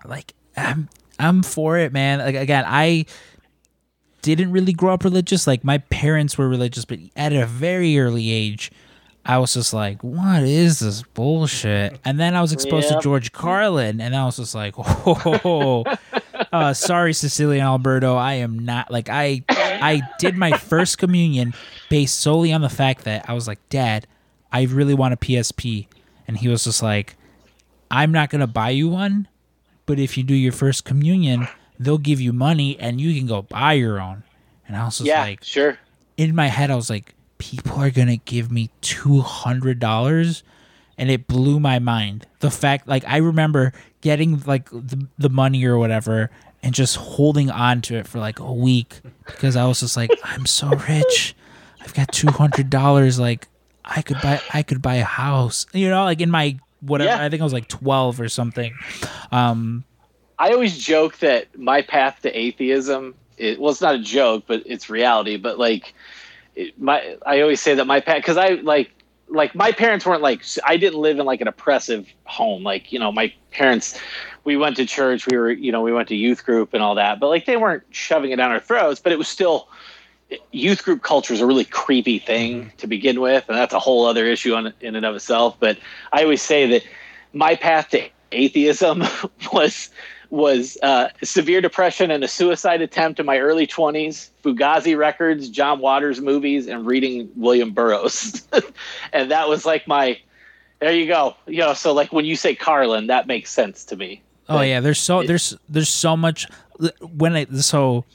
[0.03, 0.89] like I'm
[1.19, 3.05] I'm for it man like again I
[4.21, 8.31] didn't really grow up religious like my parents were religious but at a very early
[8.31, 8.71] age
[9.25, 13.31] I was just like what is this bullshit and then I was exposed to George
[13.31, 15.83] Carlin and I was just like oh
[16.51, 21.53] uh, sorry Cecilia and Alberto I am not like I I did my first communion
[21.89, 24.05] based solely on the fact that I was like dad
[24.51, 25.87] I really want a PSP
[26.27, 27.15] and he was just like
[27.91, 29.27] I'm not gonna buy you one,
[29.85, 31.47] but if you do your first communion,
[31.79, 34.23] they'll give you money and you can go buy your own.
[34.67, 35.21] And I was just Yeah.
[35.21, 35.77] like, sure.
[36.17, 40.43] in my head, I was like, people are gonna give me two hundred dollars,
[40.97, 42.27] and it blew my mind.
[42.39, 46.29] The fact, like, I remember getting like the, the money or whatever,
[46.63, 50.09] and just holding on to it for like a week because I was just like,
[50.23, 51.35] I'm so rich.
[51.81, 53.19] I've got two hundred dollars.
[53.19, 53.47] Like
[53.83, 55.67] I could buy I could buy a house.
[55.73, 57.09] You know, like in my whatever.
[57.09, 57.23] Yeah.
[57.23, 58.73] I think I was like twelve or something.
[59.31, 59.83] Um,
[60.39, 63.15] I always joke that my path to atheism.
[63.37, 65.37] It, well, it's not a joke, but it's reality.
[65.37, 65.93] But like,
[66.55, 68.91] it, my I always say that my path because I like
[69.27, 72.63] like my parents weren't like I didn't live in like an oppressive home.
[72.63, 73.99] Like you know, my parents,
[74.43, 75.27] we went to church.
[75.27, 77.19] We were you know we went to youth group and all that.
[77.19, 78.99] But like they weren't shoving it down our throats.
[78.99, 79.67] But it was still
[80.31, 82.77] eh, youth group culture is a really creepy thing mm-hmm.
[82.77, 85.57] to begin with, and that's a whole other issue on, in and of itself.
[85.59, 85.77] But
[86.13, 86.83] I always say that
[87.33, 89.03] my path to atheism
[89.53, 89.89] was
[90.29, 95.79] was uh, severe depression and a suicide attempt in my early 20s, Fugazi records, John
[95.79, 98.47] Waters movies, and reading William Burroughs.
[99.13, 100.19] and that was like my,
[100.79, 101.35] there you go.
[101.47, 104.21] You know, so like when you say Carlin, that makes sense to me.
[104.47, 106.47] Oh yeah, there's so there's there's so much
[107.01, 108.05] when I so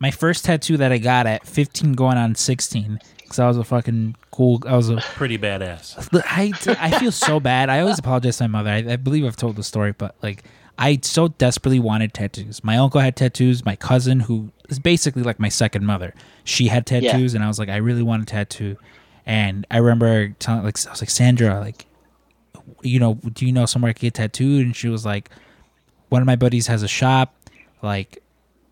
[0.00, 3.64] my first tattoo that I got at 15 going on 16 because I was a
[3.64, 6.08] fucking cool I was a Pretty badass.
[6.24, 7.70] I I feel so bad.
[7.70, 8.70] I always apologize to my mother.
[8.70, 10.44] I, I believe I've told the story, but like
[10.78, 12.62] I so desperately wanted tattoos.
[12.62, 13.64] My uncle had tattoos.
[13.64, 17.58] My cousin, who is basically like my second mother, she had tattoos, and I was
[17.58, 18.76] like, I really want a tattoo.
[19.24, 21.86] And I remember telling like I was like Sandra, like,
[22.82, 24.66] you know, do you know somewhere I could get tattooed?
[24.66, 25.30] And she was like,
[26.10, 27.34] one of my buddies has a shop.
[27.82, 28.22] Like,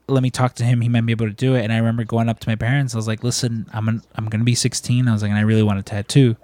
[0.07, 0.81] let me talk to him.
[0.81, 1.63] He might be able to do it.
[1.65, 2.95] And I remember going up to my parents.
[2.95, 5.09] I was like, listen, I'm an, I'm gonna be 16.
[5.09, 6.37] I was like, and I really want a tattoo.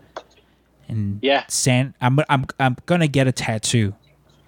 [0.89, 1.45] And Yeah.
[1.49, 3.95] San, I'm I'm I'm gonna get a tattoo.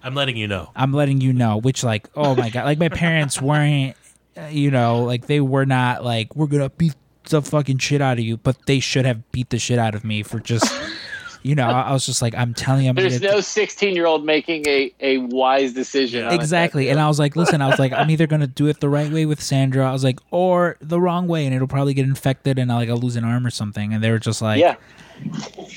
[0.03, 0.69] I'm letting you know.
[0.75, 1.57] I'm letting you know.
[1.57, 3.95] Which like, oh my god, like my parents weren't,
[4.37, 6.95] uh, you know, like they were not like we're gonna beat
[7.29, 10.03] the fucking shit out of you, but they should have beat the shit out of
[10.03, 10.69] me for just,
[11.41, 14.05] you know, I I was just like, I'm telling you, I'm There's no 16 year
[14.05, 16.27] old making a, a wise decision.
[16.31, 16.89] exactly.
[16.89, 19.09] And I was like, listen, I was like, I'm either gonna do it the right
[19.09, 22.59] way with Sandra, I was like, or the wrong way, and it'll probably get infected,
[22.59, 23.93] and I'll like I'll lose an arm or something.
[23.93, 24.75] And they were just like, yeah.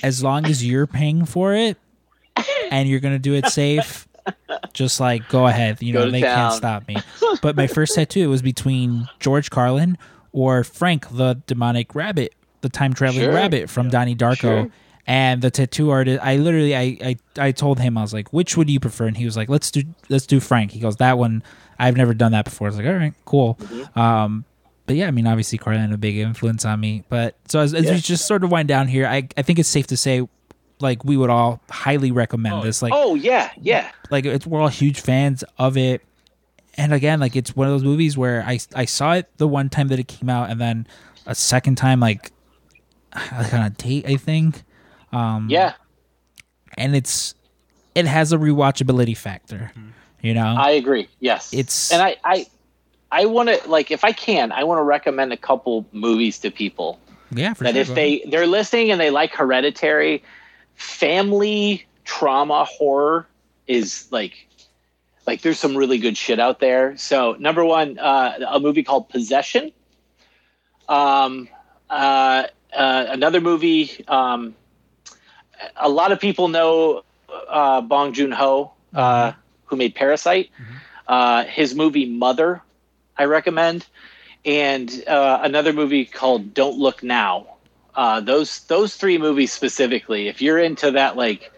[0.03, 1.79] as long as you're paying for it
[2.73, 4.09] and you're gonna do it safe,
[4.73, 5.81] just like go ahead.
[5.83, 6.37] You Go know, to they town.
[6.51, 6.97] can't stop me.
[7.43, 9.99] But my first tattoo was between George Carlin
[10.33, 13.33] or Frank the demonic rabbit, the time traveling Sure.
[13.35, 14.37] rabbit from Donnie Darko.
[14.37, 14.71] Sure.
[15.09, 18.57] And the tattoo artist, I literally, I, I, I told him, I was like, which
[18.57, 19.07] would you prefer?
[19.07, 20.73] And he was like, let's do, let's do Frank.
[20.73, 21.45] He goes, that one,
[21.79, 22.67] I've never done that before.
[22.67, 23.55] I was like, all right, cool.
[23.61, 23.99] Mm-hmm.
[23.99, 24.45] Um,
[24.87, 27.05] But yeah, I mean, obviously Carlin had a big influence on me.
[27.09, 27.93] But so as, as Yeah.
[27.93, 30.27] we just sort of wind down here, I, I think it's safe to say,
[30.81, 32.83] like, we would all highly recommend Oh, this.
[32.83, 33.91] Like, Oh yeah, yeah.
[34.11, 36.03] like it's we're all huge fans of it.
[36.77, 39.69] And again, like it's one of those movies where I I saw it the one
[39.71, 40.87] time that it came out, and then
[41.25, 42.33] a second time, like,
[43.33, 44.63] like on a date, I think.
[45.13, 45.73] Um, Yeah.
[46.77, 47.35] and it's
[47.95, 49.73] it has a rewatchability factor.
[50.23, 51.09] You know, I agree.
[51.21, 51.53] Yes.
[51.55, 52.47] It's- and I I
[53.11, 56.51] I want to like if I can, I want to recommend a couple movies to
[56.51, 56.99] people
[57.31, 57.81] yeah, for that sure.
[57.83, 60.23] if they they're listening and they like Hereditary,
[60.77, 63.27] family trauma horror
[63.67, 64.47] is like
[65.27, 66.97] like there's some really good shit out there.
[66.97, 69.73] So number one, uh, a movie called Possession.
[70.89, 71.49] Um,
[71.91, 74.05] uh, uh, another movie.
[74.07, 74.55] Um,
[75.75, 77.03] a lot of people know
[77.49, 79.33] uh, Bong Joon Ho, uh,
[79.65, 80.51] who made Parasite.
[81.09, 82.63] Uh, his movie Mother,
[83.17, 83.87] I recommend,
[84.45, 87.56] and uh, another movie called Don't Look Now.
[87.97, 91.51] Uh, those those three movies specifically, if you're into that like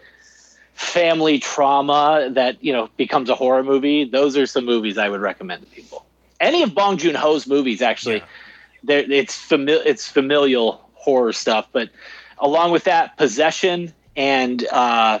[0.73, 5.21] family trauma that you know becomes a horror movie, those are some movies I would
[5.21, 6.05] recommend to people.
[6.39, 8.23] Any of Bong Joon Ho's movies, actually,
[8.87, 9.03] Yeah.
[9.09, 11.89] it's famil- it's familial horror stuff, but
[12.39, 15.19] along with that, Possession and uh,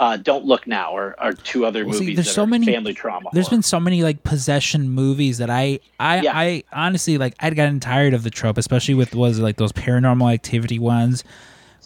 [0.00, 2.46] uh, Don't Look Now are, are two other Well, see, movies there's that so are
[2.46, 3.30] many- family trauma.
[3.32, 3.56] There's horror.
[3.58, 6.32] been so many like possession movies that I I Yeah.
[6.34, 10.32] I honestly like I'd gotten tired of the trope, especially with was like those paranormal
[10.32, 11.24] activity ones,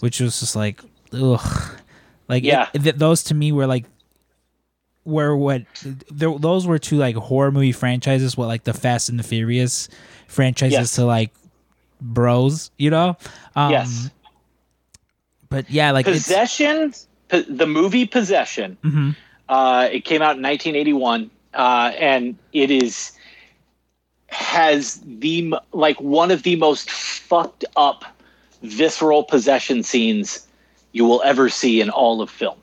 [0.01, 0.81] which was just like
[1.15, 1.79] ugh,
[2.29, 2.69] like it- Yeah.
[2.75, 3.87] those to me were like
[5.05, 9.19] were what th- those were two like horror movie franchises, what like the Fast and
[9.19, 9.89] the Furious
[10.29, 10.95] franchises Yes.
[10.97, 11.31] to like
[12.01, 13.17] bros, you know?
[13.57, 14.11] Um, yes.
[15.49, 16.99] But yeah, like it's Possession, po-
[17.33, 18.77] the movie Possession.
[18.85, 19.17] Mhm.
[19.49, 23.13] Uh, it came out in 1981, uh, and it is
[24.29, 28.05] has the like one of the most fucked up
[28.63, 30.47] visceral possession scenes
[30.93, 32.59] you will ever see in all of film.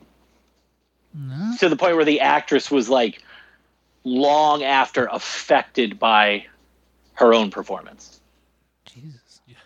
[1.58, 3.22] To the point where the actress was like
[4.04, 6.46] long after affected by
[7.14, 8.20] her own performance.
[8.86, 9.40] Jesus.
[9.46, 9.56] Yeah.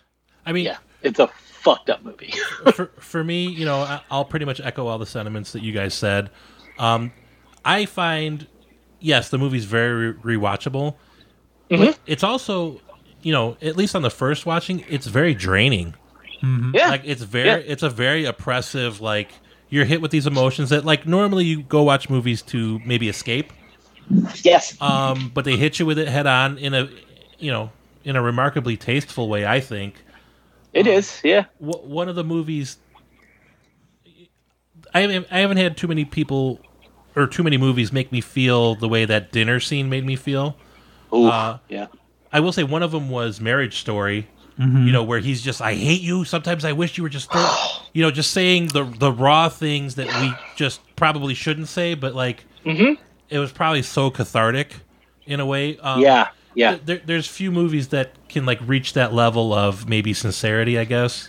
[0.44, 1.30] I mean, Yeah, it's a
[1.64, 2.32] fucked up movie.
[2.74, 5.72] for, for me, you know, I- I'll pretty much echo all the sentiments that you
[5.72, 6.30] guys said.
[6.78, 7.12] Um,
[7.64, 8.46] I find,
[9.00, 10.96] yes, the movie's very re- rewatchable,
[11.70, 12.80] but it's also
[13.22, 15.94] you know, at least on the first watching, it's very draining.
[16.74, 16.90] Yeah.
[16.90, 17.56] Like it's very, Yeah.
[17.56, 19.00] it's a very oppressive.
[19.00, 19.30] Like
[19.70, 23.50] you're hit with these emotions that, like, normally you go watch movies to maybe escape,
[24.42, 24.76] yes.
[24.82, 26.90] um, but they hit you with it head on in a,
[27.38, 27.70] you know,
[28.04, 29.46] in a remarkably tasteful way.
[29.46, 29.94] I think
[30.74, 31.20] It is.
[31.24, 31.44] Yeah.
[31.64, 32.78] w- one of the movies.
[34.92, 36.60] I haven't, I haven't had too many people
[37.16, 40.56] or too many movies make me feel the way that dinner scene made me feel.
[41.12, 41.26] Ooh.
[41.28, 41.86] Uh, yeah.
[42.32, 44.28] I will say one of them was Marriage Story.
[44.56, 46.24] You know, where he's just, I hate you.
[46.24, 47.56] Sometimes I wish you were just, thir-"
[47.92, 52.14] you know, just saying the the raw things that we just probably shouldn't say, but
[52.14, 52.44] like,
[53.30, 54.74] it was probably so cathartic
[55.26, 55.76] in a way.
[55.78, 56.28] Um, Yeah.
[56.54, 56.70] Yeah.
[56.72, 60.84] th- There, there's few movies that can like reach that level of maybe sincerity, I
[60.84, 61.28] guess.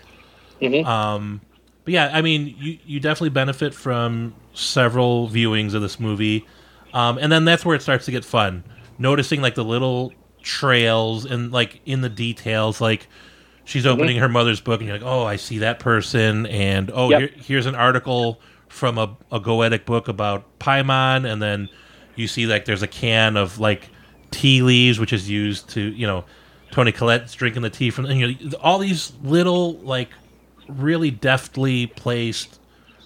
[0.62, 0.86] Mhm.
[0.86, 1.42] Um,
[1.84, 6.46] but yeah, I mean, you you definitely benefit from several viewings of this movie,
[6.94, 8.64] um, and then that's where it starts to get fun.
[8.98, 13.08] Noticing like the little trails and like in the details, like
[13.66, 17.10] she's opening her mother's book and you're like, oh, I see that person, and oh,
[17.10, 17.20] Yep.
[17.20, 18.40] here, here's an article
[18.70, 21.70] from a, a Goetic book about Paimon, and then
[22.16, 23.90] you see like there's a can of like
[24.32, 26.26] tea leaves, which is used to you know
[26.72, 30.10] Toni Collette's drinking the tea from, and you know all these little like
[30.68, 32.60] really deftly placed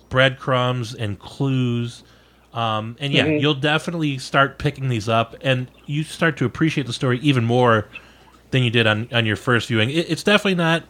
[0.09, 2.03] breadcrumbs and clues.
[2.53, 3.41] Um, and yeah, Mhm.
[3.41, 7.87] you'll definitely start picking these up, and you start to appreciate the story even more
[8.49, 9.91] than you did on, on your first viewing.
[9.91, 10.83] It, it's definitely not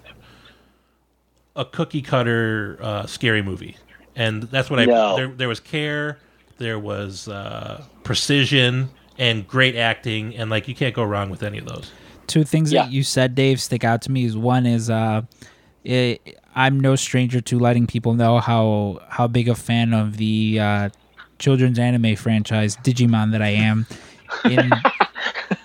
[1.55, 3.75] a cookie cutter uh, scary movie,
[4.15, 4.85] and that's what I.
[4.85, 5.15] No.
[5.17, 6.17] There, there was care,
[6.59, 8.89] there was uh, precision,
[9.19, 11.91] and great acting, and like you can't go wrong with any of those.
[12.25, 12.83] two things Yeah.
[12.83, 14.25] that you said, Dave, stick out to me.
[14.25, 15.21] Is one is uh,
[15.83, 20.59] it, I'm no stranger to letting people know how how big a fan of the
[20.59, 20.89] uh,
[21.37, 23.85] children's anime franchise Digimon that I am.
[24.45, 24.71] In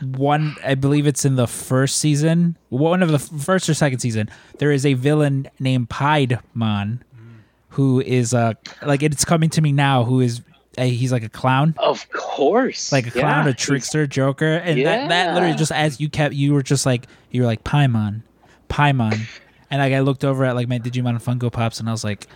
[0.16, 4.30] one, I believe it's in the first season, one of the first or second season.
[4.58, 7.00] There is a villain named Piedmon,
[7.70, 10.04] who is uh like it's coming to me now.
[10.04, 10.42] Who is a,
[10.78, 12.92] he's like a clown Of course.
[12.92, 13.50] like a clown, Yeah.
[13.50, 17.06] a trickster, joker, and that, that literally just as you kept, you were just like
[17.30, 18.22] you were like Paimon,
[18.68, 19.20] Paimon,
[19.70, 22.26] and like I looked over at like my Digimon Funko Pops, and I was like,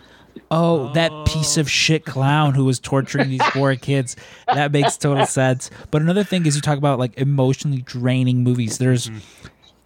[0.51, 4.15] oh, that piece of shit clown who was torturing these poor kids.
[4.52, 5.70] That makes total sense.
[5.90, 8.78] But another thing is you talk about like emotionally draining movies.
[8.78, 9.09] There's.
[9.09, 9.19] Mm-hmm.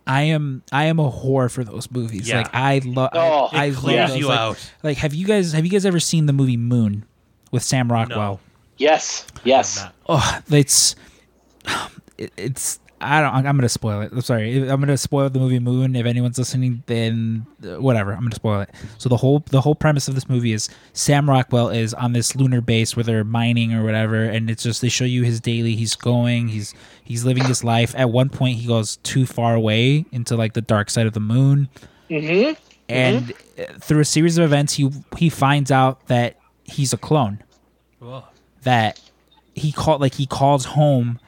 [0.05, 2.29] I am I am a whore for those movies.
[2.29, 2.39] Yeah.
[2.39, 4.19] Like I love Oh, I, I It love clears those.
[4.19, 4.73] you like, out.
[4.83, 7.05] like have you guys have you guys ever seen the movie Moon
[7.53, 8.41] with Sam Rockwell?
[8.79, 9.27] Yes.
[9.45, 9.85] Yes.
[10.09, 10.97] Oh it's
[12.19, 15.59] it, it's i don't i'm gonna spoil it i'm sorry i'm gonna spoil the movie
[15.59, 19.61] moon if anyone's listening then uh, whatever i'm gonna spoil it so the whole the
[19.61, 23.25] whole premise of this movie is sam rockwell is on this lunar base where they're
[23.25, 27.25] mining or whatever and it's just they show you his daily he's going he's he's
[27.25, 30.89] living his life at one point he goes too far away into like the dark
[30.89, 31.69] side of the moon
[32.09, 32.53] Mm-hmm.
[32.89, 36.37] and uh, through a series of events he he finds out that
[36.73, 37.43] he's a clone
[38.05, 38.25] Ugh.
[38.63, 39.01] that
[39.55, 41.19] he called like he calls home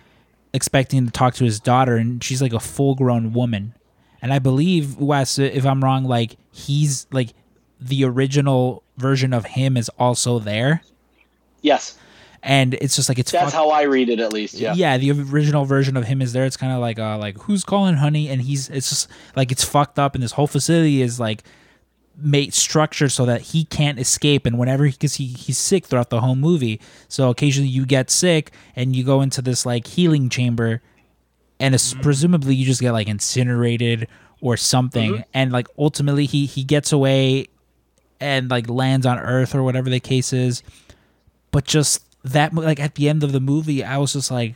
[0.53, 3.75] expecting to talk to his daughter and she's like a full grown woman
[4.23, 7.31] and i believe wes if i'm wrong like he's like
[7.81, 10.83] the original version of him is also there
[11.61, 11.97] Yes.
[12.43, 14.55] and it's just like it's That's fuck- how I read it, at least.
[14.55, 14.75] Yeah.
[14.75, 17.65] yeah the original version of him is there it's kind of like uh like who's
[17.65, 21.19] calling honey and he's it's just like it's fucked up and this whole facility is
[21.19, 21.43] like
[22.17, 24.47] made structure so that he can't escape.
[24.47, 26.81] And whenever because he, he's sick throughout the whole movie.
[27.09, 30.83] So occasionally you get sick and you go into this like healing chamber
[31.61, 32.03] and it's, mm-hmm.
[32.03, 34.09] presumably you just get like incinerated
[34.41, 35.13] or something.
[35.13, 35.23] Mm-hmm.
[35.33, 37.49] And like ultimately he he gets away
[38.21, 40.63] and like lands on earth or whatever the case is.
[41.51, 44.55] But just that like at the end of the movie i was just like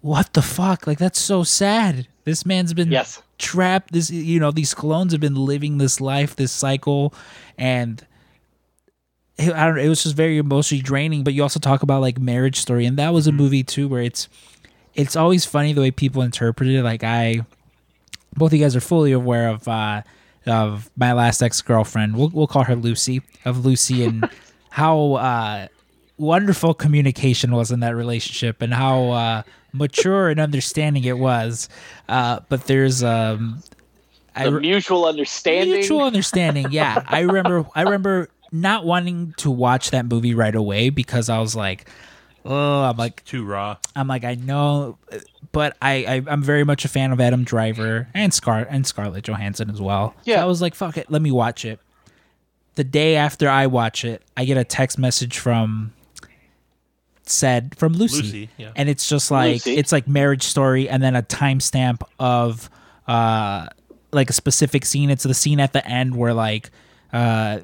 [0.00, 0.86] what the fuck?
[0.86, 2.08] Like that's so sad.
[2.24, 3.22] This man's been Yes.
[3.40, 7.12] Trapped this you know these clones have been living this life this cycle
[7.58, 8.06] and
[9.38, 12.18] I don't know, it was just very emotionally draining but you also talk about like
[12.18, 14.28] marriage story and that was a movie too where it's
[14.94, 17.40] it's always funny the way people interpret it like i
[18.36, 20.02] both of you guys are fully aware of uh
[20.46, 22.16] of my last ex-girlfriend.
[22.16, 24.28] We'll, we'll call her lucy of lucy and
[24.70, 25.68] how uh
[26.20, 29.42] wonderful communication was in that relationship and how uh
[29.72, 31.68] mature and understanding it was
[32.08, 33.62] uh but there's um
[34.36, 35.72] I The re- mutual understanding.
[35.78, 40.90] mutual understanding yeah i remember i remember not wanting to watch that movie right away
[40.90, 41.88] because i was like
[42.44, 43.76] oh i'm like Too raw.
[43.96, 44.98] I'm like, I know,
[45.52, 49.24] but I, I I'm very much a fan of Adam Driver and Scar and Scarlett
[49.24, 50.14] Johansson as well.
[50.24, 50.42] So Yeah.
[50.42, 51.80] I was like, fuck it, let me watch it.
[52.76, 55.92] The day after I watch it, I get a text message from
[57.30, 58.72] said from Lucy, Lucy, yeah.
[58.76, 59.76] and it's just like Lucy.
[59.76, 62.68] it's like marriage story, and then a timestamp of
[63.06, 63.66] uh
[64.12, 65.08] like a specific scene.
[65.10, 66.70] It's the scene at the end where like
[67.12, 67.60] uh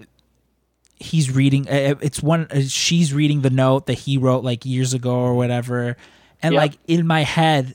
[0.98, 4.94] he's reading uh, it's one uh, she's reading the note that he wrote like years
[4.94, 5.94] ago or whatever
[6.42, 6.60] and Yeah.
[6.60, 7.74] like in my head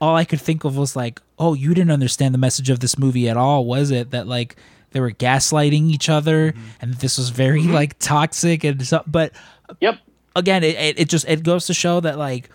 [0.00, 2.98] all i could think of was like oh you didn't understand the message of this
[2.98, 4.56] movie at all was it that like
[4.92, 9.32] they were gaslighting each other and this was very like toxic and so but
[9.80, 9.98] Yep.
[10.36, 12.48] Again it, it, it just it goes to show that like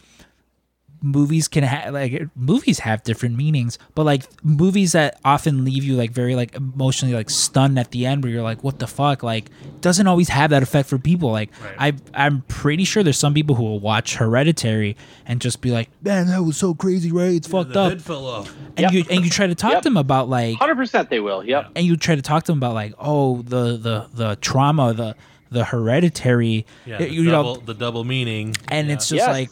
[1.03, 5.95] movies can have like movies have different meanings but like movies that often leave you
[5.95, 9.24] like very like emotionally like stunned at the end where you're like what the fuck
[9.24, 9.49] like
[9.82, 11.49] doesn't always have that effect for people like
[11.80, 11.95] Right.
[12.14, 14.95] i i'm pretty sure there's some people who will watch hereditary
[15.26, 18.28] and just be like man that was so crazy right it's fucked up head fell
[18.28, 18.56] off.
[18.78, 18.91] and Yep.
[18.94, 19.82] you and you try to talk Yep.
[19.82, 21.44] to them about like Hundred percent, they will.
[21.44, 21.72] Yep.
[21.76, 25.16] and you try to talk to them about like oh the the the trauma the
[25.52, 28.56] the hereditary Yeah, the, you know double, the double meaning.
[28.69, 28.94] and Yeah.
[28.95, 29.28] it's just Yes.
[29.30, 29.52] like,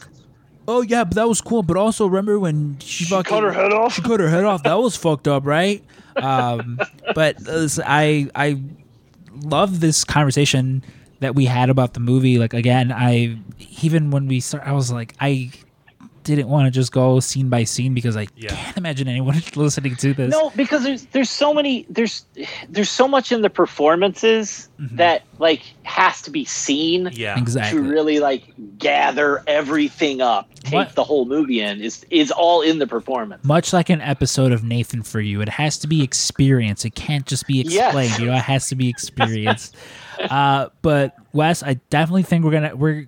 [0.67, 1.61] oh yeah, but that was cool.
[1.61, 3.93] But also remember when she, fucking cut her head off?
[3.93, 4.63] She cut her head off.
[4.63, 5.84] That was fucked up, right?
[6.15, 6.80] Um,
[7.15, 8.61] but uh, I I
[9.41, 10.84] love this conversation
[11.19, 12.39] that we had about the movie.
[12.39, 13.38] Like again, I
[13.81, 15.51] even when we start, I was like, I
[16.35, 18.49] didn't want to just go scene by scene because I Yeah.
[18.56, 20.31] can't imagine anyone listening to this.
[20.31, 22.26] No, because there's there's so many there's
[22.69, 24.95] there's so much in the performances Mm-hmm.
[24.95, 27.38] that like has to be seen Yeah.
[27.38, 27.81] exactly.
[27.81, 28.43] to really like
[28.77, 31.81] gather everything up, take What- the whole movie in.
[31.81, 33.43] Is is all in the performance.
[33.43, 36.85] Much like an episode of Nathan for you, it has to be experienced.
[36.85, 37.88] It can't just be Yes.
[37.88, 38.19] explained.
[38.19, 39.76] You know, it has to be experienced.
[40.30, 43.06] uh, but Wes, I definitely think we're gonna we're.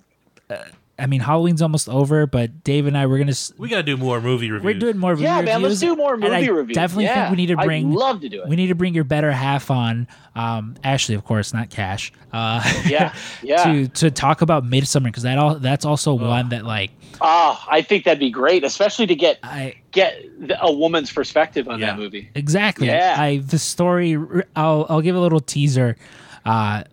[0.50, 0.58] Uh,
[1.02, 3.98] I mean, Halloween's almost over, but Dave and I we're gonna We got to do
[3.98, 4.64] more movie reviews.
[4.66, 5.12] we're doing more.
[5.12, 5.24] Reviews.
[5.24, 6.76] Yeah, movie man, let's do more and I movie reviews.
[6.76, 7.88] Definitely yeah, think we need to bring.
[7.92, 8.48] I'd love to do it.
[8.48, 12.14] We need to bring your better half on, um, Ashley, of course, not Cash.
[12.32, 13.64] Uh, yeah, yeah.
[13.64, 17.82] to to talk about Midsommar because that all that's also one that like Oh, I
[17.82, 20.24] think that'd be great, especially to get I get
[20.62, 21.88] a woman's perspective on Yeah.
[21.88, 22.30] that movie.
[22.36, 22.88] Exactly.
[22.88, 23.16] Yeah.
[23.18, 24.18] I the story.
[24.56, 25.98] I'll I'll give a little teaser.
[26.46, 26.84] Uh,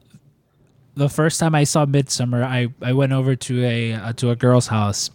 [0.98, 4.36] the first time I saw Midsommar, I, I went over to a uh, to a
[4.36, 5.10] girl's house.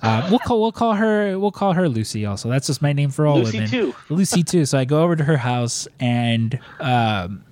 [0.00, 2.24] Uh, we'll call we'll call her we'll call her Lucy.
[2.26, 3.70] Also, that's just my name for all Lucy women.
[3.70, 3.94] too.
[4.08, 4.64] Lucy too.
[4.64, 7.44] So I go over to her house, and um,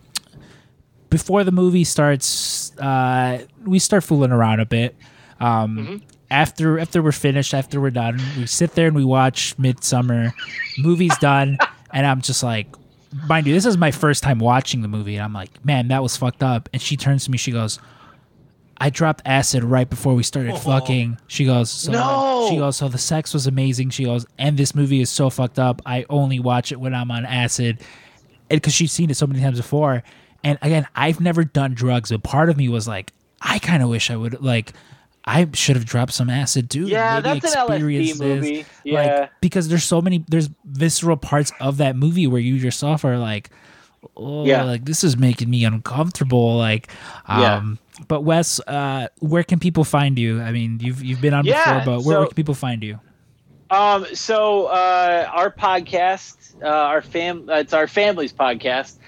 [1.11, 4.97] before the movie starts, uh, we start fooling around a bit.
[5.41, 5.97] Um, Mm-hmm.
[6.29, 10.33] After after we're finished, after we're done, we sit there and we watch Midsommar.
[10.77, 11.57] Movie's done,
[11.93, 12.67] and I'm just like,
[13.29, 16.03] mind you, this is my first time watching the movie, and I'm like, man, that
[16.03, 16.69] was fucked up.
[16.73, 17.79] And she turns to me, she goes.
[18.79, 20.57] I dropped acid right before we started oh.
[20.57, 21.19] fucking.
[21.29, 22.49] She goes, so No.
[22.51, 23.89] she goes, so the sex was amazing.
[23.89, 25.81] She goes, and this movie is so fucked up.
[25.87, 27.81] I only watch it when I'm on acid,
[28.51, 30.03] because she's seen it so many times before.
[30.45, 33.89] And again, I've never done drugs, but part of me was like, I kind of
[33.89, 34.75] wish I would like.
[35.27, 36.87] I should have dropped some acid too.
[36.87, 38.67] Yeah, maybe that's an LSD experience this.
[38.93, 43.19] Like, because there's so many, there's visceral parts of that movie where you yourself are
[43.19, 43.51] like,
[44.17, 44.63] oh, Yeah.
[44.63, 46.57] like this is making me uncomfortable.
[46.57, 46.89] Like,
[47.29, 47.57] Yeah.
[47.57, 47.79] um,
[48.09, 50.41] but Wes, uh, where can people find you?
[50.41, 53.01] I mean, you've you've been on Yeah, before, but where, where can people find you?
[53.69, 58.99] Um, so uh, our podcast, uh, our fam, uh, it's our family's podcast.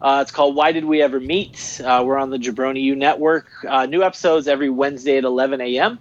[0.00, 1.80] Uh, it's called Why Did We Ever Meet?
[1.82, 3.48] Uh, we're on the Jabroni U Network.
[3.66, 5.98] Uh, new episodes every Wednesday at 11 a.m.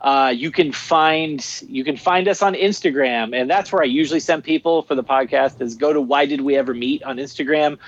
[0.00, 4.20] Uh, you can find you can find us on Instagram, and that's where I usually
[4.20, 5.60] send people for the podcast.
[5.60, 7.78] Is go to Why Did We Ever Meet on Instagram.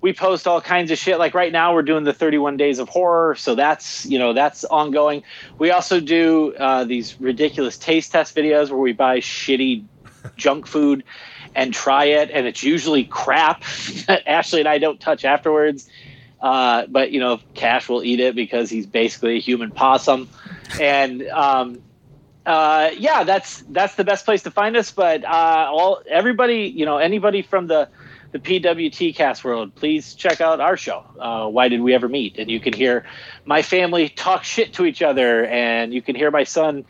[0.00, 1.18] We post all kinds of shit.
[1.18, 4.64] Like right now, we're doing the 31 Days of Horror, so that's you know that's
[4.64, 5.24] ongoing.
[5.58, 9.84] We also do uh, these ridiculous taste test videos where we buy shitty
[10.36, 11.04] junk food
[11.54, 13.62] and try it, and it's usually crap
[14.26, 15.88] Ashley and I don't touch afterwards.
[16.40, 20.28] Uh, but you know, Cash will eat it because he's basically a human possum,
[20.80, 21.82] and um,
[22.46, 24.92] uh, yeah, that's that's the best place to find us.
[24.92, 27.88] But uh, all everybody, you know, anybody from the
[28.30, 31.04] the PWT cast world, please check out our show.
[31.18, 32.38] Uh, Why did we ever meet?
[32.38, 33.04] And you can hear
[33.44, 36.84] my family talk shit to each other, and you can hear my son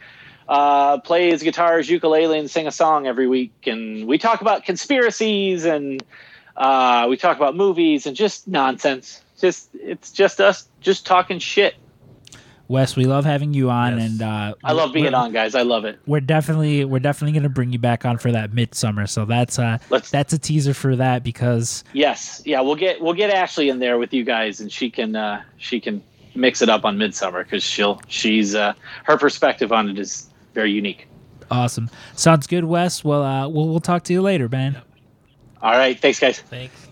[0.49, 3.53] uh, play his guitar, his ukulele, and sing a song every week.
[3.67, 6.03] And we talk about conspiracies and
[6.57, 9.23] uh, we talk about movies and just nonsense.
[9.41, 11.75] Just it's just us just talking shit.
[12.67, 14.11] Wes, we love having you on, Yes.
[14.11, 15.55] and uh, I love being on, guys.
[15.55, 15.99] I love it.
[16.07, 19.09] We're definitely we're definitely gonna bring you back on for that Midsommar.
[19.09, 23.15] So that's uh Let's- that's a teaser for that because Yes, yeah, we'll get we'll
[23.15, 26.03] get Ashley in there with you guys, and she can uh, she can
[26.35, 30.73] mix it up on Midsommar because she'll she's uh, her perspective on it is very
[30.73, 31.07] unique.
[31.51, 31.91] awesome.
[32.15, 33.05] Sounds good, Wes.
[33.05, 34.81] Well, uh, we'll we'll talk to you later, man.
[35.63, 36.41] All right, thanks, guys.
[36.41, 36.88] Thanks.